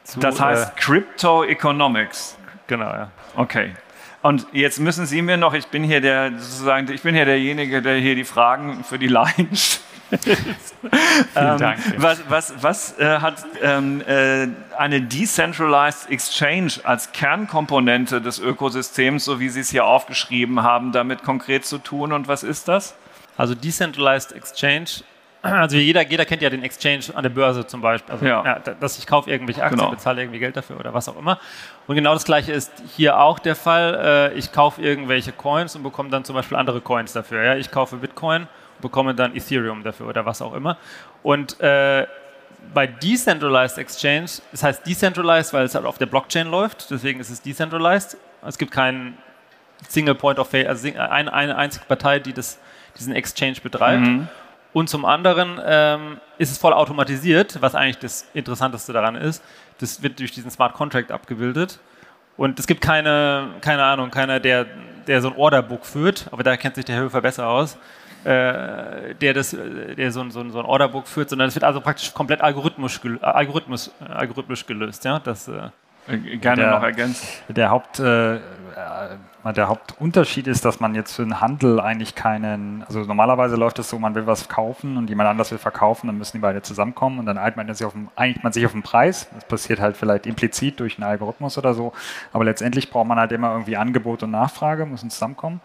zu. 0.05 0.21
Das 0.21 0.41
heißt 0.41 0.73
äh, 0.73 0.81
Crypto 0.81 1.45
Economics. 1.45 2.39
Genau, 2.67 2.87
ja. 2.87 3.11
Okay. 3.37 3.73
Und 4.23 4.47
jetzt 4.53 4.79
müssen 4.79 5.05
Sie 5.05 5.21
mir 5.21 5.37
noch, 5.37 5.53
ich 5.53 5.67
bin 5.67 5.83
hier 5.83 6.01
der 6.01 6.39
sozusagen, 6.39 6.89
ich 6.93 7.03
bin 7.03 7.15
hier 7.15 7.25
derjenige, 7.25 7.83
der 7.83 7.97
hier 7.97 8.15
die 8.15 8.25
Fragen 8.25 8.85
für 8.85 8.99
die 8.99 9.09
Laien 9.09 9.49
stellt. 9.53 9.81
ähm, 11.35 11.59
Dank. 11.59 11.79
Was, 11.97 12.23
was, 12.29 12.55
was 12.61 12.99
äh, 12.99 13.19
hat 13.19 13.45
ähm, 13.63 14.03
äh, 14.03 14.47
eine 14.77 15.01
Decentralized 15.01 16.11
Exchange 16.11 16.73
als 16.85 17.13
Kernkomponente 17.13 18.21
des 18.21 18.39
Ökosystems, 18.39 19.25
so 19.25 19.41
wie 19.41 19.49
Sie 19.49 19.61
es 19.61 19.71
hier 19.71 19.87
aufgeschrieben 19.87 20.63
haben, 20.63 20.93
damit 20.93 21.23
konkret 21.23 21.65
zu 21.65 21.79
tun 21.79 22.13
und 22.13 22.29
was 22.29 22.43
ist 22.43 22.69
das? 22.69 22.95
Also 23.37 23.55
Decentralized 23.55 24.33
Exchange 24.33 25.03
also 25.43 25.77
jeder, 25.77 26.09
jeder 26.09 26.25
kennt 26.25 26.41
ja 26.41 26.51
den 26.51 26.63
Exchange 26.63 27.05
an 27.15 27.25
der 27.25 27.31
Börse 27.31 27.67
zum 27.67 27.81
Beispiel. 27.81 28.13
Also, 28.13 28.25
ja. 28.25 28.45
Ja, 28.45 28.59
dass 28.59 28.99
ich 28.99 29.07
kaufe 29.07 29.29
irgendwelche 29.29 29.63
Aktien, 29.63 29.81
genau. 29.81 29.91
bezahle 29.91 30.23
irgendwie 30.23 30.39
Geld 30.39 30.57
dafür 30.57 30.79
oder 30.79 30.95
was 30.95 31.09
auch 31.09 31.19
immer. 31.19 31.39
Und 31.89 31.97
genau 31.97 32.15
das 32.15 32.25
gleiche 32.25 32.53
ist 32.53 32.73
hier 32.97 33.19
auch 33.19 33.41
der 33.41 33.57
Fall. 33.57 34.31
Äh, 34.35 34.39
ich 34.39 34.53
kaufe 34.53 34.81
irgendwelche 34.81 35.33
Coins 35.33 35.75
und 35.75 35.83
bekomme 35.83 36.11
dann 36.11 36.25
zum 36.25 36.37
Beispiel 36.37 36.57
andere 36.57 36.81
Coins 36.81 37.13
dafür. 37.13 37.43
Ja? 37.43 37.57
Ich 37.57 37.71
kaufe 37.73 37.97
Bitcoin 37.97 38.43
und 38.43 38.81
bekomme 38.81 39.15
dann 39.15 39.35
Ethereum 39.35 39.83
dafür 39.83 40.09
oder 40.09 40.25
was 40.25 40.41
auch 40.41 40.55
immer. 40.55 40.79
Und 41.25 41.59
äh, 41.61 42.07
bei 42.73 42.87
Decentralized 42.87 43.79
Exchange, 43.79 44.31
das 44.53 44.63
heißt 44.63 44.87
Decentralized, 44.87 45.53
weil 45.53 45.65
es 45.65 45.75
halt 45.75 45.87
auf 45.87 45.99
der 45.99 46.07
Blockchain 46.07 46.49
läuft, 46.49 46.91
deswegen 46.91 47.19
ist 47.19 47.31
es 47.31 47.43
Decentralized. 47.43 48.17
Es 48.47 48.59
gibt 48.59 48.71
keinen 48.71 49.19
Single 49.89 50.15
Point 50.15 50.39
of 50.39 50.49
Failure, 50.49 50.69
also 50.69 50.87
eine, 50.87 51.33
eine 51.33 51.57
einzige 51.57 51.85
Partei, 51.87 52.21
die 52.21 52.33
das, 52.33 52.59
diesen 52.97 53.15
Exchange 53.15 53.57
betreibt. 53.61 54.03
Mhm. 54.03 54.29
Und 54.73 54.89
zum 54.89 55.05
anderen 55.05 55.61
ähm, 55.65 56.21
ist 56.39 56.51
es 56.51 56.59
voll 56.59 56.73
automatisiert, 56.73 57.61
was 57.61 57.75
eigentlich 57.75 57.99
das 57.99 58.27
Interessanteste 58.33 58.93
daran 58.93 59.17
ist. 59.17 59.43
Das 59.79 60.03
wird 60.03 60.19
durch 60.19 60.33
diesen 60.33 60.51
Smart 60.51 60.75
Contract 60.75 61.11
abgebildet. 61.11 61.79
Und 62.37 62.59
es 62.59 62.67
gibt 62.67 62.81
keine, 62.81 63.51
keine 63.61 63.85
Ahnung, 63.85 64.11
keiner, 64.11 64.41
der, 64.41 64.67
der 65.07 65.21
so 65.21 65.29
ein 65.29 65.37
Orderbook 65.37 65.85
führt, 65.85 66.29
aber 66.31 66.43
da 66.43 66.57
kennt 66.57 66.77
sich 66.77 66.87
der 66.87 66.99
Höfer 66.99 67.21
besser 67.21 67.49
aus. 67.49 67.77
äh, 68.25 69.15
der, 69.15 69.35
das, 69.35 69.51
der 69.51 70.13
so, 70.13 70.21
ein, 70.21 70.31
so, 70.31 70.49
so 70.49 70.59
ein 70.61 70.65
Orderbook 70.65 71.07
führt, 71.07 71.31
sondern 71.31 71.49
es 71.49 71.55
wird 71.55 71.65
also 71.65 71.81
praktisch 71.81 72.13
komplett 72.15 72.41
algorithmisch, 72.41 73.01
algorithmisch, 73.21 73.91
algorithmisch 74.09 74.67
gelöst. 74.67 75.05
Ja? 75.05 75.19
Das, 75.19 75.49
äh, 75.49 75.71
Gerne 76.07 76.63
der, 76.63 76.71
noch 76.73 76.83
ergänzen. 76.83 77.27
Der 77.49 77.71
Haupt, 77.71 78.01
äh, 78.01 78.41
der 79.45 79.69
Hauptunterschied 79.69 80.47
ist, 80.49 80.65
dass 80.65 80.81
man 80.81 80.95
jetzt 80.95 81.15
für 81.15 81.23
den 81.23 81.41
Handel 81.41 81.81
eigentlich 81.81 82.15
keinen, 82.15 82.83
also 82.85 83.01
normalerweise 83.01 83.57
läuft 83.57 83.79
es 83.79 83.89
so, 83.89 83.99
man 83.99 84.15
will 84.15 84.27
was 84.27 84.49
kaufen 84.49 84.97
und 84.97 85.09
jemand 85.09 85.29
anders 85.29 85.53
will 85.53 85.59
verkaufen, 85.59 86.09
dann 86.09 86.19
müssen 86.19 86.39
die 86.39 86.41
beide 86.41 86.63
zusammenkommen 86.63 87.21
und 87.21 87.27
dann 87.27 87.39
einigt 87.39 87.57
man 87.57 87.73
sich 87.73 87.87
auf 87.87 87.93
den, 87.93 88.09
einigt 88.17 88.43
man 88.43 88.53
sich 88.53 88.67
auf 88.67 88.73
den 88.73 88.83
Preis. 88.83 89.29
Das 89.35 89.45
passiert 89.45 89.81
halt 89.81 89.97
vielleicht 89.97 90.27
implizit 90.27 90.81
durch 90.81 90.99
einen 90.99 91.09
Algorithmus 91.09 91.57
oder 91.57 91.75
so, 91.75 91.93
aber 92.33 92.45
letztendlich 92.45 92.91
braucht 92.91 93.07
man 93.07 93.19
halt 93.19 93.31
immer 93.31 93.53
irgendwie 93.53 93.77
Angebot 93.77 94.25
und 94.25 94.33
Nachfrage, 94.33 94.87
müssen 94.87 95.11
zusammenkommen. 95.11 95.61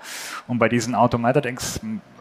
Und 0.48 0.60
bei 0.60 0.70
diesen 0.70 0.94
Automated 0.96 1.46
Ex 1.46 1.80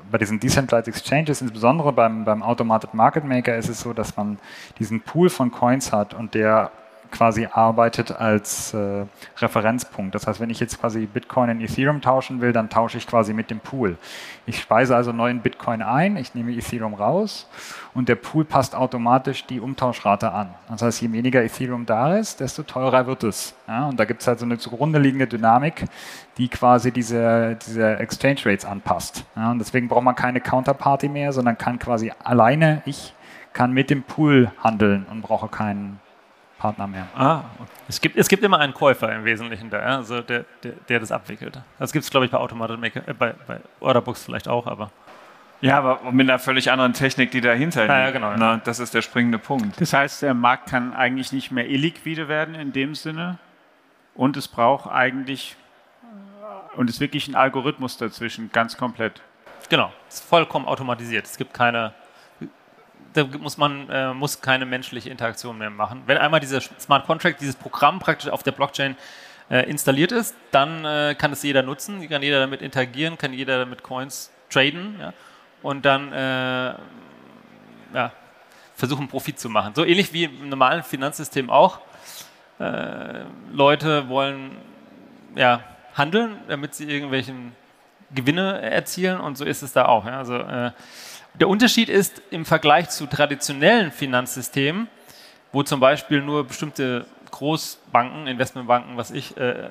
bei 0.09 0.19
diesen 0.19 0.39
Decentralized 0.39 0.87
Exchanges, 0.87 1.43
insbesondere 1.43 1.93
beim, 1.93 2.25
beim 2.25 2.41
Automated 2.41 2.95
Market 2.95 3.25
Maker, 3.25 3.57
ist 3.57 3.69
es 3.69 3.81
so, 3.81 3.93
dass 3.93 4.17
man 4.17 4.39
diesen 4.79 5.01
Pool 5.01 5.31
von 5.31 5.51
Coins 5.51 5.93
hat 5.93 6.15
und 6.15 6.35
der 6.35 6.71
quasi 7.17 7.49
arbeitet 7.51 8.13
als 8.13 8.75
äh, 8.75 9.07
Referenzpunkt. 9.39 10.15
Das 10.15 10.27
heißt, 10.27 10.39
wenn 10.39 10.51
ich 10.51 10.61
jetzt 10.61 10.79
quasi 10.79 11.07
Bitcoin 11.07 11.49
in 11.49 11.61
Ethereum 11.63 12.03
tauschen 12.03 12.41
will, 12.41 12.53
dann 12.53 12.69
tausche 12.69 12.99
ich 12.99 13.07
quasi 13.07 13.33
mit 13.33 13.51
dem 13.51 13.61
Pool. 13.61 13.97
Ich 14.45 14.61
speise 14.61 14.95
also 14.95 15.13
neuen 15.13 15.41
Bitcoin 15.41 15.81
ein, 15.81 16.17
ich 16.17 16.35
nehme 16.35 16.53
Ethereum 16.53 16.93
raus 16.95 17.49
und 17.95 18.09
der 18.11 18.17
Pool 18.17 18.45
passt 18.45 18.75
automatisch 18.75 19.47
die 19.47 19.61
Umtauschrate 19.61 20.31
an. 20.31 20.55
Das 20.69 20.83
heißt, 20.83 21.01
je 21.01 21.11
weniger 21.11 21.43
Ethereum 21.43 21.87
da 21.87 22.17
ist, 22.17 22.41
desto 22.41 22.63
teurer 22.63 23.07
wird 23.07 23.25
es. 23.25 23.55
Ja, 23.67 23.89
und 23.89 23.99
da 23.99 24.05
gibt 24.05 24.21
es 24.21 24.29
halt 24.29 24.39
so 24.39 24.45
eine 24.45 24.59
zugrunde 24.59 24.99
liegende 24.99 25.27
Dynamik, 25.27 25.87
die 26.37 26.49
quasi 26.49 26.93
diese, 26.93 27.57
diese 27.67 27.99
Exchange 27.99 28.41
Rates 28.45 28.67
anpasst. 28.67 29.25
Ja, 29.35 29.51
und 29.51 29.59
deswegen 29.59 29.89
braucht 29.89 30.05
man 30.05 30.15
keine 30.15 30.41
Counterparty 30.41 31.09
mehr, 31.09 31.33
sondern 31.33 31.57
kann 31.57 31.79
quasi 31.79 32.13
alleine, 32.23 32.83
ich 32.85 33.15
kann 33.55 33.73
mit 33.73 33.89
dem 33.89 34.03
Pool 34.03 34.51
handeln 34.63 35.07
und 35.11 35.23
brauche 35.23 35.49
keinen 35.49 35.99
Partner 36.59 36.87
mehr. 36.87 37.07
Ah, 37.15 37.43
okay. 37.59 37.71
es, 37.89 38.01
gibt, 38.01 38.17
es 38.17 38.29
gibt 38.29 38.43
immer 38.43 38.59
einen 38.59 38.73
Käufer 38.73 39.15
im 39.15 39.25
Wesentlichen 39.25 39.69
da, 39.71 39.79
also 39.79 40.23
der, 40.23 40.45
der, 40.63 40.73
der 40.89 41.01
das 41.01 41.13
abwickelt. 41.13 41.61
Das 41.79 41.93
gibt 41.93 42.05
es, 42.05 42.11
glaube 42.11 42.27
ich, 42.27 42.33
bei 42.33 42.39
Automated 42.39 42.81
Maker, 42.81 43.07
äh, 43.07 43.13
bei, 43.13 43.35
bei 43.47 43.61
Orderbooks 43.81 44.25
vielleicht 44.25 44.49
auch, 44.49 44.67
aber. 44.67 44.91
Ja, 45.61 45.79
aber 45.79 46.11
mit 46.13 46.29
einer 46.29 46.39
völlig 46.39 46.71
anderen 46.71 46.93
Technik, 46.93 47.31
die 47.31 47.41
dahinter 47.41 47.83
liegt. 47.83 47.93
Ja, 47.93 48.01
ja, 48.01 48.11
genau, 48.11 48.31
ja. 48.31 48.37
Na, 48.37 48.61
das 48.63 48.79
ist 48.79 48.95
der 48.95 49.03
springende 49.03 49.39
Punkt. 49.39 49.81
Das 49.81 49.93
heißt, 49.93 50.23
der 50.23 50.35
Markt 50.35 50.69
kann 50.69 50.95
eigentlich 50.95 51.33
nicht 51.33 51.51
mehr 51.51 51.69
illiquide 51.69 52.29
werden 52.29 52.55
in 52.55 52.73
dem 52.73 52.95
Sinne 52.95 53.39
und 54.15 54.37
es 54.37 54.49
braucht 54.49 54.91
eigentlich 54.91 55.57
und 56.77 56.91
es 56.91 56.97
ist 56.97 57.01
wirklich 57.01 57.27
ein 57.29 57.35
Algorithmus 57.35 57.97
dazwischen, 57.97 58.51
ganz 58.53 58.77
komplett. 58.77 59.23
Genau, 59.69 59.93
es 60.09 60.17
ist 60.17 60.29
vollkommen 60.29 60.67
automatisiert. 60.67 61.25
Es 61.25 61.37
gibt 61.37 61.55
keine 61.55 61.93
da 63.17 63.25
muss 63.25 63.57
man 63.57 63.89
äh, 63.89 64.13
muss 64.13 64.41
keine 64.41 64.67
menschliche 64.67 65.11
Interaktion 65.11 65.59
mehr 65.59 65.71
machen. 65.71 66.03
Wenn 66.07 66.19
einmal 66.19 66.41
dieser 66.41 66.61
Smart 66.61 67.07
Contract, 67.07 67.41
dieses 67.41 67.57
Programm 67.57 67.99
praktisch 67.99 68.31
auf 68.31 68.43
der 68.43 68.53
Blockchain 68.53 68.97
äh, 69.51 69.69
installiert 69.69 70.13
ist, 70.13 70.37
dann 70.51 70.85
äh, 70.85 71.15
kann 71.17 71.33
es 71.33 71.43
jeder 71.43 71.63
nutzen, 71.63 72.07
kann 72.09 72.23
jeder 72.23 72.41
damit 72.41 72.63
interagieren, 72.63 73.17
kann 73.17 73.33
jeder 73.33 73.59
damit 73.59 73.83
Coins 73.83 74.31
traden 74.51 74.97
ja, 75.01 75.13
und 75.63 75.85
dann 75.85 76.13
äh, 76.13 76.75
ja, 77.95 78.13
versuchen 78.75 79.09
Profit 79.09 79.39
zu 79.39 79.49
machen. 79.49 79.75
So 79.75 79.85
ähnlich 79.85 80.13
wie 80.13 80.25
im 80.25 80.49
normalen 80.49 80.83
Finanzsystem 80.83 81.51
auch. 81.51 81.81
Äh, 82.59 83.25
Leute 83.53 84.09
wollen 84.09 84.57
ja, 85.35 85.63
handeln, 85.95 86.39
damit 86.49 86.75
sie 86.75 86.85
irgendwelchen 86.85 87.53
Gewinne 88.15 88.61
erzielen 88.63 89.21
und 89.21 89.37
so 89.37 89.45
ist 89.45 89.63
es 89.63 89.73
da 89.73 89.87
auch. 89.87 90.07
Ja. 90.07 90.19
Also 90.19 90.37
äh, 90.37 90.71
der 91.41 91.49
Unterschied 91.49 91.89
ist 91.89 92.23
im 92.31 92.45
Vergleich 92.45 92.89
zu 92.91 93.07
traditionellen 93.07 93.93
Finanzsystemen, 93.93 94.89
wo 95.53 95.63
zum 95.63 95.81
Beispiel 95.81 96.23
nur 96.23 96.45
bestimmte 96.45 97.07
Großbanken, 97.31 98.27
Investmentbanken, 98.27 98.97
was 98.97 99.11
ich, 99.11 99.37
äh, 99.37 99.71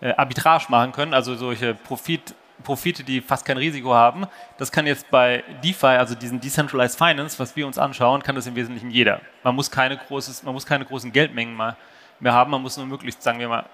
äh, 0.00 0.12
Arbitrage 0.16 0.66
machen 0.68 0.92
können, 0.92 1.14
also 1.14 1.34
solche 1.34 1.74
Profit, 1.74 2.34
Profite, 2.64 3.04
die 3.04 3.20
fast 3.20 3.44
kein 3.44 3.56
Risiko 3.56 3.94
haben. 3.94 4.26
Das 4.56 4.72
kann 4.72 4.86
jetzt 4.86 5.08
bei 5.10 5.44
DeFi, 5.62 5.86
also 5.86 6.16
diesen 6.16 6.40
Decentralized 6.40 6.98
Finance, 6.98 7.38
was 7.38 7.54
wir 7.54 7.66
uns 7.66 7.78
anschauen, 7.78 8.22
kann 8.22 8.34
das 8.34 8.48
im 8.48 8.56
Wesentlichen 8.56 8.90
jeder. 8.90 9.20
Man 9.44 9.54
muss 9.54 9.70
keine, 9.70 9.96
großes, 9.96 10.42
man 10.42 10.54
muss 10.54 10.66
keine 10.66 10.84
großen 10.84 11.12
Geldmengen 11.12 11.56
mehr, 11.56 11.76
mehr 12.18 12.32
haben, 12.32 12.50
man 12.50 12.62
muss 12.62 12.76
nur 12.76 12.86
möglichst, 12.86 13.22
sagen 13.22 13.38
wir 13.38 13.48
mal, 13.48 13.66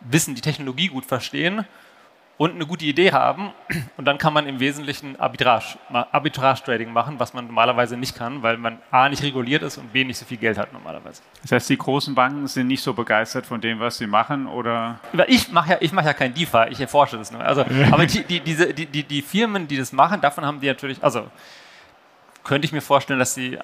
wissen, 0.00 0.34
die 0.34 0.42
Technologie 0.42 0.88
gut 0.88 1.06
verstehen 1.06 1.64
und 2.36 2.54
eine 2.54 2.66
gute 2.66 2.84
Idee 2.84 3.12
haben 3.12 3.52
und 3.96 4.06
dann 4.06 4.18
kann 4.18 4.32
man 4.32 4.46
im 4.46 4.58
Wesentlichen 4.58 5.18
Arbitrage, 5.20 5.78
Arbitrage-Trading 5.92 6.92
machen, 6.92 7.18
was 7.18 7.32
man 7.32 7.46
normalerweise 7.46 7.96
nicht 7.96 8.16
kann, 8.16 8.42
weil 8.42 8.56
man 8.56 8.78
A 8.90 9.08
nicht 9.08 9.22
reguliert 9.22 9.62
ist 9.62 9.78
und 9.78 9.92
B 9.92 10.04
nicht 10.04 10.18
so 10.18 10.24
viel 10.24 10.38
Geld 10.38 10.58
hat 10.58 10.72
normalerweise. 10.72 11.22
Das 11.42 11.52
heißt, 11.52 11.70
die 11.70 11.78
großen 11.78 12.14
Banken 12.14 12.48
sind 12.48 12.66
nicht 12.66 12.82
so 12.82 12.92
begeistert 12.92 13.46
von 13.46 13.60
dem, 13.60 13.78
was 13.78 13.98
sie 13.98 14.06
machen 14.06 14.46
oder? 14.46 14.98
Ich 15.28 15.50
mache 15.52 15.78
ja, 15.80 15.90
mach 15.92 16.04
ja 16.04 16.12
kein 16.12 16.34
DeFi, 16.34 16.66
ich 16.70 16.80
erforsche 16.80 17.16
das 17.16 17.30
nur. 17.30 17.40
Also, 17.40 17.64
aber 17.90 18.06
die, 18.06 18.24
die, 18.24 18.40
diese, 18.40 18.74
die, 18.74 18.86
die, 18.86 19.04
die 19.04 19.22
Firmen, 19.22 19.68
die 19.68 19.76
das 19.76 19.92
machen, 19.92 20.20
davon 20.20 20.44
haben 20.44 20.60
die 20.60 20.66
natürlich, 20.66 21.02
also 21.04 21.28
könnte 22.42 22.66
ich 22.66 22.72
mir 22.72 22.82
vorstellen, 22.82 23.18
dass 23.18 23.34
sie 23.34 23.54
äh, 23.54 23.60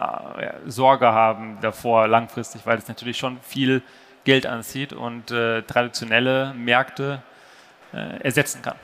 Sorge 0.67 1.07
haben 1.07 1.59
davor 1.61 2.09
langfristig, 2.09 2.63
weil 2.65 2.79
es 2.79 2.89
natürlich 2.89 3.19
schon 3.19 3.39
viel 3.43 3.83
Geld 4.25 4.47
anzieht 4.47 4.93
und 4.93 5.31
äh, 5.31 5.63
traditionelle 5.63 6.55
Märkte 6.55 7.23
ersetzen 7.97 8.63
kann. 8.63 8.77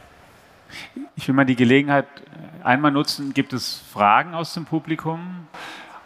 Ich 1.14 1.27
will 1.29 1.35
mal 1.35 1.47
die 1.47 1.57
Gelegenheit 1.57 2.07
äh, 2.07 2.64
einmal 2.64 2.90
nutzen. 2.90 3.33
Gibt 3.35 3.53
es 3.53 3.83
Fragen 3.92 4.35
aus 4.35 4.55
dem 4.55 4.64
Publikum? 4.64 5.47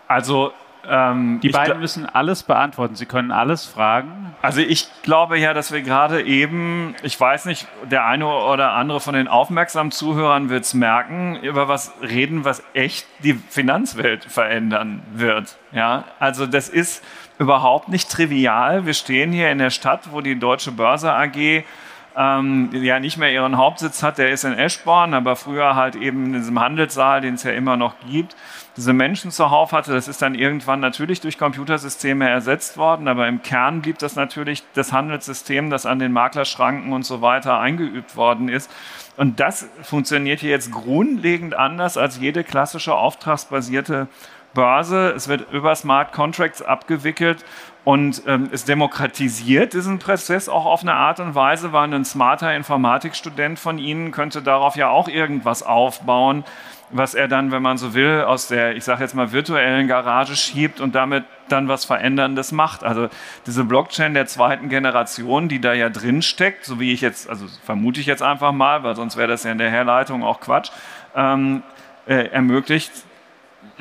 Also 0.07 0.53
ähm, 0.89 1.41
die 1.41 1.51
beiden 1.51 1.81
müssen 1.81 2.07
alles 2.07 2.43
beantworten. 2.43 2.95
Sie 2.95 3.07
können 3.07 3.31
alles 3.31 3.67
fragen. 3.67 4.35
Also 4.43 4.61
ich 4.61 4.89
glaube 5.03 5.39
ja, 5.39 5.53
dass 5.53 5.73
wir 5.73 5.83
gerade 5.83 6.23
eben, 6.23 6.95
ich 7.03 7.21
weiß 7.21 7.45
nicht, 7.45 7.67
der 7.91 8.07
eine 8.07 8.27
oder 8.27 8.73
andere 8.73 9.01
von 9.01 9.15
den 9.15 9.29
aufmerksamen 9.29 9.93
Zuhörern 9.93 10.49
wird 10.49 10.65
es 10.65 10.75
merken, 10.75 11.37
über 11.43 11.69
was 11.69 11.93
reden, 12.03 12.45
was 12.45 12.63
echt 12.73 13.07
die 13.23 13.35
Finanzwelt 13.35 14.25
verändern 14.25 15.03
wird. 15.13 15.57
Ja, 15.73 16.05
also 16.19 16.47
das 16.47 16.69
ist 16.69 17.05
überhaupt 17.39 17.89
nicht 17.89 18.11
trivial. 18.11 18.87
Wir 18.87 18.95
stehen 18.95 19.33
hier 19.33 19.51
in 19.51 19.59
der 19.59 19.71
Stadt, 19.71 20.13
wo 20.13 20.21
die 20.23 20.39
Deutsche 20.39 20.73
Börse 20.73 21.13
AG 21.13 21.65
ähm, 22.17 22.71
ja 22.73 22.99
nicht 22.99 23.17
mehr 23.17 23.33
ihren 23.33 23.57
Hauptsitz 23.57 24.03
hat, 24.03 24.19
der 24.19 24.31
ist 24.31 24.45
in 24.45 24.53
Eschborn, 24.53 25.15
aber 25.15 25.37
früher 25.37 25.77
halt 25.77 25.95
eben 25.95 26.27
in 26.27 26.33
diesem 26.35 26.59
Handelssaal, 26.59 27.21
den 27.21 27.35
es 27.35 27.45
ja 27.45 27.53
immer 27.53 27.77
noch 27.77 27.95
gibt, 28.09 28.37
diese 28.77 28.93
Menschen 28.93 29.31
zuhauf 29.31 29.73
hatte. 29.73 29.93
Das 29.93 30.09
ist 30.09 30.23
dann 30.23 30.35
irgendwann 30.35 30.81
natürlich 30.81 31.21
durch 31.21 31.39
Computersysteme 31.39 32.29
ersetzt 32.29 32.77
worden, 32.77 33.09
aber 33.09 33.29
im 33.29 33.43
Kern 33.43 33.83
blieb 33.83 33.99
das 33.99 34.17
natürlich 34.17 34.65
das 34.75 34.93
Handelssystem, 34.93 35.71
das 35.71 35.87
an 35.87 35.99
den 35.99 36.13
Maklerschranken 36.13 36.93
und 36.93 37.05
so 37.05 37.23
weiter 37.23 37.59
eingeübt 37.59 38.17
worden 38.17 38.49
ist. 38.49 38.71
Und 39.17 39.39
das 39.39 39.69
funktioniert 39.83 40.41
hier 40.41 40.51
jetzt 40.51 40.73
grundlegend 40.73 41.55
anders 41.55 41.97
als 41.97 42.19
jede 42.19 42.43
klassische 42.43 42.95
auftragsbasierte 42.95 44.09
Börse. 44.55 45.13
Es 45.15 45.29
wird 45.29 45.53
über 45.53 45.75
Smart 45.77 46.13
Contracts 46.13 46.63
abgewickelt 46.63 47.45
und 47.85 48.23
ähm, 48.27 48.51
es 48.53 48.65
demokratisiert 48.65 49.73
diesen 49.73 49.99
Prozess 49.99 50.49
auch 50.49 50.67
auf 50.67 50.83
eine 50.83 50.95
Art 50.95 51.19
und 51.19 51.35
Weise, 51.35 51.73
weil 51.73 51.93
ein 51.93 52.05
smarter 52.05 52.55
Informatikstudent 52.55 53.59
von 53.59 53.79
Ihnen 53.79 54.11
könnte 54.11 54.43
darauf 54.43 54.77
ja 54.77 54.91
auch 54.91 55.09
irgendwas 55.09 55.63
aufbauen, 55.63 56.45
was 56.91 57.15
er 57.15 57.29
dann, 57.29 57.53
wenn 57.53 57.63
man 57.63 57.79
so 57.79 57.95
will, 57.95 58.23
aus 58.23 58.49
der, 58.49 58.77
ich 58.77 58.85
sage 58.85 59.03
jetzt 59.03 59.15
mal, 59.15 59.33
virtuellen 59.33 59.89
Garage 59.89 60.37
schiebt 60.37 60.81
und 60.81 60.95
damit 60.95 61.25
dann 61.49 61.69
was 61.69 61.85
Veränderndes 61.85 62.53
macht. 62.53 62.85
Also 62.85 63.09
diese 63.47 63.65
Blockchain 63.65 64.13
der 64.13 64.27
zweiten 64.27 64.69
Generation, 64.69 65.49
die 65.49 65.61
da 65.61 65.73
ja 65.73 65.89
drin 65.89 66.21
steckt, 66.21 66.65
so 66.65 66.81
wie 66.81 66.93
ich 66.93 67.01
jetzt, 67.01 67.31
also 67.31 67.47
vermute 67.65 68.01
ich 68.01 68.07
jetzt 68.07 68.23
einfach 68.23 68.53
mal, 68.53 68.83
weil 68.83 68.97
sonst 68.97 69.17
wäre 69.17 69.29
das 69.29 69.45
ja 69.45 69.53
in 69.53 69.59
der 69.59 69.71
Herleitung 69.71 70.23
auch 70.23 70.41
Quatsch, 70.41 70.71
ähm, 71.15 71.63
äh, 72.07 72.27
ermöglicht 72.27 72.93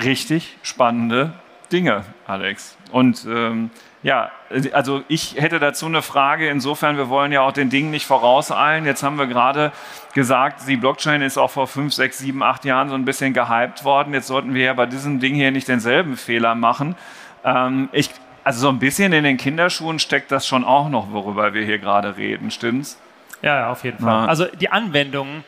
richtig 0.04 0.58
spannende 0.62 1.34
Dinge, 1.72 2.04
Alex. 2.26 2.78
Und 2.92 3.26
ähm, 3.30 3.70
ja, 4.02 4.32
also 4.72 5.04
ich 5.10 5.36
hätte 5.38 5.60
dazu 5.60 5.86
eine 5.86 6.02
Frage. 6.02 6.50
Insofern, 6.50 6.96
wir 6.96 7.10
wollen 7.10 7.32
ja 7.32 7.42
auch 7.42 7.52
den 7.52 7.70
Dingen 7.70 7.92
nicht 7.92 8.06
vorauseilen. 8.06 8.86
Jetzt 8.86 9.04
haben 9.04 9.18
wir 9.18 9.28
gerade 9.28 9.74
gesagt, 10.14 10.68
die 10.68 10.78
Blockchain 10.78 11.22
ist 11.22 11.38
auch 11.38 11.52
vor 11.52 11.68
fünf, 11.68 11.94
sechs, 11.94 12.18
sieben, 12.18 12.42
acht 12.42 12.64
Jahren 12.64 12.88
so 12.88 12.96
ein 12.96 13.04
bisschen 13.04 13.34
gehypt 13.34 13.84
worden. 13.84 14.14
Jetzt 14.14 14.28
sollten 14.28 14.54
wir 14.54 14.64
ja 14.64 14.74
bei 14.74 14.86
diesem 14.86 15.20
Ding 15.20 15.36
hier 15.36 15.52
nicht 15.52 15.68
denselben 15.68 16.16
Fehler 16.16 16.56
machen. 16.56 16.96
Ähm, 17.44 17.90
ich, 17.92 18.10
also 18.46 18.62
so 18.62 18.70
ein 18.70 18.80
bisschen 18.80 19.12
in 19.12 19.26
den 19.26 19.36
Kinderschuhen 19.36 20.00
steckt 20.00 20.32
das 20.32 20.48
schon 20.48 20.64
auch 20.64 20.90
noch, 20.90 21.12
worüber 21.12 21.54
wir 21.54 21.66
hier 21.66 21.78
gerade 21.78 22.16
reden, 22.16 22.52
stimmt's? 22.52 22.98
Ja, 23.42 23.70
auf 23.70 23.84
jeden 23.84 24.00
Fall. 24.00 24.24
Ja. 24.24 24.26
Also 24.26 24.46
die 24.46 24.70
Anwendungen, 24.70 25.44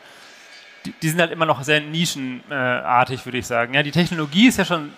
die, 0.84 0.92
die, 1.02 1.08
sind 1.08 1.20
halt 1.20 1.30
immer 1.30 1.46
noch 1.46 1.62
sehr 1.62 1.80
nischenartig, 1.80 3.24
würde 3.24 3.38
ich 3.38 3.46
sagen. 3.46 3.74
Ja, 3.74 3.82
die 3.82 3.90
Technologie 3.92 4.48
ist 4.48 4.58
ja 4.58 4.64
schon 4.64 4.92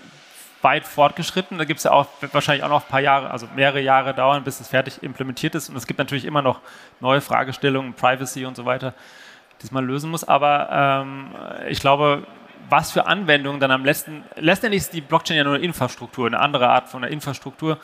weit 0.65 0.87
fortgeschritten. 0.87 1.59
Da 1.59 1.65
gibt 1.65 1.79
es 1.79 1.85
ja 1.85 1.93
auch 1.93 2.07
wahrscheinlich 2.33 2.65
auch 2.65 2.69
noch 2.69 2.85
ein 2.85 2.89
paar 2.89 3.01
Jahre, 3.01 3.31
also 3.31 3.47
mehrere 3.55 3.81
Jahre 3.81 4.15
dauern, 4.15 4.43
bis 4.43 4.61
es 4.61 4.69
fertig 4.69 5.03
implementiert 5.03 5.55
ist. 5.55 5.69
Und 5.69 5.77
es 5.77 5.87
gibt 5.87 5.99
natürlich 5.99 6.25
immer 6.25 6.43
noch 6.43 6.61
neue 7.01 7.21
Fragestellungen, 7.21 7.93
Privacy 7.93 8.47
und 8.47 8.57
so 8.57 8.65
weiter, 8.65 8.95
die 9.63 9.73
man 9.73 9.87
lösen 9.87 10.11
muss. 10.11 10.25
Aber 10.25 10.69
ähm, 10.73 11.31
ich 11.69 11.81
glaube, 11.81 12.27
was 12.69 12.91
für 12.91 13.07
Anwendungen 13.07 13.61
dann 13.61 13.71
am 13.71 13.85
letzten, 13.85 14.25
letztendlich 14.37 14.83
ist 14.83 14.95
die 14.95 15.01
Blockchain 15.01 15.37
ja 15.37 15.45
nur 15.45 15.55
eine 15.55 15.65
Infrastruktur, 15.65 16.27
eine 16.27 16.41
andere 16.41 16.69
Art 16.69 16.89
von 16.89 17.05
einer 17.05 17.13
Infrastruktur, 17.13 17.79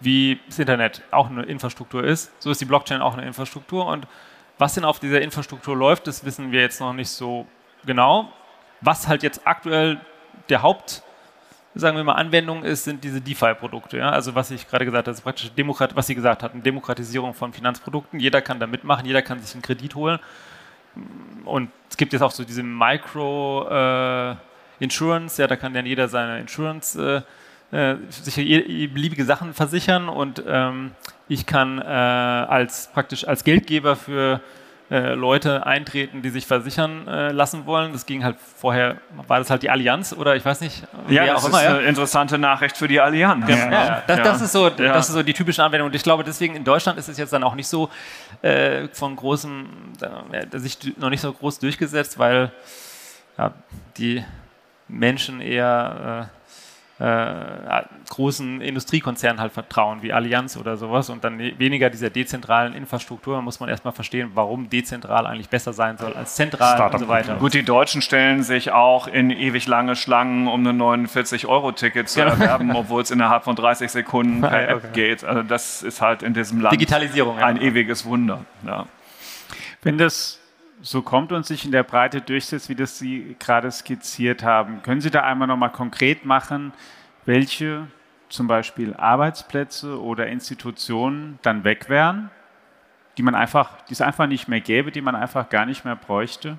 wie 0.00 0.40
das 0.46 0.58
Internet 0.58 1.02
auch 1.10 1.30
eine 1.30 1.42
Infrastruktur 1.42 2.02
ist. 2.02 2.32
So 2.42 2.50
ist 2.50 2.60
die 2.60 2.64
Blockchain 2.64 3.02
auch 3.02 3.12
eine 3.12 3.26
Infrastruktur 3.26 3.86
und 3.86 4.06
was 4.58 4.74
denn 4.74 4.84
auf 4.84 5.00
dieser 5.00 5.20
Infrastruktur 5.20 5.76
läuft, 5.76 6.06
das 6.06 6.24
wissen 6.24 6.52
wir 6.52 6.60
jetzt 6.60 6.80
noch 6.80 6.92
nicht 6.92 7.10
so 7.10 7.46
genau. 7.84 8.32
Was 8.80 9.08
halt 9.08 9.22
jetzt 9.22 9.46
aktuell 9.46 10.00
der 10.48 10.62
Haupt, 10.62 11.02
sagen 11.74 11.96
wir 11.96 12.04
mal, 12.04 12.14
Anwendung 12.14 12.64
ist, 12.64 12.84
sind 12.84 13.02
diese 13.02 13.20
DeFi-Produkte. 13.20 13.98
Ja? 13.98 14.10
Also 14.10 14.34
was 14.34 14.50
ich 14.50 14.68
gerade 14.68 14.84
gesagt 14.84 15.06
habe, 15.06 15.14
ist 15.14 15.22
praktisch 15.22 15.50
Demokrat, 15.52 15.96
was 15.96 16.06
Sie 16.06 16.14
gesagt 16.14 16.42
hatten, 16.42 16.62
Demokratisierung 16.62 17.34
von 17.34 17.52
Finanzprodukten. 17.52 18.20
Jeder 18.20 18.42
kann 18.42 18.60
da 18.60 18.66
mitmachen, 18.66 19.06
jeder 19.06 19.22
kann 19.22 19.40
sich 19.40 19.54
einen 19.54 19.62
Kredit 19.62 19.94
holen. 19.94 20.18
Und 21.44 21.70
es 21.88 21.96
gibt 21.96 22.12
jetzt 22.12 22.22
auch 22.22 22.30
so 22.30 22.44
diese 22.44 22.62
Micro 22.62 23.66
äh, 23.70 24.36
Insurance, 24.78 25.40
ja, 25.40 25.48
da 25.48 25.56
kann 25.56 25.72
dann 25.72 25.86
jeder 25.86 26.08
seine 26.08 26.40
Insurance 26.40 27.24
äh, 27.72 27.76
äh 27.76 27.96
sich 28.10 28.36
beliebige 28.36 29.24
Sachen 29.24 29.54
versichern 29.54 30.08
und 30.08 30.42
ähm, 30.46 30.90
ich 31.28 31.46
kann 31.46 31.78
äh, 31.78 31.84
als 31.84 32.90
praktisch 32.92 33.26
als 33.26 33.44
Geldgeber 33.44 33.96
für 33.96 34.40
äh, 34.92 35.14
Leute 35.14 35.64
eintreten, 35.64 36.20
die 36.20 36.28
sich 36.28 36.46
versichern 36.46 37.08
äh, 37.08 37.32
lassen 37.32 37.64
wollen. 37.64 37.94
Das 37.94 38.04
ging 38.04 38.24
halt 38.24 38.36
vorher, 38.38 38.98
war 39.26 39.38
das 39.38 39.48
halt 39.48 39.62
die 39.62 39.70
Allianz 39.70 40.12
oder 40.12 40.36
ich 40.36 40.44
weiß 40.44 40.60
nicht. 40.60 40.82
Ja, 41.08 41.24
das 41.24 41.46
immer, 41.46 41.60
ist 41.60 41.64
ja? 41.64 41.76
eine 41.78 41.86
interessante 41.86 42.36
Nachricht 42.36 42.76
für 42.76 42.88
die 42.88 43.00
Allianz. 43.00 43.48
Ja, 43.48 43.70
ja. 43.70 44.02
Das, 44.06 44.20
das, 44.20 44.42
ist 44.42 44.52
so, 44.52 44.68
das 44.68 45.08
ist 45.08 45.14
so 45.14 45.22
die 45.22 45.32
typische 45.32 45.64
Anwendung. 45.64 45.86
Und 45.86 45.94
ich 45.94 46.02
glaube, 46.02 46.24
deswegen 46.24 46.56
in 46.56 46.64
Deutschland 46.64 46.98
ist 46.98 47.08
es 47.08 47.16
jetzt 47.16 47.32
dann 47.32 47.42
auch 47.42 47.54
nicht 47.54 47.68
so 47.68 47.88
äh, 48.42 48.88
von 48.88 49.16
großem, 49.16 49.66
äh, 50.30 50.58
sich 50.58 50.76
noch 50.98 51.08
nicht 51.08 51.22
so 51.22 51.32
groß 51.32 51.58
durchgesetzt, 51.58 52.18
weil 52.18 52.52
die 53.96 54.22
Menschen 54.88 55.40
eher 55.40 56.28
äh, 56.98 57.82
großen 58.10 58.60
Industriekonzernen 58.60 59.40
halt 59.40 59.52
vertrauen, 59.52 60.02
wie 60.02 60.12
Allianz 60.12 60.56
oder 60.56 60.76
sowas 60.76 61.08
und 61.10 61.24
dann 61.24 61.38
weniger 61.38 61.90
dieser 61.90 62.10
dezentralen 62.10 62.74
Infrastruktur. 62.74 63.36
Da 63.36 63.40
muss 63.40 63.60
man 63.60 63.68
erstmal 63.68 63.92
verstehen, 63.92 64.32
warum 64.34 64.68
dezentral 64.68 65.26
eigentlich 65.26 65.48
besser 65.48 65.72
sein 65.72 65.96
soll 65.96 66.12
als 66.12 66.36
zentral 66.36 66.92
und 66.92 66.98
so 66.98 67.08
weiter. 67.08 67.36
Gut, 67.36 67.54
die 67.54 67.64
Deutschen 67.64 68.02
stellen 68.02 68.42
sich 68.42 68.72
auch 68.72 69.08
in 69.08 69.30
ewig 69.30 69.66
lange 69.66 69.96
Schlangen, 69.96 70.46
um 70.46 70.66
ein 70.66 70.80
49-Euro-Ticket 70.80 72.08
zu 72.08 72.20
genau. 72.20 72.32
erwerben, 72.32 72.76
obwohl 72.76 73.02
es 73.02 73.10
innerhalb 73.10 73.44
von 73.44 73.56
30 73.56 73.90
Sekunden 73.90 74.40
per 74.42 74.68
App 74.68 74.84
okay. 74.84 74.88
geht. 74.92 75.24
Also 75.24 75.42
das 75.42 75.82
ist 75.82 76.02
halt 76.02 76.22
in 76.22 76.34
diesem 76.34 76.60
Land 76.60 76.72
Digitalisierung, 76.72 77.38
ein 77.38 77.56
ja. 77.56 77.62
ewiges 77.62 78.04
Wunder. 78.04 78.44
Ja. 78.66 78.86
Wenn 79.82 79.98
das 79.98 80.41
so 80.82 81.00
kommt 81.00 81.32
und 81.32 81.46
sich 81.46 81.64
in 81.64 81.72
der 81.72 81.84
Breite 81.84 82.20
durchsetzt, 82.20 82.68
wie 82.68 82.74
das 82.74 82.98
Sie 82.98 83.36
gerade 83.38 83.70
skizziert 83.70 84.42
haben. 84.42 84.82
Können 84.82 85.00
Sie 85.00 85.10
da 85.10 85.22
einmal 85.22 85.48
nochmal 85.48 85.70
konkret 85.70 86.24
machen, 86.24 86.72
welche 87.24 87.86
zum 88.28 88.48
Beispiel 88.48 88.94
Arbeitsplätze 88.94 90.00
oder 90.00 90.26
Institutionen 90.26 91.38
dann 91.42 91.64
weg 91.64 91.88
wären, 91.88 92.30
die 93.16 93.22
man 93.22 93.34
einfach, 93.34 93.82
die 93.88 93.92
es 93.92 94.00
einfach 94.00 94.26
nicht 94.26 94.48
mehr 94.48 94.60
gäbe, 94.60 94.90
die 94.90 95.02
man 95.02 95.14
einfach 95.14 95.48
gar 95.48 95.66
nicht 95.66 95.84
mehr 95.84 95.96
bräuchte? 95.96 96.58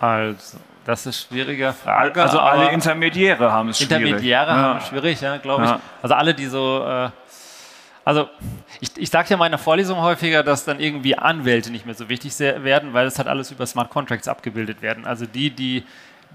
Also, 0.00 0.58
das 0.84 1.06
ist 1.06 1.30
eine 1.30 1.42
schwierige 1.42 1.72
Frage. 1.72 2.22
Also 2.22 2.40
alle 2.40 2.70
Intermediäre 2.72 3.52
haben 3.52 3.68
es 3.68 3.78
schwierig. 3.78 4.02
Intermediäre 4.02 4.48
ja. 4.48 4.56
haben 4.56 4.78
es 4.78 4.88
schwierig, 4.88 5.20
ja, 5.20 5.36
glaube 5.36 5.64
ich. 5.64 5.70
Ja. 5.70 5.80
Also 6.02 6.14
alle, 6.14 6.34
die 6.34 6.46
so 6.46 6.84
äh, 6.84 7.10
also 8.04 8.28
ich, 8.80 8.90
ich 8.96 9.10
sage 9.10 9.30
ja 9.30 9.34
in 9.34 9.38
meiner 9.38 9.58
Vorlesung 9.58 10.00
häufiger, 10.00 10.42
dass 10.42 10.64
dann 10.64 10.80
irgendwie 10.80 11.16
Anwälte 11.16 11.70
nicht 11.70 11.86
mehr 11.86 11.94
so 11.94 12.08
wichtig 12.08 12.38
werden, 12.38 12.92
weil 12.92 13.04
das 13.04 13.18
halt 13.18 13.28
alles 13.28 13.50
über 13.50 13.66
Smart 13.66 13.90
Contracts 13.90 14.28
abgebildet 14.28 14.82
werden. 14.82 15.06
Also 15.06 15.26
die, 15.26 15.50
die 15.50 15.84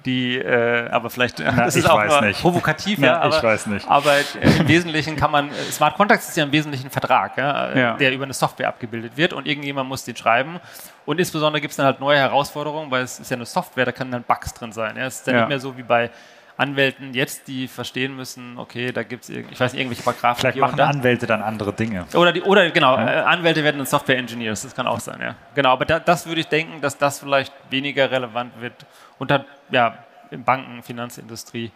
die, 0.05 0.37
äh, 0.37 0.89
aber 0.89 1.09
vielleicht 1.09 1.39
Na, 1.39 1.51
das 1.65 1.75
ist 1.75 1.89
auch 1.89 2.03
nur 2.03 2.21
nicht. 2.21 2.41
provokativ, 2.41 2.99
ja, 2.99 3.19
aber, 3.19 3.35
ich 3.35 3.43
weiß 3.43 3.67
nicht. 3.67 3.87
aber 3.87 4.15
im 4.41 4.67
Wesentlichen 4.67 5.15
kann 5.15 5.31
man, 5.31 5.51
Smart 5.71 5.95
Contracts 5.95 6.29
ist 6.29 6.37
ja 6.37 6.43
im 6.43 6.51
Wesentlichen 6.51 6.87
ein 6.87 6.91
Vertrag, 6.91 7.37
ja, 7.37 7.75
ja. 7.75 7.97
der 7.97 8.13
über 8.13 8.23
eine 8.23 8.33
Software 8.33 8.69
abgebildet 8.69 9.17
wird 9.17 9.33
und 9.33 9.45
irgendjemand 9.45 9.89
muss 9.89 10.05
den 10.05 10.15
schreiben 10.15 10.59
und 11.05 11.19
insbesondere 11.19 11.61
gibt 11.61 11.71
es 11.71 11.77
dann 11.77 11.85
halt 11.85 11.99
neue 11.99 12.17
Herausforderungen, 12.17 12.89
weil 12.91 13.03
es 13.03 13.19
ist 13.19 13.29
ja 13.29 13.35
eine 13.35 13.45
Software, 13.45 13.85
da 13.85 13.91
können 13.91 14.11
dann 14.11 14.23
Bugs 14.23 14.53
drin 14.53 14.71
sein. 14.71 14.95
Ja. 14.95 15.05
Es 15.05 15.17
ist 15.17 15.27
dann 15.27 15.35
nicht 15.35 15.49
mehr 15.49 15.59
so 15.59 15.77
wie 15.77 15.83
bei 15.83 16.09
Anwälten 16.59 17.13
jetzt, 17.13 17.47
die 17.47 17.69
verstehen 17.69 18.17
müssen, 18.17 18.57
okay, 18.57 18.91
da 18.91 19.03
gibt 19.03 19.23
es, 19.23 19.29
ich 19.29 19.59
weiß 19.59 19.71
nicht, 19.71 19.79
irgendwelche 19.79 20.03
Paragraphen. 20.03 20.41
Vielleicht 20.41 20.57
machen 20.57 20.79
Anwälte 20.79 21.25
dann 21.25 21.41
andere 21.41 21.71
Dinge. 21.71 22.05
Oder, 22.13 22.33
die, 22.33 22.41
oder 22.41 22.69
genau, 22.69 22.97
ja. 22.97 23.21
Äh, 23.21 23.23
Anwälte 23.23 23.63
werden 23.63 23.77
dann 23.77 23.85
Software 23.87 24.17
Engineers, 24.17 24.63
das 24.63 24.75
kann 24.75 24.85
auch 24.85 24.99
sein, 24.99 25.21
ja. 25.21 25.35
Genau, 25.55 25.69
aber 25.69 25.85
da, 25.85 25.99
das 25.99 26.27
würde 26.27 26.41
ich 26.41 26.47
denken, 26.47 26.81
dass 26.81 26.97
das 26.97 27.19
vielleicht 27.19 27.53
weniger 27.69 28.11
relevant 28.11 28.59
wird 28.59 28.73
unter, 29.19 29.45
ja, 29.71 29.99
in 30.31 30.43
Banken, 30.43 30.83
Finanzindustrie, 30.83 31.71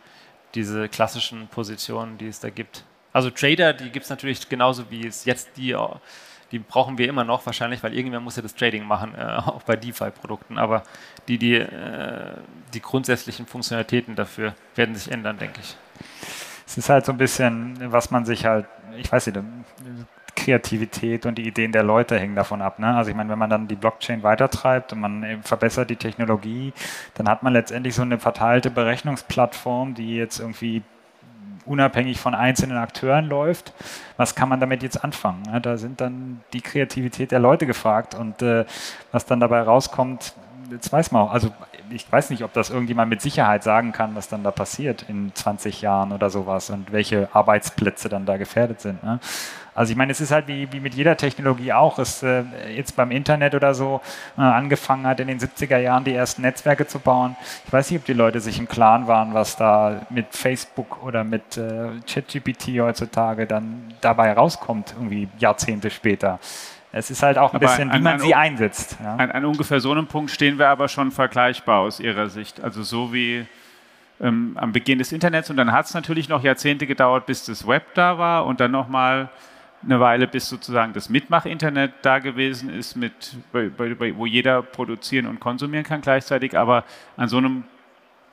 diese 0.54 0.90
klassischen 0.90 1.48
Positionen, 1.48 2.18
die 2.18 2.28
es 2.28 2.42
da 2.42 2.50
gibt. 2.50 2.84
Also 3.14 3.30
Trader, 3.30 3.72
die 3.72 3.90
gibt 3.90 4.04
es 4.04 4.10
natürlich 4.10 4.50
genauso 4.50 4.92
wie 4.92 5.08
es 5.08 5.24
jetzt 5.24 5.56
die 5.56 5.76
die 6.54 6.60
brauchen 6.60 7.00
wir 7.00 7.10
immer 7.10 7.24
noch 7.24 7.46
wahrscheinlich, 7.48 7.84
weil 7.84 7.96
irgendwer 7.96 8.20
muss 8.20 8.36
ja 8.36 8.44
das 8.44 8.54
Trading 8.54 8.86
machen, 8.86 9.16
äh, 9.16 9.24
auch 9.24 9.64
bei 9.64 9.76
DeFi-Produkten. 9.76 10.60
Aber 10.60 10.84
die, 11.28 11.40
die, 11.40 11.56
äh, 11.56 12.36
die 12.74 12.82
grundsätzlichen 12.82 13.48
Funktionalitäten 13.48 14.16
dafür 14.16 14.54
werden 14.76 14.96
sich 14.96 15.12
ändern, 15.12 15.38
denke 15.40 15.60
ich. 15.62 15.76
Es 16.66 16.78
ist 16.78 16.90
halt 16.90 17.06
so 17.06 17.12
ein 17.12 17.18
bisschen, 17.18 17.92
was 17.92 18.12
man 18.12 18.26
sich 18.26 18.46
halt, 18.46 18.68
ich 18.98 19.12
weiß 19.12 19.28
nicht, 19.28 19.40
Kreativität 20.36 21.26
und 21.26 21.38
die 21.38 21.48
Ideen 21.48 21.72
der 21.72 21.84
Leute 21.84 22.20
hängen 22.20 22.36
davon 22.36 22.62
ab. 22.62 22.80
Ne? 22.80 22.96
Also 22.96 23.10
ich 23.10 23.16
meine, 23.16 23.30
wenn 23.30 23.40
man 23.40 23.50
dann 23.50 23.68
die 23.68 23.76
Blockchain 23.76 24.24
weitertreibt 24.24 24.94
und 24.94 25.00
man 25.00 25.42
verbessert 25.44 25.90
die 25.90 25.96
Technologie, 25.96 26.74
dann 27.16 27.28
hat 27.28 27.44
man 27.44 27.54
letztendlich 27.54 27.96
so 27.96 28.02
eine 28.04 28.20
verteilte 28.20 28.70
Berechnungsplattform, 28.70 29.94
die 29.96 30.16
jetzt 30.16 30.40
irgendwie 30.40 30.84
unabhängig 31.66 32.20
von 32.20 32.36
einzelnen 32.36 32.78
Akteuren 32.78 33.26
läuft. 33.26 33.74
Was 34.18 34.36
kann 34.36 34.50
man 34.50 34.60
damit 34.60 34.84
jetzt 34.84 35.04
anfangen? 35.04 35.44
Da 35.62 35.78
sind 35.78 36.02
dann 36.02 36.42
die 36.54 36.62
Kreativität 36.62 37.32
der 37.32 37.40
Leute 37.40 37.66
gefragt 37.66 38.16
und 38.16 38.42
äh, 38.42 38.66
was 39.12 39.26
dann 39.26 39.40
dabei 39.40 39.62
rauskommt, 39.62 40.34
jetzt 40.72 40.92
weiß 40.92 41.12
man 41.12 41.24
auch. 41.24 41.32
Also 41.32 41.52
ich 41.90 42.12
weiß 42.12 42.30
nicht, 42.30 42.44
ob 42.44 42.54
das 42.54 42.70
irgendjemand 42.70 43.10
mit 43.10 43.22
Sicherheit 43.22 43.64
sagen 43.64 43.92
kann, 43.92 44.16
was 44.16 44.28
dann 44.28 44.44
da 44.44 44.52
passiert 44.52 45.06
in 45.08 45.34
20 45.34 45.82
Jahren 45.82 46.12
oder 46.12 46.30
sowas 46.30 46.70
und 46.70 46.92
welche 46.92 47.30
Arbeitsplätze 47.34 48.10
dann 48.10 48.26
da 48.26 48.38
gefährdet 48.38 48.82
sind. 48.82 49.00
Also 49.76 49.92
ich 49.92 49.98
meine, 49.98 50.12
es 50.12 50.22
ist 50.22 50.32
halt 50.32 50.48
wie, 50.48 50.72
wie 50.72 50.80
mit 50.80 50.94
jeder 50.94 51.18
Technologie 51.18 51.74
auch, 51.74 52.00
es 52.00 52.22
äh, 52.24 52.44
jetzt 52.76 52.96
beim 52.96 53.12
Internet 53.12 53.56
oder 53.56 53.74
so 53.74 54.02
äh, 54.38 54.42
angefangen 54.42 55.08
hat, 55.08 55.20
in 55.20 55.28
den 55.28 55.40
70er 55.40 55.78
Jahren 55.78 56.04
die 56.04 56.14
ersten 56.14 56.44
Netzwerke 56.44 56.88
zu 56.88 57.00
bauen. 57.00 57.36
Ich 57.66 57.74
weiß 57.74 57.90
nicht, 57.90 58.00
ob 58.00 58.06
die 58.06 58.14
Leute 58.14 58.40
sich 58.40 58.60
im 58.60 58.68
Klaren 58.68 59.08
waren, 59.08 59.34
was 59.34 59.56
da 59.56 60.06
mit 60.10 60.28
Facebook 60.32 61.04
oder 61.04 61.24
mit 61.24 61.58
äh, 61.58 61.90
ChatGPT 62.08 62.80
heutzutage 62.80 63.48
dann 63.48 63.94
dabei 64.02 64.34
rauskommt, 64.34 64.94
irgendwie 64.98 65.28
Jahrzehnte 65.40 65.90
später. 65.90 66.40
Es 66.96 67.10
ist 67.10 67.24
halt 67.24 67.40
auch 67.40 67.54
ein 67.54 67.56
aber 67.56 67.66
bisschen, 67.66 67.90
an, 67.90 68.00
wie 68.00 68.04
man 68.04 68.14
an, 68.14 68.20
sie 68.20 68.36
einsetzt. 68.36 68.98
Ja. 69.04 69.16
An, 69.16 69.32
an, 69.32 69.46
ungefähr 69.46 69.80
so 69.80 69.92
einem 69.92 70.06
Punkt 70.06 70.30
stehen 70.30 70.60
wir 70.60 70.70
aber 70.70 70.88
schon 70.88 71.12
vergleichbar 71.12 71.80
aus 71.80 72.00
Ihrer 72.00 72.30
Sicht. 72.30 72.64
Also 72.64 72.84
so 72.84 73.12
wie 73.12 73.48
ähm, 74.22 74.56
am 74.56 74.72
Beginn 74.72 75.00
des 75.00 75.12
Internets 75.12 75.50
und 75.50 75.58
dann 75.58 75.72
hat 75.72 75.88
es 75.88 75.96
natürlich 75.96 76.30
noch 76.30 76.44
Jahrzehnte 76.44 76.86
gedauert, 76.86 77.26
bis 77.26 77.46
das 77.46 77.68
Web 77.68 77.96
da 77.96 78.20
war 78.20 78.46
und 78.46 78.60
dann 78.60 78.70
nochmal 78.70 79.30
eine 79.84 80.00
Weile, 80.00 80.28
bis 80.28 80.50
sozusagen 80.50 80.94
das 80.94 81.10
Mitmach-Internet 81.10 81.94
da 82.02 82.20
gewesen 82.20 82.70
ist, 82.70 82.96
mit, 82.96 83.36
bei, 83.52 83.70
bei, 83.70 84.16
wo 84.16 84.26
jeder 84.26 84.62
produzieren 84.62 85.28
und 85.28 85.40
konsumieren 85.40 85.86
kann 85.86 86.02
gleichzeitig. 86.02 86.58
Aber 86.58 86.84
an 87.18 87.28
so 87.28 87.38
einem 87.38 87.64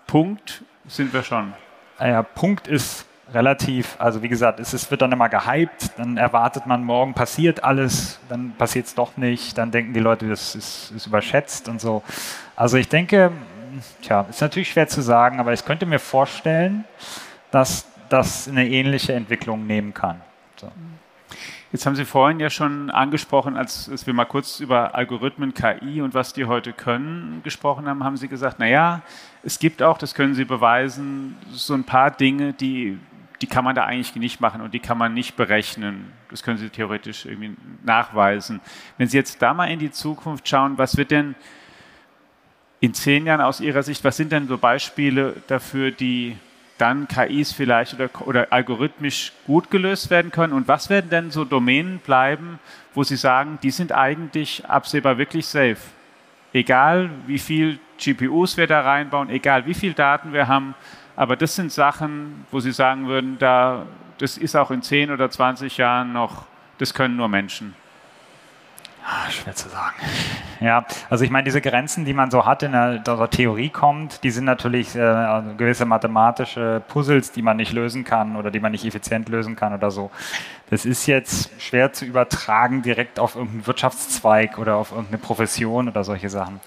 Punkt 0.07 0.63
sind 0.87 1.13
wir 1.13 1.23
schon. 1.23 1.53
Ja, 1.99 2.23
Punkt 2.23 2.69
ist 2.69 3.07
relativ, 3.33 3.97
also 3.99 4.23
wie 4.23 4.29
gesagt, 4.29 4.61
es, 4.61 4.73
es 4.73 4.91
wird 4.91 5.03
dann 5.03 5.13
immer 5.13 5.29
gehypt, 5.29 5.91
dann 5.97 6.17
erwartet 6.17 6.67
man, 6.67 6.83
morgen 6.85 7.15
passiert 7.15 7.63
alles, 7.63 8.19
dann 8.29 8.53
passiert 8.53 8.87
es 8.87 8.95
doch 8.95 9.17
nicht, 9.17 9.57
dann 9.57 9.71
denken 9.71 9.93
die 9.93 10.01
Leute, 10.01 10.29
das 10.29 10.55
ist, 10.55 10.93
ist 10.97 11.07
überschätzt 11.07 11.69
und 11.69 11.81
so. 11.81 12.03
Also 12.57 12.77
ich 12.77 12.89
denke, 12.89 13.33
tja, 14.03 14.27
ist 14.29 14.41
natürlich 14.41 14.71
schwer 14.71 14.89
zu 14.89 15.01
sagen, 15.01 15.39
aber 15.41 15.53
ich 15.53 15.65
könnte 15.65 15.87
mir 15.87 15.99
vorstellen, 15.99 16.85
dass 17.51 17.87
das 18.09 18.49
eine 18.49 18.69
ähnliche 18.69 19.13
Entwicklung 19.13 19.67
nehmen 19.67 19.95
kann. 19.95 20.21
So. 20.57 20.71
Jetzt 21.73 21.87
haben 21.87 21.95
Sie 21.95 22.05
vorhin 22.05 22.41
ja 22.41 22.51
schon 22.51 22.91
angesprochen, 22.91 23.57
als, 23.57 23.89
als, 23.89 24.05
wir 24.05 24.13
mal 24.13 24.25
kurz 24.25 24.59
über 24.59 24.97
Algorithmen, 24.97 25.55
KI 25.55 26.03
und 26.03 26.15
was 26.15 26.33
die 26.33 26.47
heute 26.47 26.73
können 26.73 27.43
gesprochen 27.45 27.87
haben, 27.87 28.03
haben 28.03 28.17
Sie 28.17 28.27
gesagt, 28.27 28.59
naja, 28.59 29.03
es 29.45 29.61
gibt 29.61 29.81
auch, 29.81 29.97
das 29.97 30.15
können 30.15 30.35
Sie 30.35 30.45
beweisen, 30.45 31.37
so 31.53 31.75
ein 31.75 31.85
paar 31.85 32.11
Dinge, 32.11 32.55
die, 32.55 32.99
die 33.41 33.47
kann 33.47 33.65
man 33.65 33.77
da 33.77 33.85
eigentlich 33.85 34.17
nicht 34.17 34.41
machen 34.41 34.63
und 34.63 34.75
die 34.75 34.81
kann 34.81 34.99
man 34.99 35.15
nicht 35.15 35.37
berechnen. 35.37 36.13
Das 36.29 36.43
können 36.43 36.59
Sie 36.59 36.71
theoretisch 36.71 37.25
irgendwie 37.25 37.55
nachweisen. 37.85 38.61
Wenn 38.99 39.07
Sie 39.07 39.17
jetzt 39.17 39.41
da 39.41 39.55
mal 39.55 39.67
in 39.67 39.79
die 39.79 39.93
Zukunft 39.93 40.49
schauen, 40.49 40.77
was 40.77 40.97
wird 40.97 41.13
denn 41.13 41.37
in 42.81 42.95
zehn 42.95 43.27
Jahren 43.27 43.43
aus 43.43 43.61
Ihrer 43.61 43.85
Sicht, 43.85 44.03
was 44.03 44.17
sind 44.17 44.33
denn 44.33 44.49
so 44.49 44.59
Beispiele 44.59 45.37
dafür, 45.47 45.93
die 45.93 46.37
dann 46.81 47.09
KIs 47.09 47.53
vielleicht 47.53 47.95
oder, 47.95 48.09
oder 48.27 48.47
algorithmisch 48.51 49.33
gut 49.47 49.71
gelöst 49.71 50.11
werden 50.11 50.31
können? 50.31 50.53
Und 50.53 50.69
was 50.69 50.91
werden 50.91 51.11
denn 51.11 51.31
so 51.31 51.45
Domänen 51.45 51.99
bleiben, 51.99 52.59
wo 52.95 53.03
Sie 53.03 53.17
sagen, 53.17 53.59
die 53.63 53.71
sind 53.71 53.93
eigentlich 53.93 54.65
absehbar 54.67 55.19
wirklich 55.19 55.47
safe? 55.47 55.79
Egal 56.53 57.11
wie 57.27 57.39
viel 57.39 57.79
GPUs 57.99 58.57
wir 58.57 58.67
da 58.67 58.81
reinbauen, 58.81 59.31
egal 59.31 59.67
wie 59.67 59.75
viel 59.75 59.93
Daten 59.93 60.33
wir 60.33 60.49
haben, 60.49 60.75
aber 61.17 61.37
das 61.37 61.55
sind 61.55 61.71
Sachen, 61.71 62.47
wo 62.51 62.61
Sie 62.61 62.73
sagen 62.73 63.07
würden, 63.07 63.37
da, 63.39 63.87
das 64.19 64.39
ist 64.39 64.57
auch 64.57 64.71
in 64.71 64.83
10 64.83 65.11
oder 65.11 65.31
20 65.31 65.77
Jahren 65.77 66.13
noch, 66.13 66.47
das 66.79 66.95
können 66.95 67.17
nur 67.17 67.29
Menschen. 67.29 67.75
Ah, 69.05 69.31
schwer 69.31 69.55
zu 69.55 69.69
sagen. 69.69 69.95
Ja, 70.61 70.85
also 71.09 71.25
ich 71.25 71.31
meine, 71.31 71.45
diese 71.45 71.61
Grenzen, 71.61 72.05
die 72.05 72.13
man 72.13 72.31
so 72.31 72.45
hat 72.45 72.63
in 72.63 72.73
der, 72.73 72.99
der 72.99 73.31
Theorie 73.31 73.71
kommt, 73.71 74.23
die 74.25 74.31
sind 74.31 74.45
natürlich 74.45 74.95
äh, 74.95 75.01
also 75.01 75.55
gewisse 75.57 75.87
mathematische 75.87 76.83
Puzzles, 76.87 77.33
die 77.33 77.43
man 77.43 77.57
nicht 77.57 77.73
lösen 77.73 78.05
kann 78.05 78.37
oder 78.37 78.51
die 78.51 78.61
man 78.61 78.73
nicht 78.73 78.85
effizient 78.85 79.29
lösen 79.29 79.57
kann 79.57 79.73
oder 79.73 79.91
so. 79.91 80.11
Das 80.69 80.85
ist 80.85 81.07
jetzt 81.07 81.51
schwer 81.61 81.93
zu 81.93 82.05
übertragen 82.05 82.83
direkt 82.83 83.19
auf 83.19 83.37
irgendeinen 83.37 83.67
Wirtschaftszweig 83.67 84.59
oder 84.59 84.77
auf 84.77 84.91
irgendeine 84.93 85.19
Profession 85.19 85.89
oder 85.89 86.05
solche 86.05 86.29
Sachen. 86.29 86.61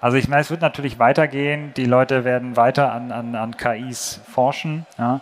Also 0.00 0.16
ich 0.16 0.28
meine, 0.28 0.42
es 0.42 0.50
wird 0.50 0.62
natürlich 0.62 0.98
weitergehen. 0.98 1.72
Die 1.76 1.84
Leute 1.84 2.24
werden 2.24 2.56
weiter 2.56 2.92
an, 2.92 3.12
an, 3.12 3.34
an 3.34 3.56
KIs 3.56 4.20
forschen. 4.32 4.86
Ja. 4.98 5.20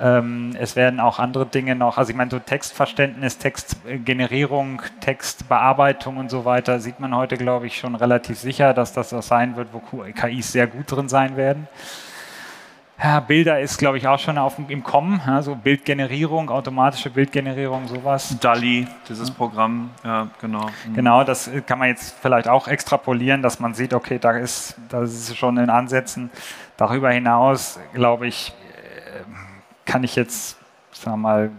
Ähm, 0.00 0.56
es 0.58 0.74
werden 0.74 0.98
auch 0.98 1.18
andere 1.18 1.46
Dinge 1.46 1.76
noch, 1.76 1.98
also 1.98 2.10
ich 2.10 2.16
meine, 2.16 2.30
so 2.30 2.40
Textverständnis, 2.40 3.38
Textgenerierung, 3.38 4.82
Textbearbeitung 5.00 6.16
und 6.16 6.30
so 6.30 6.44
weiter, 6.44 6.80
sieht 6.80 6.98
man 6.98 7.14
heute, 7.14 7.36
glaube 7.36 7.68
ich, 7.68 7.78
schon 7.78 7.94
relativ 7.94 8.38
sicher, 8.38 8.74
dass 8.74 8.92
das 8.92 9.12
was 9.12 9.28
sein 9.28 9.56
wird, 9.56 9.68
wo 9.72 9.80
KIs 9.80 10.52
sehr 10.52 10.66
gut 10.66 10.90
drin 10.90 11.08
sein 11.08 11.36
werden. 11.36 11.68
Ja, 13.02 13.18
Bilder 13.20 13.60
ist, 13.60 13.78
glaube 13.78 13.98
ich, 13.98 14.06
auch 14.06 14.18
schon 14.18 14.38
auf, 14.38 14.56
im 14.68 14.84
Kommen. 14.84 15.20
Also 15.26 15.56
Bildgenerierung, 15.56 16.48
automatische 16.48 17.10
Bildgenerierung, 17.10 17.88
sowas. 17.88 18.36
DALI, 18.40 18.86
dieses 19.08 19.30
Programm, 19.30 19.90
ja, 20.04 20.28
genau. 20.40 20.66
Mhm. 20.86 20.94
Genau, 20.94 21.24
das 21.24 21.50
kann 21.66 21.80
man 21.80 21.88
jetzt 21.88 22.16
vielleicht 22.22 22.48
auch 22.48 22.68
extrapolieren, 22.68 23.42
dass 23.42 23.58
man 23.58 23.74
sieht, 23.74 23.94
okay, 23.94 24.18
da 24.20 24.32
ist, 24.32 24.76
das 24.88 25.12
ist 25.12 25.36
schon 25.36 25.56
in 25.58 25.70
Ansätzen. 25.70 26.30
Darüber 26.76 27.10
hinaus, 27.10 27.80
glaube 27.94 28.28
ich, 28.28 28.52
kann 29.94 30.02
ich 30.02 30.16
jetzt, 30.16 30.58
sagen 30.90 31.12
wir 31.12 31.16
mal, 31.18 31.50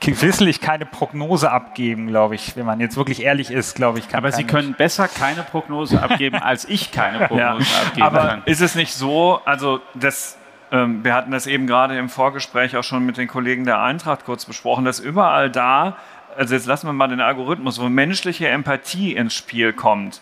gewisslich 0.00 0.60
keine 0.60 0.84
Prognose 0.84 1.50
abgeben, 1.50 2.08
glaube 2.08 2.34
ich, 2.34 2.56
wenn 2.56 2.66
man 2.66 2.78
jetzt 2.78 2.98
wirklich 2.98 3.22
ehrlich 3.22 3.50
ist, 3.50 3.74
glaube 3.74 4.00
ich. 4.00 4.14
aber 4.14 4.30
Sie 4.32 4.44
können 4.44 4.74
besser 4.74 5.08
keine 5.08 5.42
Prognose 5.42 6.02
abgeben, 6.02 6.36
als 6.42 6.66
ich 6.66 6.92
keine 6.92 7.26
Prognose 7.26 7.72
ja. 7.72 7.80
abgeben 7.86 8.06
aber 8.06 8.28
kann. 8.28 8.42
Ist 8.44 8.60
es 8.60 8.74
nicht 8.74 8.92
so, 8.92 9.40
also 9.46 9.80
das, 9.94 10.36
ähm, 10.72 11.02
wir 11.02 11.14
hatten 11.14 11.30
das 11.30 11.46
eben 11.46 11.66
gerade 11.66 11.96
im 11.96 12.10
Vorgespräch 12.10 12.76
auch 12.76 12.84
schon 12.84 13.06
mit 13.06 13.16
den 13.16 13.28
Kollegen 13.28 13.64
der 13.64 13.80
Eintracht 13.80 14.26
kurz 14.26 14.44
besprochen, 14.44 14.84
dass 14.84 15.00
überall 15.00 15.48
da, 15.48 15.96
also 16.36 16.54
jetzt 16.54 16.66
lassen 16.66 16.86
wir 16.86 16.92
mal 16.92 17.08
den 17.08 17.22
Algorithmus, 17.22 17.80
wo 17.80 17.88
menschliche 17.88 18.48
Empathie 18.48 19.14
ins 19.14 19.32
Spiel 19.32 19.72
kommt, 19.72 20.20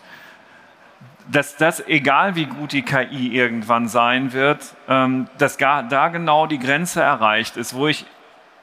dass 1.31 1.57
das, 1.57 1.85
egal 1.87 2.35
wie 2.35 2.45
gut 2.45 2.71
die 2.71 2.81
KI 2.81 3.35
irgendwann 3.35 3.87
sein 3.87 4.33
wird, 4.33 4.75
ähm, 4.87 5.27
dass 5.37 5.57
da 5.57 6.07
genau 6.07 6.47
die 6.47 6.59
Grenze 6.59 7.01
erreicht 7.01 7.57
ist, 7.57 7.75
wo 7.75 7.87
ich 7.87 8.05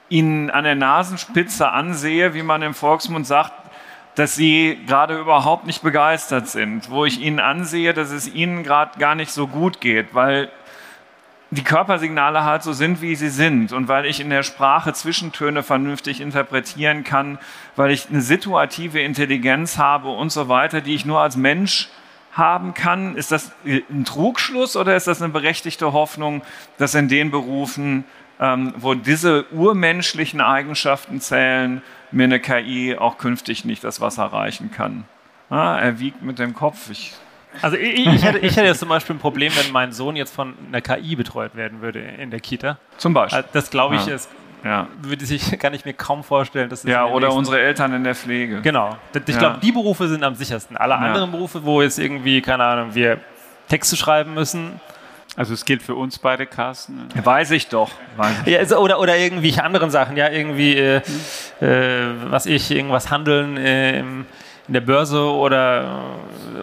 ihnen 0.09 0.50
an 0.50 0.64
der 0.64 0.74
Nasenspitze 0.74 1.70
ansehe, 1.70 2.35
wie 2.35 2.42
man 2.42 2.62
im 2.62 2.74
Volksmund 2.74 3.26
sagt, 3.26 3.52
dass 4.16 4.35
sie 4.35 4.79
gerade 4.87 5.18
überhaupt 5.18 5.66
nicht 5.66 5.83
begeistert 5.83 6.48
sind, 6.48 6.90
wo 6.90 7.05
ich 7.05 7.20
ihnen 7.20 7.38
ansehe, 7.38 7.92
dass 7.92 8.11
es 8.11 8.33
ihnen 8.33 8.62
gerade 8.62 8.98
gar 8.98 9.14
nicht 9.14 9.31
so 9.31 9.46
gut 9.46 9.81
geht, 9.81 10.14
weil 10.14 10.50
die 11.50 11.62
Körpersignale 11.62 12.42
halt 12.44 12.62
so 12.62 12.72
sind, 12.72 13.02
wie 13.02 13.14
sie 13.14 13.29
sind. 13.29 13.72
Und 13.72 13.88
weil 13.88 14.07
ich 14.07 14.20
in 14.20 14.31
der 14.31 14.42
Sprache 14.42 14.92
Zwischentöne 14.92 15.62
vernünftig 15.62 16.20
interpretieren 16.20 17.05
kann, 17.05 17.38
weil 17.76 17.92
ich 17.92 18.09
eine 18.09 18.20
situative 18.20 19.00
Intelligenz 19.00 19.79
habe 19.79 20.09
und 20.09 20.31
so 20.31 20.48
weiter, 20.48 20.81
die 20.81 20.94
ich 20.94 21.05
nur 21.05 21.20
als 21.20 21.37
Mensch 21.37 21.88
haben 22.37 22.75
kann. 22.75 23.16
Ist 23.16 23.33
das 23.33 23.53
ein 23.64 24.05
Trugschluss 24.05 24.77
oder 24.77 24.96
ist 24.96 25.07
das 25.07 25.22
eine 25.22 25.33
berechtigte 25.33 25.92
Hoffnung, 25.92 26.42
dass 26.79 26.94
in 26.94 27.09
den 27.09 27.31
Berufen, 27.31 28.05
ähm, 28.40 28.75
wo 28.77 28.94
diese 28.94 29.51
urmenschlichen 29.53 30.40
Eigenschaften 30.40 31.20
zählen, 31.20 31.83
mir 32.11 32.25
eine 32.25 32.40
KI 32.40 32.96
auch 32.96 33.18
künftig 33.18 33.64
nicht 33.64 33.83
das 33.83 34.01
Wasser 34.01 34.25
reichen 34.25 34.70
kann? 34.70 35.05
Ah, 35.49 35.79
er 35.79 35.99
wiegt 36.01 36.22
mit 36.22 36.38
dem 36.38 36.55
Kopf. 36.55 36.90
Ich 36.90 37.14
also 37.62 37.77
ich, 37.77 38.07
ich, 38.07 38.25
hätte, 38.25 38.38
ich 38.38 38.57
hätte 38.57 38.66
jetzt 38.66 38.81
zum 38.81 38.88
Beispiel 38.88 39.16
ein 39.16 39.18
Problem, 39.18 39.53
wenn 39.57 39.72
mein 39.72 39.92
Sohn 39.92 40.16
jetzt 40.16 40.35
von 40.35 40.55
einer 40.68 40.81
KI 40.81 41.16
betreut 41.16 41.55
werden 41.55 41.81
würde 41.81 42.01
in 42.01 42.31
der 42.31 42.40
Kita. 42.40 42.79
Zum 42.99 43.14
Beispiel. 43.14 43.38
Also 43.38 43.49
das 43.53 43.70
glaube 43.70 43.96
ich 43.96 44.07
ja. 44.07 44.14
ist 44.14 44.29
ja. 44.66 44.88
würde 45.00 45.24
sich, 45.24 45.59
kann 45.59 45.74
ich 45.74 45.85
mir 45.85 45.94
kaum 45.94 46.24
vorstellen. 46.24 46.68
Dass 46.68 46.83
ja, 46.83 47.07
oder 47.07 47.33
unsere 47.33 47.61
Eltern 47.61 47.92
in 47.94 48.05
der 48.05 48.14
Pflege. 48.14 48.61
Genau. 48.62 48.96
Ich 49.14 49.35
ja. 49.35 49.38
glaube, 49.38 49.59
die 49.62 49.72
Berufe 49.72 50.09
sind 50.09 50.24
am 50.24 50.35
sichersten. 50.35 50.76
Alle 50.76 50.96
anderen 50.96 51.31
Berufe, 51.31 51.64
wo 51.64 51.83
jetzt 51.83 51.98
irgendwie, 51.98 52.40
keine 52.42 52.64
Ahnung, 52.64 52.94
wir 52.94 53.20
Texte 53.68 53.96
schreiben 53.96 54.35
müssen, 54.35 54.81
also 55.37 55.52
es 55.52 55.66
gilt 55.66 55.83
für 55.83 55.94
uns 55.94 56.18
beide, 56.18 56.46
Carsten. 56.46 57.09
Weiß 57.14 57.50
ich 57.50 57.68
doch. 57.68 57.90
Weiß 58.16 58.33
ich. 58.46 58.52
Ja, 58.52 58.59
also, 58.61 58.79
oder, 58.79 58.98
oder 58.98 59.18
irgendwie 59.18 59.59
anderen 59.61 59.90
Sachen, 59.90 60.16
ja, 60.16 60.31
irgendwie, 60.31 60.76
äh, 60.76 61.02
äh, 61.61 62.07
was 62.31 62.46
ich, 62.46 62.70
irgendwas 62.70 63.11
handeln 63.11 63.59
äh, 63.59 63.98
im, 63.98 64.24
in 64.68 64.74
der 64.74 64.81
Börse 64.81 65.20
oder 65.20 66.00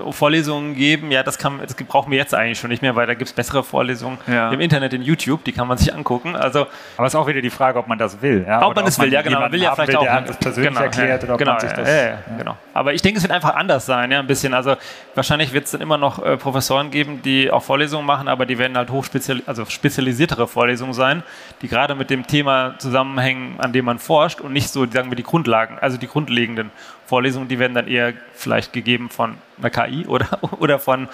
äh, 0.07 0.11
Vorlesungen 0.11 0.75
geben, 0.75 1.11
ja, 1.11 1.23
das, 1.23 1.37
kann, 1.37 1.59
das 1.61 1.75
brauchen 1.75 2.11
wir 2.11 2.17
jetzt 2.17 2.33
eigentlich 2.33 2.59
schon 2.59 2.69
nicht 2.69 2.81
mehr, 2.81 2.95
weil 2.95 3.07
da 3.07 3.13
gibt 3.13 3.29
es 3.29 3.33
bessere 3.33 3.63
Vorlesungen 3.63 4.17
ja. 4.27 4.51
im 4.51 4.59
Internet, 4.59 4.93
in 4.93 5.01
YouTube, 5.01 5.43
die 5.45 5.53
kann 5.53 5.67
man 5.67 5.77
sich 5.77 5.93
angucken. 5.93 6.35
Also, 6.35 6.67
Aber 6.97 7.07
es 7.07 7.13
ist 7.13 7.19
auch 7.19 7.27
wieder 7.27 7.41
die 7.41 7.49
Frage, 7.49 7.79
ob 7.79 7.87
man 7.87 7.97
das 7.97 8.21
will. 8.21 8.43
Ja? 8.45 8.65
Ob 8.65 8.75
man 8.75 8.85
es 8.85 8.99
will, 8.99 9.11
ja, 9.11 9.21
genau. 9.21 9.39
Man 9.39 9.51
will 9.51 9.61
ja 9.61 9.73
vielleicht 9.73 9.91
will, 9.91 9.97
auch. 9.97 10.25
Das 10.25 10.37
persönlich 10.37 10.73
genau, 10.73 10.81
erklärt 10.81 11.23
oder 11.23 11.33
ob 11.33 11.39
genau, 11.39 11.51
man 11.51 11.61
sich 11.61 11.71
das. 11.71 11.89
Ja, 11.89 12.17
genau. 12.37 12.57
Aber 12.73 12.93
ich 12.93 13.01
denke, 13.01 13.17
es 13.17 13.23
wird 13.23 13.31
einfach 13.31 13.55
anders 13.55 13.85
sein, 13.85 14.11
ja, 14.11 14.19
ein 14.19 14.27
bisschen. 14.27 14.53
Also 14.53 14.75
wahrscheinlich 15.15 15.53
wird 15.53 15.65
es 15.65 15.71
dann 15.71 15.81
immer 15.81 15.97
noch 15.97 16.23
äh, 16.23 16.35
Professoren 16.35 16.91
geben, 16.91 17.21
die 17.21 17.51
auch 17.51 17.63
Vorlesungen 17.63 18.05
machen, 18.05 18.27
aber 18.27 18.45
die 18.45 18.57
werden 18.57 18.75
halt 18.77 18.89
hochspezial 18.89 19.41
also 19.45 19.65
spezialisiertere 19.65 20.47
Vorlesungen 20.47 20.93
sein, 20.93 21.23
die 21.61 21.67
gerade 21.67 21.95
mit 21.95 22.09
dem 22.09 22.27
Thema 22.27 22.75
zusammenhängen, 22.79 23.59
an 23.59 23.71
dem 23.71 23.85
man 23.85 23.99
forscht 23.99 24.41
und 24.41 24.51
nicht 24.51 24.69
so, 24.69 24.85
sagen 24.89 25.09
wir, 25.09 25.15
die 25.15 25.23
Grundlagen, 25.23 25.77
also 25.79 25.97
die 25.97 26.07
grundlegenden 26.07 26.71
Vorlesungen, 27.13 27.47
die 27.47 27.59
werden 27.59 27.75
dann 27.75 27.87
eher 27.87 28.13
vielleicht 28.33 28.73
gegeben 28.73 29.07
von 29.07 29.37
einer 29.59 29.69
KI 29.69 30.07
oder, 30.07 30.39
oder 30.59 30.79
von, 30.79 31.07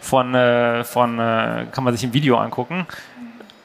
von, 0.00 0.34
äh, 0.34 0.82
von 0.82 1.18
äh, 1.18 1.66
kann 1.70 1.84
man 1.84 1.92
sich 1.92 2.02
im 2.04 2.14
Video 2.14 2.38
angucken. 2.38 2.86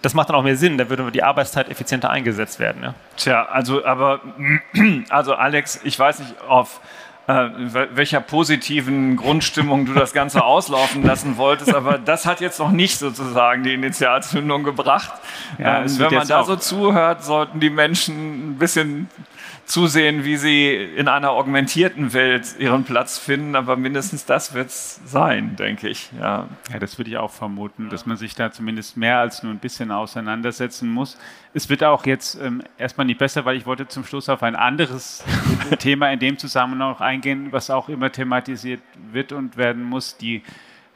Das 0.02 0.14
macht 0.14 0.28
dann 0.28 0.36
auch 0.36 0.44
mehr 0.44 0.58
Sinn, 0.58 0.78
da 0.78 0.90
würde 0.90 1.10
die 1.14 1.24
Arbeitszeit 1.24 1.70
effizienter 1.70 2.10
eingesetzt 2.10 2.60
werden. 2.60 2.84
Ja. 2.84 2.94
Tja, 3.16 3.46
also 3.46 3.86
aber, 3.86 4.20
also 5.10 5.34
Alex, 5.36 5.80
ich 5.86 5.98
weiß 5.98 6.20
nicht, 6.20 6.42
auf 6.42 6.82
äh, 7.28 7.50
welcher 7.94 8.20
positiven 8.20 9.16
Grundstimmung 9.16 9.86
du 9.86 9.94
das 9.94 10.12
Ganze 10.12 10.44
auslaufen 10.44 11.04
lassen 11.04 11.38
wolltest, 11.38 11.74
aber 11.74 12.00
das 12.00 12.26
hat 12.26 12.42
jetzt 12.42 12.60
noch 12.60 12.72
nicht 12.72 12.98
sozusagen 12.98 13.64
die 13.64 13.74
Initialzündung 13.74 14.66
gebracht. 14.66 15.14
Ja, 15.58 15.84
äh, 15.84 16.00
wenn 16.00 16.14
man 16.14 16.28
da 16.28 16.44
so 16.44 16.58
zuhört, 16.58 17.24
sollten 17.24 17.62
die 17.62 17.70
Menschen 17.70 18.52
ein 18.52 18.58
bisschen 18.58 19.10
zusehen, 19.68 20.24
wie 20.24 20.38
sie 20.38 20.74
in 20.74 21.10
einer 21.10 21.32
augmentierten 21.32 22.14
Welt 22.14 22.56
ihren 22.58 22.86
Platz 22.86 23.18
finden, 23.18 23.54
aber 23.54 23.76
mindestens 23.76 24.26
das 24.26 24.54
wird 24.54 24.70
es 24.70 25.02
sein, 25.06 25.58
denke 25.58 25.90
ich. 25.90 26.10
Ja. 26.18 26.48
ja, 26.72 26.80
das 26.80 26.98
würde 26.98 27.12
ich 27.12 27.18
auch 27.18 27.32
vermuten, 27.32 27.90
dass 27.90 28.06
man 28.06 28.16
sich 28.16 28.34
da 28.34 28.50
zumindest 28.50 28.96
mehr 28.96 29.20
als 29.20 29.44
nur 29.44 29.52
ein 29.52 29.60
bisschen 29.60 29.92
auseinandersetzen 29.92 30.90
muss. 30.90 31.18
Es 31.54 31.68
wird 31.70 31.84
auch 31.84 32.06
jetzt 32.06 32.40
ähm, 32.42 32.64
erstmal 32.78 33.06
nicht 33.06 33.20
besser, 33.20 33.44
weil 33.44 33.58
ich 33.58 33.66
wollte 33.66 33.90
zum 33.90 34.06
Schluss 34.06 34.30
auf 34.30 34.42
ein 34.42 34.56
anderes 34.56 35.26
Thema 35.80 36.12
in 36.12 36.20
dem 36.20 36.38
Zusammenhang 36.38 36.92
noch 36.92 37.02
eingehen, 37.02 37.52
was 37.52 37.70
auch 37.70 37.90
immer 37.90 38.10
thematisiert 38.10 38.82
wird 39.12 39.34
und 39.34 39.58
werden 39.58 39.84
muss, 39.84 40.16
die 40.16 40.44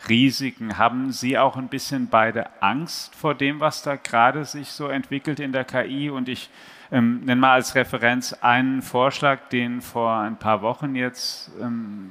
Risiken. 0.07 0.77
Haben 0.77 1.11
Sie 1.11 1.37
auch 1.37 1.57
ein 1.57 1.67
bisschen 1.67 2.07
beide 2.07 2.61
Angst 2.61 3.15
vor 3.15 3.35
dem, 3.35 3.59
was 3.59 3.83
da 3.83 3.97
gerade 3.97 4.45
sich 4.45 4.69
so 4.69 4.87
entwickelt 4.87 5.41
in 5.41 5.51
der 5.51 5.65
KI? 5.65 6.09
Und 6.09 6.29
ich 6.29 6.49
ähm, 6.91 7.21
nenne 7.21 7.39
mal 7.39 7.53
als 7.53 7.73
Referenz 7.75 8.33
einen 8.41 8.81
Vorschlag, 8.81 9.47
den 9.49 9.81
vor 9.81 10.13
ein 10.13 10.37
paar 10.37 10.61
Wochen 10.61 10.95
jetzt 10.95 11.49
ähm, 11.61 12.09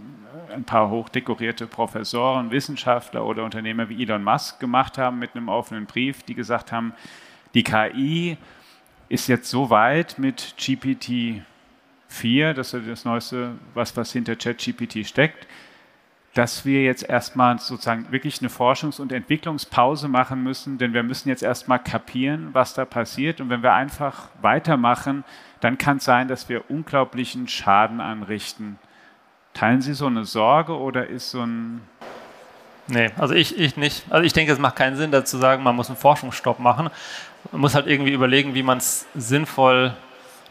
ein 0.52 0.65
paar 0.65 0.88
hochdekorierte 0.88 1.67
Professoren, 1.67 2.50
Wissenschaftler 2.50 3.27
oder 3.27 3.44
Unternehmer 3.44 3.88
wie 3.90 4.02
Elon 4.02 4.25
Musk 4.25 4.59
gemacht 4.59 4.96
haben 4.96 5.19
mit 5.19 5.37
einem 5.37 5.48
offenen 5.48 5.87
Brief, 5.87 6.23
die 6.23 6.35
gesagt 6.35 6.73
haben, 6.73 6.94
die 7.52 7.63
KI 7.63 8.38
ist 9.11 9.29
jetzt 9.29 9.50
so 9.50 9.69
weit 9.69 10.19
mit 10.19 10.54
GPT-4, 10.59 11.42
das 12.54 12.73
ist 12.73 12.88
das 12.88 13.04
Neueste, 13.04 13.52
was, 13.75 13.94
was 13.96 14.13
hinter 14.13 14.37
ChatGPT 14.37 15.07
steckt, 15.07 15.46
dass 16.35 16.64
wir 16.64 16.85
jetzt 16.85 17.08
erstmal 17.08 17.58
sozusagen 17.58 18.12
wirklich 18.12 18.40
eine 18.40 18.50
Forschungs- 18.50 19.00
und 19.00 19.10
Entwicklungspause 19.10 20.06
machen 20.06 20.42
müssen, 20.42 20.78
denn 20.78 20.94
wir 20.94 21.02
müssen 21.02 21.28
jetzt 21.28 21.42
erstmal 21.42 21.81
kapieren, 21.81 22.50
was 22.52 22.74
da 22.74 22.85
passiert. 22.85 23.40
Und 23.40 23.50
wenn 23.50 23.62
wir 23.62 23.72
einfach 23.72 24.28
weitermachen, 24.40 25.24
dann 25.60 25.76
kann 25.76 25.96
es 25.96 26.04
sein, 26.04 26.28
dass 26.28 26.48
wir 26.48 26.70
unglaublichen 26.70 27.48
Schaden 27.48 28.00
anrichten. 28.00 28.78
Teilen 29.54 29.83
Sie 29.83 29.94
so 29.94 30.06
eine 30.06 30.24
Sorge 30.24 30.78
oder 30.78 31.08
ist 31.08 31.31
so 31.31 31.42
ein. 31.42 31.81
Nee, 32.87 33.10
also 33.18 33.35
ich, 33.35 33.58
ich 33.58 33.76
nicht. 33.76 34.04
Also 34.10 34.24
ich 34.24 34.33
denke, 34.33 34.52
es 34.52 34.58
macht 34.58 34.76
keinen 34.76 34.96
Sinn, 34.96 35.10
dazu 35.10 35.37
sagen, 35.37 35.62
man 35.64 35.74
muss 35.74 35.88
einen 35.88 35.96
Forschungsstopp 35.96 36.60
machen. 36.60 36.90
Man 37.50 37.60
muss 37.60 37.74
halt 37.74 37.88
irgendwie 37.88 38.12
überlegen, 38.12 38.54
wie 38.54 38.62
man 38.62 38.78
es 38.78 39.06
sinnvoll 39.14 39.94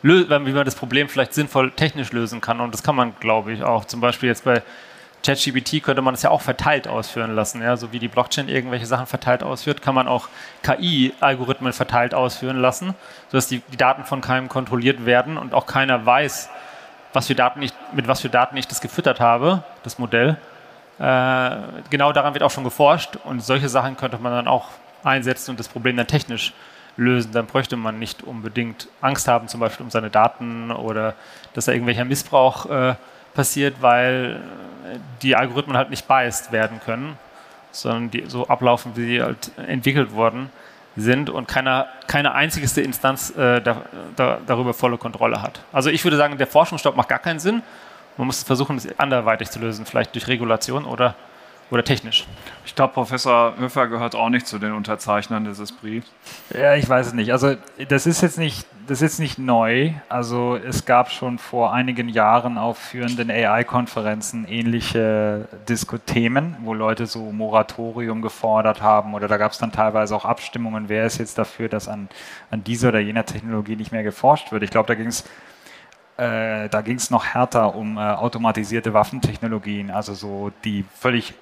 wie 0.02 0.54
man 0.54 0.66
das 0.66 0.76
Problem 0.76 1.10
vielleicht 1.10 1.34
sinnvoll 1.34 1.72
technisch 1.72 2.12
lösen 2.12 2.42
kann. 2.42 2.62
Und 2.62 2.74
das 2.74 2.84
kann 2.84 2.96
man, 2.96 3.14
glaube 3.20 3.52
ich, 3.52 3.64
auch. 3.64 3.86
Zum 3.86 4.00
Beispiel 4.00 4.30
jetzt 4.30 4.46
bei 4.46 4.64
ChatGPT 5.26 5.84
könnte 5.84 6.02
man 6.02 6.14
das 6.14 6.24
ja 6.24 6.30
auch 6.30 6.42
verteilt 6.42 6.88
ausführen 6.88 7.36
lassen. 7.36 7.62
Ja? 7.62 7.78
So 7.78 7.92
wie 7.92 8.00
die 8.00 8.08
Blockchain 8.08 8.48
irgendwelche 8.48 8.86
Sachen 8.86 9.06
verteilt 9.06 9.44
ausführt, 9.44 9.82
kann 9.82 9.96
man 9.96 10.08
auch 10.08 10.30
KI-Algorithmen 10.64 11.74
verteilt 11.74 12.14
ausführen 12.14 12.58
lassen, 12.58 12.96
sodass 13.30 13.48
die, 13.48 13.62
die 13.72 13.78
Daten 13.78 14.04
von 14.06 14.22
keinem 14.22 14.50
kontrolliert 14.50 15.06
werden 15.06 15.38
und 15.38 15.54
auch 15.54 15.66
keiner 15.66 16.06
weiß, 16.06 16.50
was 17.14 17.28
für 17.28 17.36
Daten 17.36 17.62
ich, 17.62 17.74
mit 17.94 18.08
was 18.08 18.22
für 18.22 18.30
Daten 18.30 18.56
ich 18.58 18.68
das 18.68 18.82
gefüttert 18.82 19.20
habe, 19.20 19.64
das 19.84 20.00
Modell. 20.00 20.38
Äh, 21.00 21.58
genau 21.90 22.12
daran 22.12 22.34
wird 22.34 22.44
auch 22.44 22.52
schon 22.52 22.64
geforscht 22.64 23.18
und 23.24 23.42
solche 23.42 23.70
Sachen 23.70 23.98
könnte 23.98 24.18
man 24.18 24.32
dann 24.32 24.48
auch 24.48 24.68
einsetzen 25.04 25.52
und 25.52 25.60
das 25.60 25.68
Problem 25.68 25.98
dann 25.98 26.08
technisch 26.08 26.54
lösen. 26.98 27.32
Dann 27.32 27.46
bräuchte 27.46 27.78
man 27.78 28.00
nicht 28.00 28.24
unbedingt 28.24 28.88
Angst 29.02 29.28
haben, 29.28 29.48
zum 29.48 29.60
Beispiel 29.60 29.86
um 29.86 29.90
seine 29.90 30.10
Daten 30.10 30.72
oder 30.72 31.16
dass 31.54 31.66
da 31.66 31.72
irgendwelcher 31.72 32.06
Missbrauch 32.06 32.66
äh, 32.70 32.96
passiert, 33.34 33.82
weil 33.82 34.42
die 35.22 35.36
Algorithmen 35.36 35.78
halt 35.78 35.90
nicht 35.90 36.08
biased 36.08 36.52
werden 36.52 36.80
können, 36.84 37.18
sondern 37.72 38.12
die 38.12 38.26
so 38.28 38.48
ablaufen, 38.48 38.94
wie 38.96 39.06
sie 39.06 39.22
halt 39.22 39.52
entwickelt 39.58 40.14
worden 40.14 40.50
sind 40.96 41.30
und 41.30 41.48
keiner, 41.48 41.88
keine 42.08 42.34
einzigste 42.34 42.82
Instanz 42.82 43.30
äh, 43.32 43.62
da, 43.62 43.84
da, 44.16 44.40
darüber 44.46 44.74
volle 44.74 44.98
Kontrolle 44.98 45.42
hat. 45.42 45.62
Also 45.72 45.90
ich 45.90 46.04
würde 46.04 46.18
sagen, 46.18 46.38
der 46.38 46.48
Forschungsstopp 46.48 46.96
macht 46.96 47.10
gar 47.10 47.20
keinen 47.20 47.40
Sinn. 47.40 47.62
Man 48.18 48.28
muss 48.28 48.44
versuchen, 48.44 48.76
das 48.76 49.00
anderweitig 49.00 49.50
zu 49.50 49.60
lösen, 49.60 49.86
vielleicht 49.86 50.14
durch 50.16 50.28
Regulation 50.28 50.86
oder 50.86 51.16
oder 51.72 51.84
technisch? 51.84 52.26
Ich 52.66 52.74
glaube, 52.74 52.94
Professor 52.94 53.56
Höfer 53.58 53.88
gehört 53.88 54.16
auch 54.16 54.30
nicht 54.30 54.48
zu 54.48 54.58
den 54.58 54.74
Unterzeichnern 54.74 55.46
dieses 55.46 55.72
Briefs. 55.72 56.08
Ja, 56.52 56.76
ich 56.76 56.90
weiß 56.90 57.08
es 57.08 57.14
nicht. 57.14 57.32
Also 57.32 57.56
das 57.88 58.08
ist 58.08 58.22
jetzt 58.22 58.38
nicht, 58.40 58.66
das 58.90 59.04
ist 59.04 59.20
nicht 59.20 59.38
neu. 59.38 59.92
Also 60.10 60.56
es 60.56 60.86
gab 60.86 61.12
schon 61.12 61.38
vor 61.38 61.72
einigen 61.74 62.10
Jahren 62.10 62.58
auf 62.58 62.80
führenden 62.80 63.30
AI-Konferenzen 63.30 64.48
ähnliche 64.48 65.48
Diskutemen, 65.70 66.58
wo 66.64 66.74
Leute 66.74 67.06
so 67.06 67.32
Moratorium 67.32 68.24
gefordert 68.24 68.82
haben 68.82 69.14
oder 69.14 69.28
da 69.28 69.38
gab 69.38 69.52
es 69.52 69.60
dann 69.60 69.72
teilweise 69.72 70.16
auch 70.16 70.26
Abstimmungen, 70.26 70.90
wer 70.90 71.06
ist 71.06 71.20
jetzt 71.20 71.38
dafür, 71.38 71.70
dass 71.70 71.88
an, 71.88 72.10
an 72.50 72.64
dieser 72.64 72.88
oder 72.90 73.00
jener 73.00 73.26
Technologie 73.26 73.76
nicht 73.76 73.92
mehr 73.92 74.02
geforscht 74.02 74.52
wird. 74.52 74.64
Ich 74.64 74.72
glaube, 74.72 74.88
da 74.88 74.96
ging 74.96 75.08
es 75.08 75.24
äh, 76.18 76.68
da 76.68 76.82
ging 76.82 76.98
es 76.98 77.12
noch 77.12 77.26
härter 77.26 77.76
um 77.76 77.98
äh, 77.98 78.02
automatisierte 78.02 78.94
Waffentechnologien, 78.96 79.92
also 79.92 80.16
so 80.16 80.52
die 80.64 80.84
völlig 80.96 81.36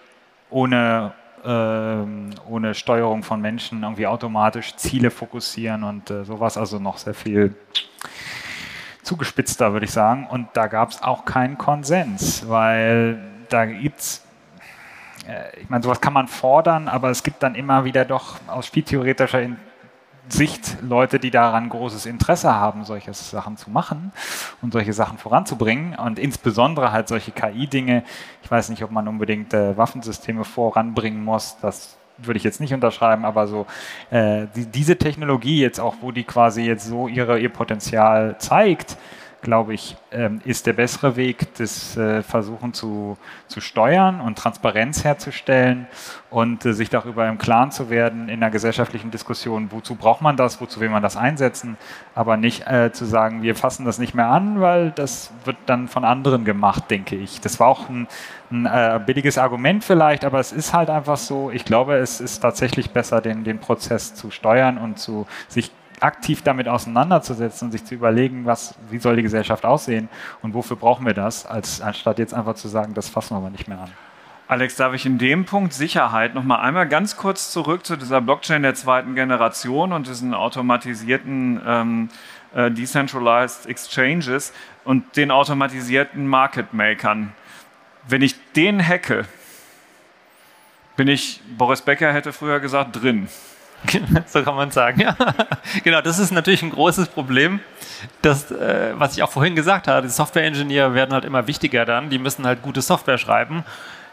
ohne, 0.50 1.14
ähm, 1.48 2.32
ohne 2.48 2.74
Steuerung 2.74 3.24
von 3.24 3.40
Menschen 3.42 3.84
irgendwie 3.84 4.06
automatisch 4.06 4.76
Ziele 4.76 5.10
fokussieren 5.12 5.84
und 5.84 6.10
äh, 6.10 6.26
sowas, 6.26 6.58
also 6.58 6.80
noch 6.80 6.98
sehr 6.98 7.14
viel 7.14 7.56
zugespitzter, 9.04 9.72
würde 9.72 9.86
ich 9.86 9.92
sagen. 9.92 10.28
Und 10.30 10.50
da 10.54 10.68
gab 10.68 10.92
es 10.92 11.02
auch 11.02 11.24
keinen 11.24 11.58
Konsens, 11.58 12.48
weil 12.50 13.18
da 13.50 13.66
gibt 13.66 14.00
es 14.00 14.28
äh, 15.28 15.60
ich 15.62 15.70
meine, 15.70 15.84
sowas 15.84 16.02
kann 16.02 16.14
man 16.14 16.28
fordern, 16.28 16.88
aber 16.88 17.10
es 17.10 17.24
gibt 17.24 17.44
dann 17.44 17.56
immer 17.56 17.86
wieder 17.86 18.06
doch 18.06 18.38
aus 18.48 18.68
spieltheoretischer 18.68 19.42
Sicht 20.30 20.78
Leute, 20.82 21.20
die 21.20 21.32
daran 21.32 21.70
großes 21.70 22.06
Interesse 22.06 22.54
haben, 22.54 22.84
solche 22.84 23.14
Sachen 23.14 23.58
zu 23.58 23.70
machen 23.70 24.12
und 24.62 24.74
solche 24.74 24.94
Sachen 24.94 25.18
voranzubringen 25.18 25.96
und 25.96 26.20
insbesondere 26.20 26.92
halt 26.92 27.08
solche 27.08 27.32
KI-Dinge. 27.32 28.04
Ich 28.44 28.52
weiß 28.52 28.70
nicht, 28.70 28.84
ob 28.84 28.92
man 28.92 29.08
unbedingt 29.08 29.54
äh, 29.54 29.78
Waffensysteme 29.78 30.44
voranbringen 30.44 31.24
muss, 31.24 31.58
das 31.62 31.98
würde 32.18 32.38
ich 32.38 32.44
jetzt 32.44 32.60
nicht 32.60 32.74
unterschreiben, 32.74 33.26
aber 33.26 33.48
so 33.48 33.66
äh, 34.10 34.48
die, 34.56 34.66
diese 34.66 34.98
Technologie 34.98 35.62
jetzt 35.62 35.80
auch, 35.80 35.96
wo 36.02 36.12
die 36.12 36.24
quasi 36.24 36.64
jetzt 36.64 36.88
so 36.88 37.08
ihre, 37.08 37.40
ihr 37.40 37.50
Potenzial 37.50 38.38
zeigt, 38.40 38.98
glaube 39.42 39.74
ich, 39.74 39.96
ähm, 40.12 40.42
ist 40.46 40.66
der 40.66 40.74
bessere 40.74 41.16
Weg, 41.16 41.54
das 41.56 41.96
äh, 41.96 42.24
Versuchen 42.24 42.74
zu, 42.74 43.18
zu 43.48 43.62
steuern 43.62 44.20
und 44.20 44.38
Transparenz 44.38 45.04
herzustellen 45.04 45.88
und 46.30 46.66
äh, 46.66 46.74
sich 46.74 46.90
darüber 46.90 47.28
im 47.28 47.38
Klaren 47.38 47.72
zu 47.72 47.90
werden 47.90 48.30
in 48.30 48.40
der 48.40 48.50
gesellschaftlichen 48.50 49.12
Diskussion, 49.12 49.72
wozu 49.72 49.96
braucht 49.96 50.22
man 50.22 50.38
das, 50.38 50.60
wozu 50.60 50.80
will 50.80 50.90
man 50.90 51.04
das 51.04 51.18
einsetzen, 51.18 51.78
aber 52.16 52.36
nicht 52.36 52.68
äh, 52.68 52.92
zu 52.92 53.06
sagen, 53.06 53.42
wir 53.42 53.56
fassen 53.56 53.86
das 53.86 54.00
nicht 54.00 54.14
mehr 54.14 54.28
an, 54.28 54.60
weil 54.60 54.92
das 54.92 55.32
wird 55.46 55.58
dann 55.66 55.88
von 55.88 56.04
anderen 56.04 56.44
gemacht, 56.44 56.90
denke 56.90 57.16
ich. 57.16 57.40
Das 57.40 57.60
war 57.60 57.68
auch 57.68 57.90
ein, 57.90 58.08
ein 58.52 58.66
äh, 58.66 59.00
billiges 59.06 59.38
Argument 59.38 59.84
vielleicht, 59.84 60.26
aber 60.26 60.40
es 60.40 60.52
ist 60.52 60.74
halt 60.74 60.90
einfach 60.90 61.18
so, 61.18 61.52
ich 61.52 61.64
glaube, 61.64 61.96
es 61.96 62.20
ist 62.20 62.40
tatsächlich 62.40 62.92
besser, 62.92 63.22
den, 63.22 63.44
den 63.44 63.60
Prozess 63.60 64.16
zu 64.16 64.32
steuern 64.32 64.78
und 64.78 65.00
zu 65.00 65.28
sich 65.48 65.72
aktiv 66.00 66.42
damit 66.44 66.68
auseinanderzusetzen 66.68 67.68
und 67.68 67.72
sich 67.72 67.86
zu 67.86 67.96
überlegen, 67.96 68.46
was, 68.46 68.76
wie 68.90 69.00
soll 69.00 69.16
die 69.16 69.24
Gesellschaft 69.24 69.66
aussehen 69.66 70.10
und 70.42 70.54
wofür 70.54 70.78
brauchen 70.78 71.06
wir 71.06 71.14
das, 71.14 71.46
als, 71.46 71.82
anstatt 71.82 72.20
jetzt 72.20 72.34
einfach 72.34 72.56
zu 72.56 72.68
sagen, 72.68 72.94
das 72.94 73.10
fassen 73.10 73.34
wir 73.34 73.38
aber 73.38 73.50
nicht 73.50 73.68
mehr 73.68 73.80
an. 73.80 73.92
Alex, 74.50 74.78
darf 74.78 74.94
ich 74.94 75.06
in 75.06 75.18
dem 75.18 75.44
Punkt 75.44 75.74
Sicherheit 75.74 76.34
noch 76.34 76.44
mal 76.44 76.62
einmal 76.62 76.88
ganz 76.88 77.18
kurz 77.18 77.52
zurück 77.52 77.86
zu 77.86 77.98
dieser 77.98 78.22
Blockchain 78.22 78.62
der 78.62 78.76
zweiten 78.76 79.14
Generation 79.14 79.92
und 79.92 80.08
diesen 80.08 80.34
automatisierten 80.34 81.62
ähm, 81.66 82.10
äh, 82.56 82.72
Decentralized 82.72 83.66
Exchanges 83.66 84.54
und 84.86 85.18
den 85.18 85.32
automatisierten 85.32 86.26
Market 86.28 86.74
Makern. 86.74 87.34
Wenn 88.08 88.22
ich 88.22 88.36
den 88.54 88.86
hacke, 88.86 89.26
bin 90.96 91.10
ich, 91.10 91.42
Boris 91.58 91.82
Becker 91.82 92.14
hätte 92.14 92.32
früher 92.32 92.62
gesagt, 92.62 93.02
drin. 93.02 93.28
so 94.28 94.44
kann 94.44 94.56
man 94.56 94.72
sagen, 94.72 95.02
ja. 95.02 95.16
genau, 95.84 96.02
das 96.02 96.20
ist 96.20 96.32
natürlich 96.32 96.62
ein 96.62 96.72
großes 96.72 97.10
Problem. 97.10 97.60
Das, 98.22 98.52
äh, 98.52 98.94
was 98.96 99.16
ich 99.16 99.24
auch 99.24 99.32
vorhin 99.32 99.56
gesagt 99.56 99.88
habe, 99.88 100.08
die 100.08 100.14
Software-Engineer 100.14 100.94
werden 100.94 101.14
halt 101.14 101.26
immer 101.26 101.48
wichtiger 101.48 101.86
dann. 101.86 102.10
Die 102.10 102.20
müssen 102.20 102.46
halt 102.46 102.62
gute 102.62 102.82
Software 102.82 103.18
schreiben, 103.18 103.64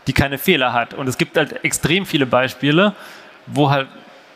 die 0.07 0.13
keine 0.13 0.39
Fehler 0.39 0.73
hat. 0.73 0.95
Und 0.95 1.09
es 1.09 1.19
gibt 1.19 1.37
halt 1.37 1.65
extrem 1.65 2.07
viele 2.07 2.27
Beispiele, 2.27 2.95
wo 3.47 3.71
halt 3.71 3.89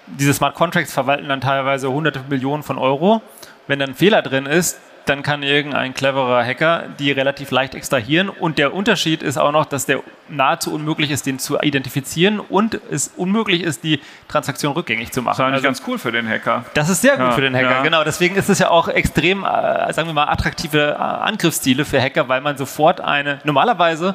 diese 0.06 0.32
Smart 0.32 0.54
Contracts 0.54 0.92
verwalten 0.92 1.28
dann 1.28 1.40
teilweise 1.40 1.90
hunderte 1.90 2.20
Millionen 2.28 2.62
von 2.62 2.78
Euro. 2.78 3.22
Wenn 3.66 3.78
dann 3.78 3.90
ein 3.90 3.94
Fehler 3.94 4.22
drin 4.22 4.46
ist, 4.46 4.78
dann 5.08 5.22
kann 5.22 5.42
irgendein 5.42 5.94
cleverer 5.94 6.44
Hacker 6.44 6.84
die 6.98 7.10
relativ 7.10 7.50
leicht 7.50 7.74
extrahieren. 7.74 8.28
Und 8.28 8.58
der 8.58 8.74
Unterschied 8.74 9.22
ist 9.22 9.38
auch 9.38 9.52
noch, 9.52 9.64
dass 9.66 9.86
der 9.86 10.02
nahezu 10.28 10.72
unmöglich 10.72 11.10
ist, 11.10 11.26
den 11.26 11.38
zu 11.38 11.58
identifizieren 11.60 12.40
und 12.40 12.78
es 12.90 13.08
unmöglich 13.16 13.62
ist, 13.62 13.84
die 13.84 14.00
Transaktion 14.28 14.72
rückgängig 14.72 15.12
zu 15.12 15.22
machen. 15.22 15.32
Das 15.32 15.38
ist 15.38 15.44
eigentlich 15.44 15.54
also, 15.54 15.80
ganz 15.80 15.82
cool 15.86 15.98
für 15.98 16.12
den 16.12 16.28
Hacker. 16.28 16.64
Das 16.74 16.88
ist 16.88 17.00
sehr 17.00 17.16
gut 17.16 17.26
ja, 17.26 17.32
für 17.32 17.40
den 17.40 17.54
Hacker, 17.54 17.70
ja. 17.70 17.82
genau. 17.82 18.04
Deswegen 18.04 18.36
ist 18.36 18.48
es 18.48 18.58
ja 18.58 18.70
auch 18.70 18.88
extrem, 18.88 19.44
äh, 19.44 19.92
sagen 19.92 20.08
wir 20.08 20.14
mal, 20.14 20.28
attraktive 20.28 20.90
äh, 20.90 21.02
Angriffsstile 21.02 21.84
für 21.84 22.00
Hacker, 22.00 22.28
weil 22.28 22.40
man 22.40 22.56
sofort 22.56 23.00
eine, 23.00 23.40
normalerweise 23.44 24.14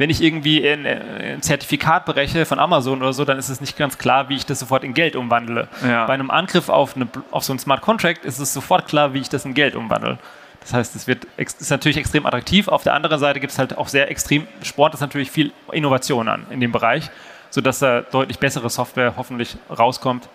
wenn 0.00 0.08
ich 0.08 0.22
irgendwie 0.22 0.66
ein, 0.66 0.86
ein, 0.86 1.42
Zertifikat 1.42 2.06
breche 2.06 2.46
von 2.46 2.58
Amazon 2.58 3.02
oder 3.02 3.12
so, 3.12 3.26
dann 3.26 3.38
ist 3.38 3.50
es 3.50 3.60
nicht 3.60 3.76
ganz 3.76 3.98
klar, 3.98 4.30
wie 4.30 4.36
ich 4.36 4.46
das 4.46 4.58
sofort 4.58 4.82
in 4.82 4.94
Geld 4.94 5.14
umwandle. 5.14 5.68
Ja. 5.86 6.06
Bei 6.06 6.14
einem 6.14 6.30
Angriff 6.30 6.70
auf, 6.70 6.96
eine, 6.96 7.06
auf 7.30 7.44
so 7.44 7.52
einen 7.52 7.58
Smart 7.58 7.82
Contract 7.82 8.24
ist 8.24 8.38
es 8.38 8.54
sofort 8.54 8.86
klar, 8.88 9.12
wie 9.12 9.18
ich 9.18 9.28
das 9.28 9.44
in 9.44 9.52
Geld 9.52 9.76
umwandle. 9.76 10.16
Das 10.60 10.72
heißt, 10.72 10.96
es 10.96 11.06
wird, 11.06 11.26
ist 11.36 11.70
natürlich 11.70 11.98
extrem 11.98 12.24
attraktiv. 12.24 12.68
Auf 12.68 12.82
der 12.82 12.94
anderen 12.94 13.18
Seite 13.18 13.40
gibt 13.40 13.52
es 13.52 13.58
halt 13.58 13.76
auch 13.76 13.88
sehr 13.88 14.10
extrem, 14.10 14.46
Sport 14.62 14.94
ist 14.94 15.00
natürlich 15.00 15.30
viel 15.30 15.52
Innovation 15.70 16.28
an 16.28 16.46
in 16.48 16.60
dem 16.60 16.72
Bereich, 16.72 17.10
sodass 17.50 17.80
da 17.80 18.00
deutlich 18.00 18.38
bessere 18.38 18.70
Software 18.70 19.12
hoffentlich 19.18 19.58
rauskommt, 19.68 20.30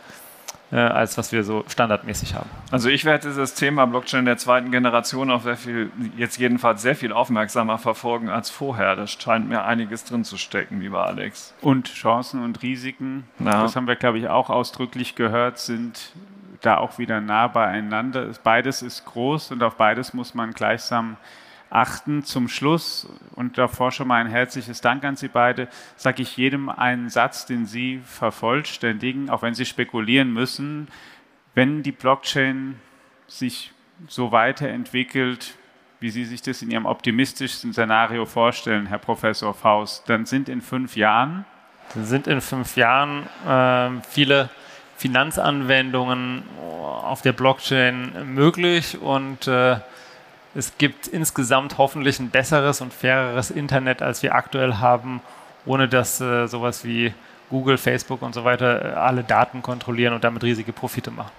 äh, 0.72 0.78
als 0.78 1.18
was 1.18 1.32
wir 1.32 1.44
so 1.44 1.64
standardmäßig 1.68 2.36
haben. 2.36 2.50
Also 2.72 2.90
ich 2.90 3.06
werde 3.06 3.28
dieses 3.28 3.54
Thema 3.54 3.86
Blockchain 3.86 4.26
der 4.26 4.38
zweiten 4.38 4.72
Generation 4.72 5.32
auch 5.32 5.42
sehr 5.42 5.58
viel, 5.58 5.92
jetzt 6.18 6.38
jedenfalls 6.38 6.82
sehr 6.82 6.96
viel 6.96 7.14
aufmerksamer 7.14 7.78
verfolgen 7.78 8.30
als 8.30 8.50
vorher. 8.50 8.96
Das 8.96 9.12
scheint 9.12 9.48
mir 9.48 9.64
einiges 9.66 10.04
drin 10.04 10.24
zu 10.24 10.38
stecken, 10.38 10.82
lieber 10.82 11.06
Alex. 11.06 11.54
Und 11.62 11.94
Chancen 11.94 12.44
und 12.44 12.62
Risiken, 12.62 13.26
ja. 13.40 13.62
das 13.62 13.76
haben 13.76 13.88
wir, 13.88 13.96
glaube 13.96 14.18
ich, 14.18 14.28
auch 14.28 14.50
ausdrücklich 14.50 15.16
gehört, 15.16 15.60
sind 15.60 16.14
da 16.62 16.78
auch 16.78 16.98
wieder 16.98 17.22
nah 17.22 17.48
beieinander. 17.48 18.30
Beides 18.44 18.82
ist 18.82 19.06
groß 19.06 19.52
und 19.52 19.62
auf 19.64 19.76
beides 19.76 20.14
muss 20.14 20.34
man 20.34 20.52
gleichsam 20.52 21.18
achten. 21.76 22.24
Zum 22.24 22.48
Schluss, 22.48 23.08
und 23.36 23.58
davor 23.58 23.92
schon 23.92 24.08
mal 24.08 24.22
ein 24.22 24.30
herzliches 24.30 24.82
Dank 24.82 25.04
an 25.04 25.16
Sie 25.16 25.28
beide, 25.28 25.68
sage 25.96 26.22
ich 26.22 26.38
jedem 26.38 26.70
einen 26.70 27.10
Satz, 27.10 27.46
den 27.46 27.66
Sie 27.66 28.02
vervollständigen, 28.06 29.30
auch 29.30 29.42
wenn 29.42 29.54
Sie 29.54 29.66
spekulieren 29.66 30.34
müssen. 30.34 30.88
Wenn 31.54 31.84
die 31.84 31.92
Blockchain 31.92 32.80
sich 33.28 33.72
so 34.08 34.32
weiterentwickelt, 34.32 35.56
wie 36.00 36.10
Sie 36.10 36.26
sich 36.26 36.42
das 36.42 36.62
in 36.62 36.72
Ihrem 36.72 36.86
optimistischsten 36.86 37.74
Szenario 37.74 38.26
vorstellen, 38.26 38.88
Herr 38.88 39.00
Professor 39.00 39.54
Faust, 39.54 40.08
dann 40.10 40.26
sind 40.26 40.50
in 40.50 40.62
fünf 40.62 40.96
Jahren. 40.96 41.46
Dann 41.94 42.06
sind 42.06 42.28
in 42.28 42.42
fünf 42.42 42.76
Jahren 42.78 43.28
äh, 43.48 44.02
viele 44.10 44.50
Finanzanwendungen 44.98 46.44
auf 46.60 47.22
der 47.22 47.34
Blockchain 47.34 48.34
möglich 48.34 48.98
und 49.00 49.48
äh, 49.48 49.78
es 50.56 50.78
gibt 50.78 51.08
insgesamt 51.08 51.78
hoffentlich 51.78 52.20
ein 52.20 52.30
besseres 52.30 52.80
und 52.82 52.94
faireres 52.94 53.52
Internet, 53.52 54.02
als 54.02 54.24
wir 54.24 54.34
aktuell 54.34 54.76
haben, 54.76 55.22
ohne 55.66 55.90
dass 55.90 56.22
äh, 56.22 56.48
sowas 56.48 56.86
wie 56.86 57.14
Google, 57.50 57.78
Facebook 57.78 58.22
und 58.22 58.34
so 58.34 58.46
weiter 58.46 58.94
äh, 58.94 58.94
alle 58.94 59.24
Daten 59.24 59.62
kontrollieren 59.62 60.14
und 60.14 60.24
damit 60.24 60.44
riesige 60.44 60.72
Profite 60.72 61.12
machen. 61.12 61.32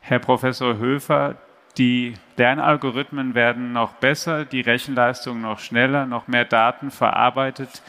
Herr 0.00 0.18
Professor 0.18 0.76
Höfer, 0.76 1.36
Die 1.78 2.14
Lernalgorithmen 2.36 3.34
werden 3.34 3.72
noch 3.72 3.92
besser, 3.94 4.44
die 4.44 4.62
Rechenleistung 4.62 5.40
noch 5.40 5.60
schneller, 5.60 6.06
noch 6.06 6.26
mehr 6.26 6.44
Daten 6.44 6.90
verarbeitet. 6.90 7.82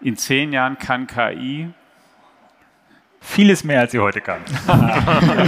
In 0.00 0.16
zehn 0.16 0.52
Jahren 0.52 0.78
kann 0.78 1.06
KI 1.06 1.68
Vieles 3.28 3.64
mehr, 3.64 3.80
als 3.80 3.92
sie 3.92 3.98
heute 3.98 4.20
kann. 4.20 4.40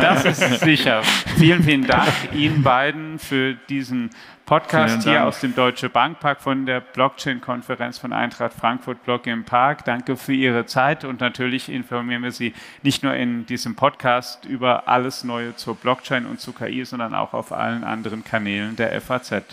das 0.00 0.24
ist 0.24 0.60
sicher. 0.60 1.02
Vielen, 1.38 1.62
vielen 1.62 1.86
Dank 1.86 2.12
Ihnen 2.34 2.62
beiden 2.62 3.18
für 3.18 3.54
diesen 3.54 4.10
Podcast 4.44 5.04
hier 5.04 5.24
aus 5.24 5.40
dem 5.40 5.54
Deutsche 5.54 5.88
Bankpark 5.88 6.42
von 6.42 6.66
der 6.66 6.80
Blockchain-Konferenz 6.80 7.96
von 7.96 8.12
Eintracht 8.12 8.52
Frankfurt 8.52 9.04
Block 9.04 9.26
im 9.26 9.44
Park. 9.44 9.84
Danke 9.84 10.16
für 10.16 10.34
Ihre 10.34 10.66
Zeit 10.66 11.04
und 11.04 11.20
natürlich 11.20 11.70
informieren 11.70 12.22
wir 12.24 12.32
Sie 12.32 12.52
nicht 12.82 13.02
nur 13.02 13.14
in 13.14 13.46
diesem 13.46 13.74
Podcast 13.74 14.44
über 14.44 14.88
alles 14.88 15.24
Neue 15.24 15.54
zur 15.56 15.74
Blockchain 15.76 16.26
und 16.26 16.40
zu 16.40 16.52
KI, 16.52 16.84
sondern 16.84 17.14
auch 17.14 17.32
auf 17.32 17.52
allen 17.52 17.84
anderen 17.84 18.24
Kanälen 18.24 18.74
der 18.76 19.00
FAZ. 19.00 19.44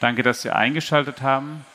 Danke, 0.00 0.22
dass 0.22 0.42
Sie 0.42 0.50
eingeschaltet 0.50 1.22
haben. 1.22 1.66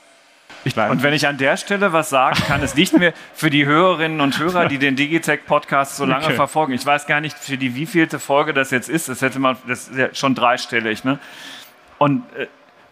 Und 0.66 1.04
wenn 1.04 1.14
ich 1.14 1.28
an 1.28 1.38
der 1.38 1.58
Stelle 1.58 1.94
was 1.94 2.10
sagen 2.10 2.42
kann, 2.48 2.62
ist 2.62 2.76
nicht 2.76 2.98
mehr 2.98 3.14
für 3.34 3.50
die 3.50 3.66
Hörerinnen 3.66 4.20
und 4.22 4.40
Hörer, 4.40 4.68
die 4.68 4.78
den 4.78 4.96
Digitech-Podcast 4.96 5.96
so 5.96 6.06
lange 6.06 6.26
okay. 6.26 6.36
verfolgen. 6.36 6.74
Ich 6.74 6.86
weiß 6.86 7.08
gar 7.08 7.22
nicht, 7.22 7.38
für 7.38 7.58
die 7.58 7.76
wievielte 7.76 8.20
Folge 8.20 8.54
das 8.54 8.72
jetzt 8.72 8.90
ist. 8.90 9.08
Das 9.08 9.22
hätte 9.22 9.40
man, 9.40 9.58
das 9.68 9.88
ist 9.88 9.98
ja 9.98 10.14
schon 10.14 10.36
dreistellig. 10.36 11.04
Ne? 11.04 11.18
Und 11.98 12.24
äh, 12.36 12.48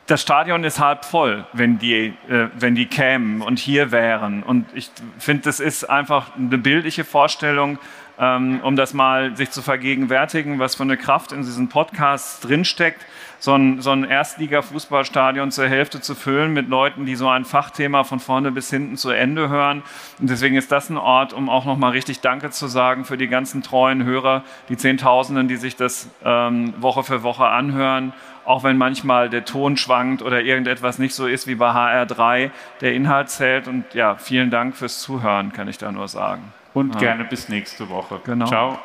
das 0.05 0.21
Stadion 0.21 0.63
ist 0.63 0.79
halb 0.79 1.03
voll, 1.03 1.45
wenn 1.51 1.77
die, 1.77 2.13
äh, 2.29 2.47
wenn 2.57 2.75
die 2.75 2.85
kämen 2.85 3.41
und 3.41 3.59
hier 3.59 3.91
wären. 3.91 4.43
Und 4.43 4.65
ich 4.73 4.89
finde, 5.19 5.43
das 5.43 5.59
ist 5.59 5.89
einfach 5.89 6.35
eine 6.35 6.57
bildliche 6.57 7.03
Vorstellung, 7.03 7.77
ähm, 8.19 8.59
um 8.63 8.75
das 8.75 8.93
mal 8.93 9.35
sich 9.35 9.51
zu 9.51 9.61
vergegenwärtigen, 9.61 10.59
was 10.59 10.75
für 10.75 10.83
eine 10.83 10.97
Kraft 10.97 11.31
in 11.31 11.41
diesen 11.41 11.69
Podcasts 11.69 12.39
drinsteckt 12.39 13.05
so 13.39 13.53
ein, 13.53 13.81
so 13.81 13.91
ein 13.91 14.03
Erstliga-Fußballstadion 14.03 15.51
zur 15.51 15.67
Hälfte 15.67 16.01
zu 16.01 16.15
füllen 16.15 16.53
mit 16.53 16.69
Leuten, 16.69 17.05
die 17.05 17.15
so 17.15 17.29
ein 17.29 17.45
Fachthema 17.45 18.03
von 18.03 18.19
vorne 18.19 18.51
bis 18.51 18.69
hinten 18.69 18.97
zu 18.97 19.09
Ende 19.11 19.49
hören. 19.49 19.83
Und 20.19 20.29
deswegen 20.29 20.55
ist 20.55 20.71
das 20.71 20.89
ein 20.89 20.97
Ort, 20.97 21.33
um 21.33 21.49
auch 21.49 21.65
nochmal 21.65 21.91
richtig 21.91 22.21
Danke 22.21 22.49
zu 22.49 22.67
sagen 22.67 23.05
für 23.05 23.17
die 23.17 23.27
ganzen 23.27 23.61
treuen 23.61 24.03
Hörer, 24.03 24.43
die 24.69 24.77
Zehntausenden, 24.77 25.47
die 25.47 25.57
sich 25.57 25.75
das 25.75 26.09
ähm, 26.23 26.73
Woche 26.77 27.03
für 27.03 27.23
Woche 27.23 27.45
anhören. 27.45 28.13
Auch 28.45 28.63
wenn 28.63 28.77
manchmal 28.77 29.29
der 29.29 29.43
Ton 29.43 29.75
schwankt 29.75 30.21
oder 30.21 30.41
irgendetwas 30.41 30.99
nicht 30.99 31.13
so 31.13 31.27
ist 31.27 31.47
wie 31.47 31.55
bei 31.55 31.69
HR3, 31.69 32.49
der 32.79 32.93
Inhalt 32.93 33.29
zählt. 33.29 33.67
Und 33.67 33.93
ja, 33.93 34.15
vielen 34.15 34.49
Dank 34.49 34.75
fürs 34.75 35.01
Zuhören, 35.01 35.51
kann 35.51 35.67
ich 35.67 35.77
da 35.77 35.91
nur 35.91 36.07
sagen. 36.07 36.53
Und 36.73 36.93
ja. 36.95 36.99
gerne 36.99 37.25
bis 37.25 37.49
nächste 37.49 37.89
Woche. 37.89 38.19
Genau. 38.23 38.45
Ciao. 38.45 38.79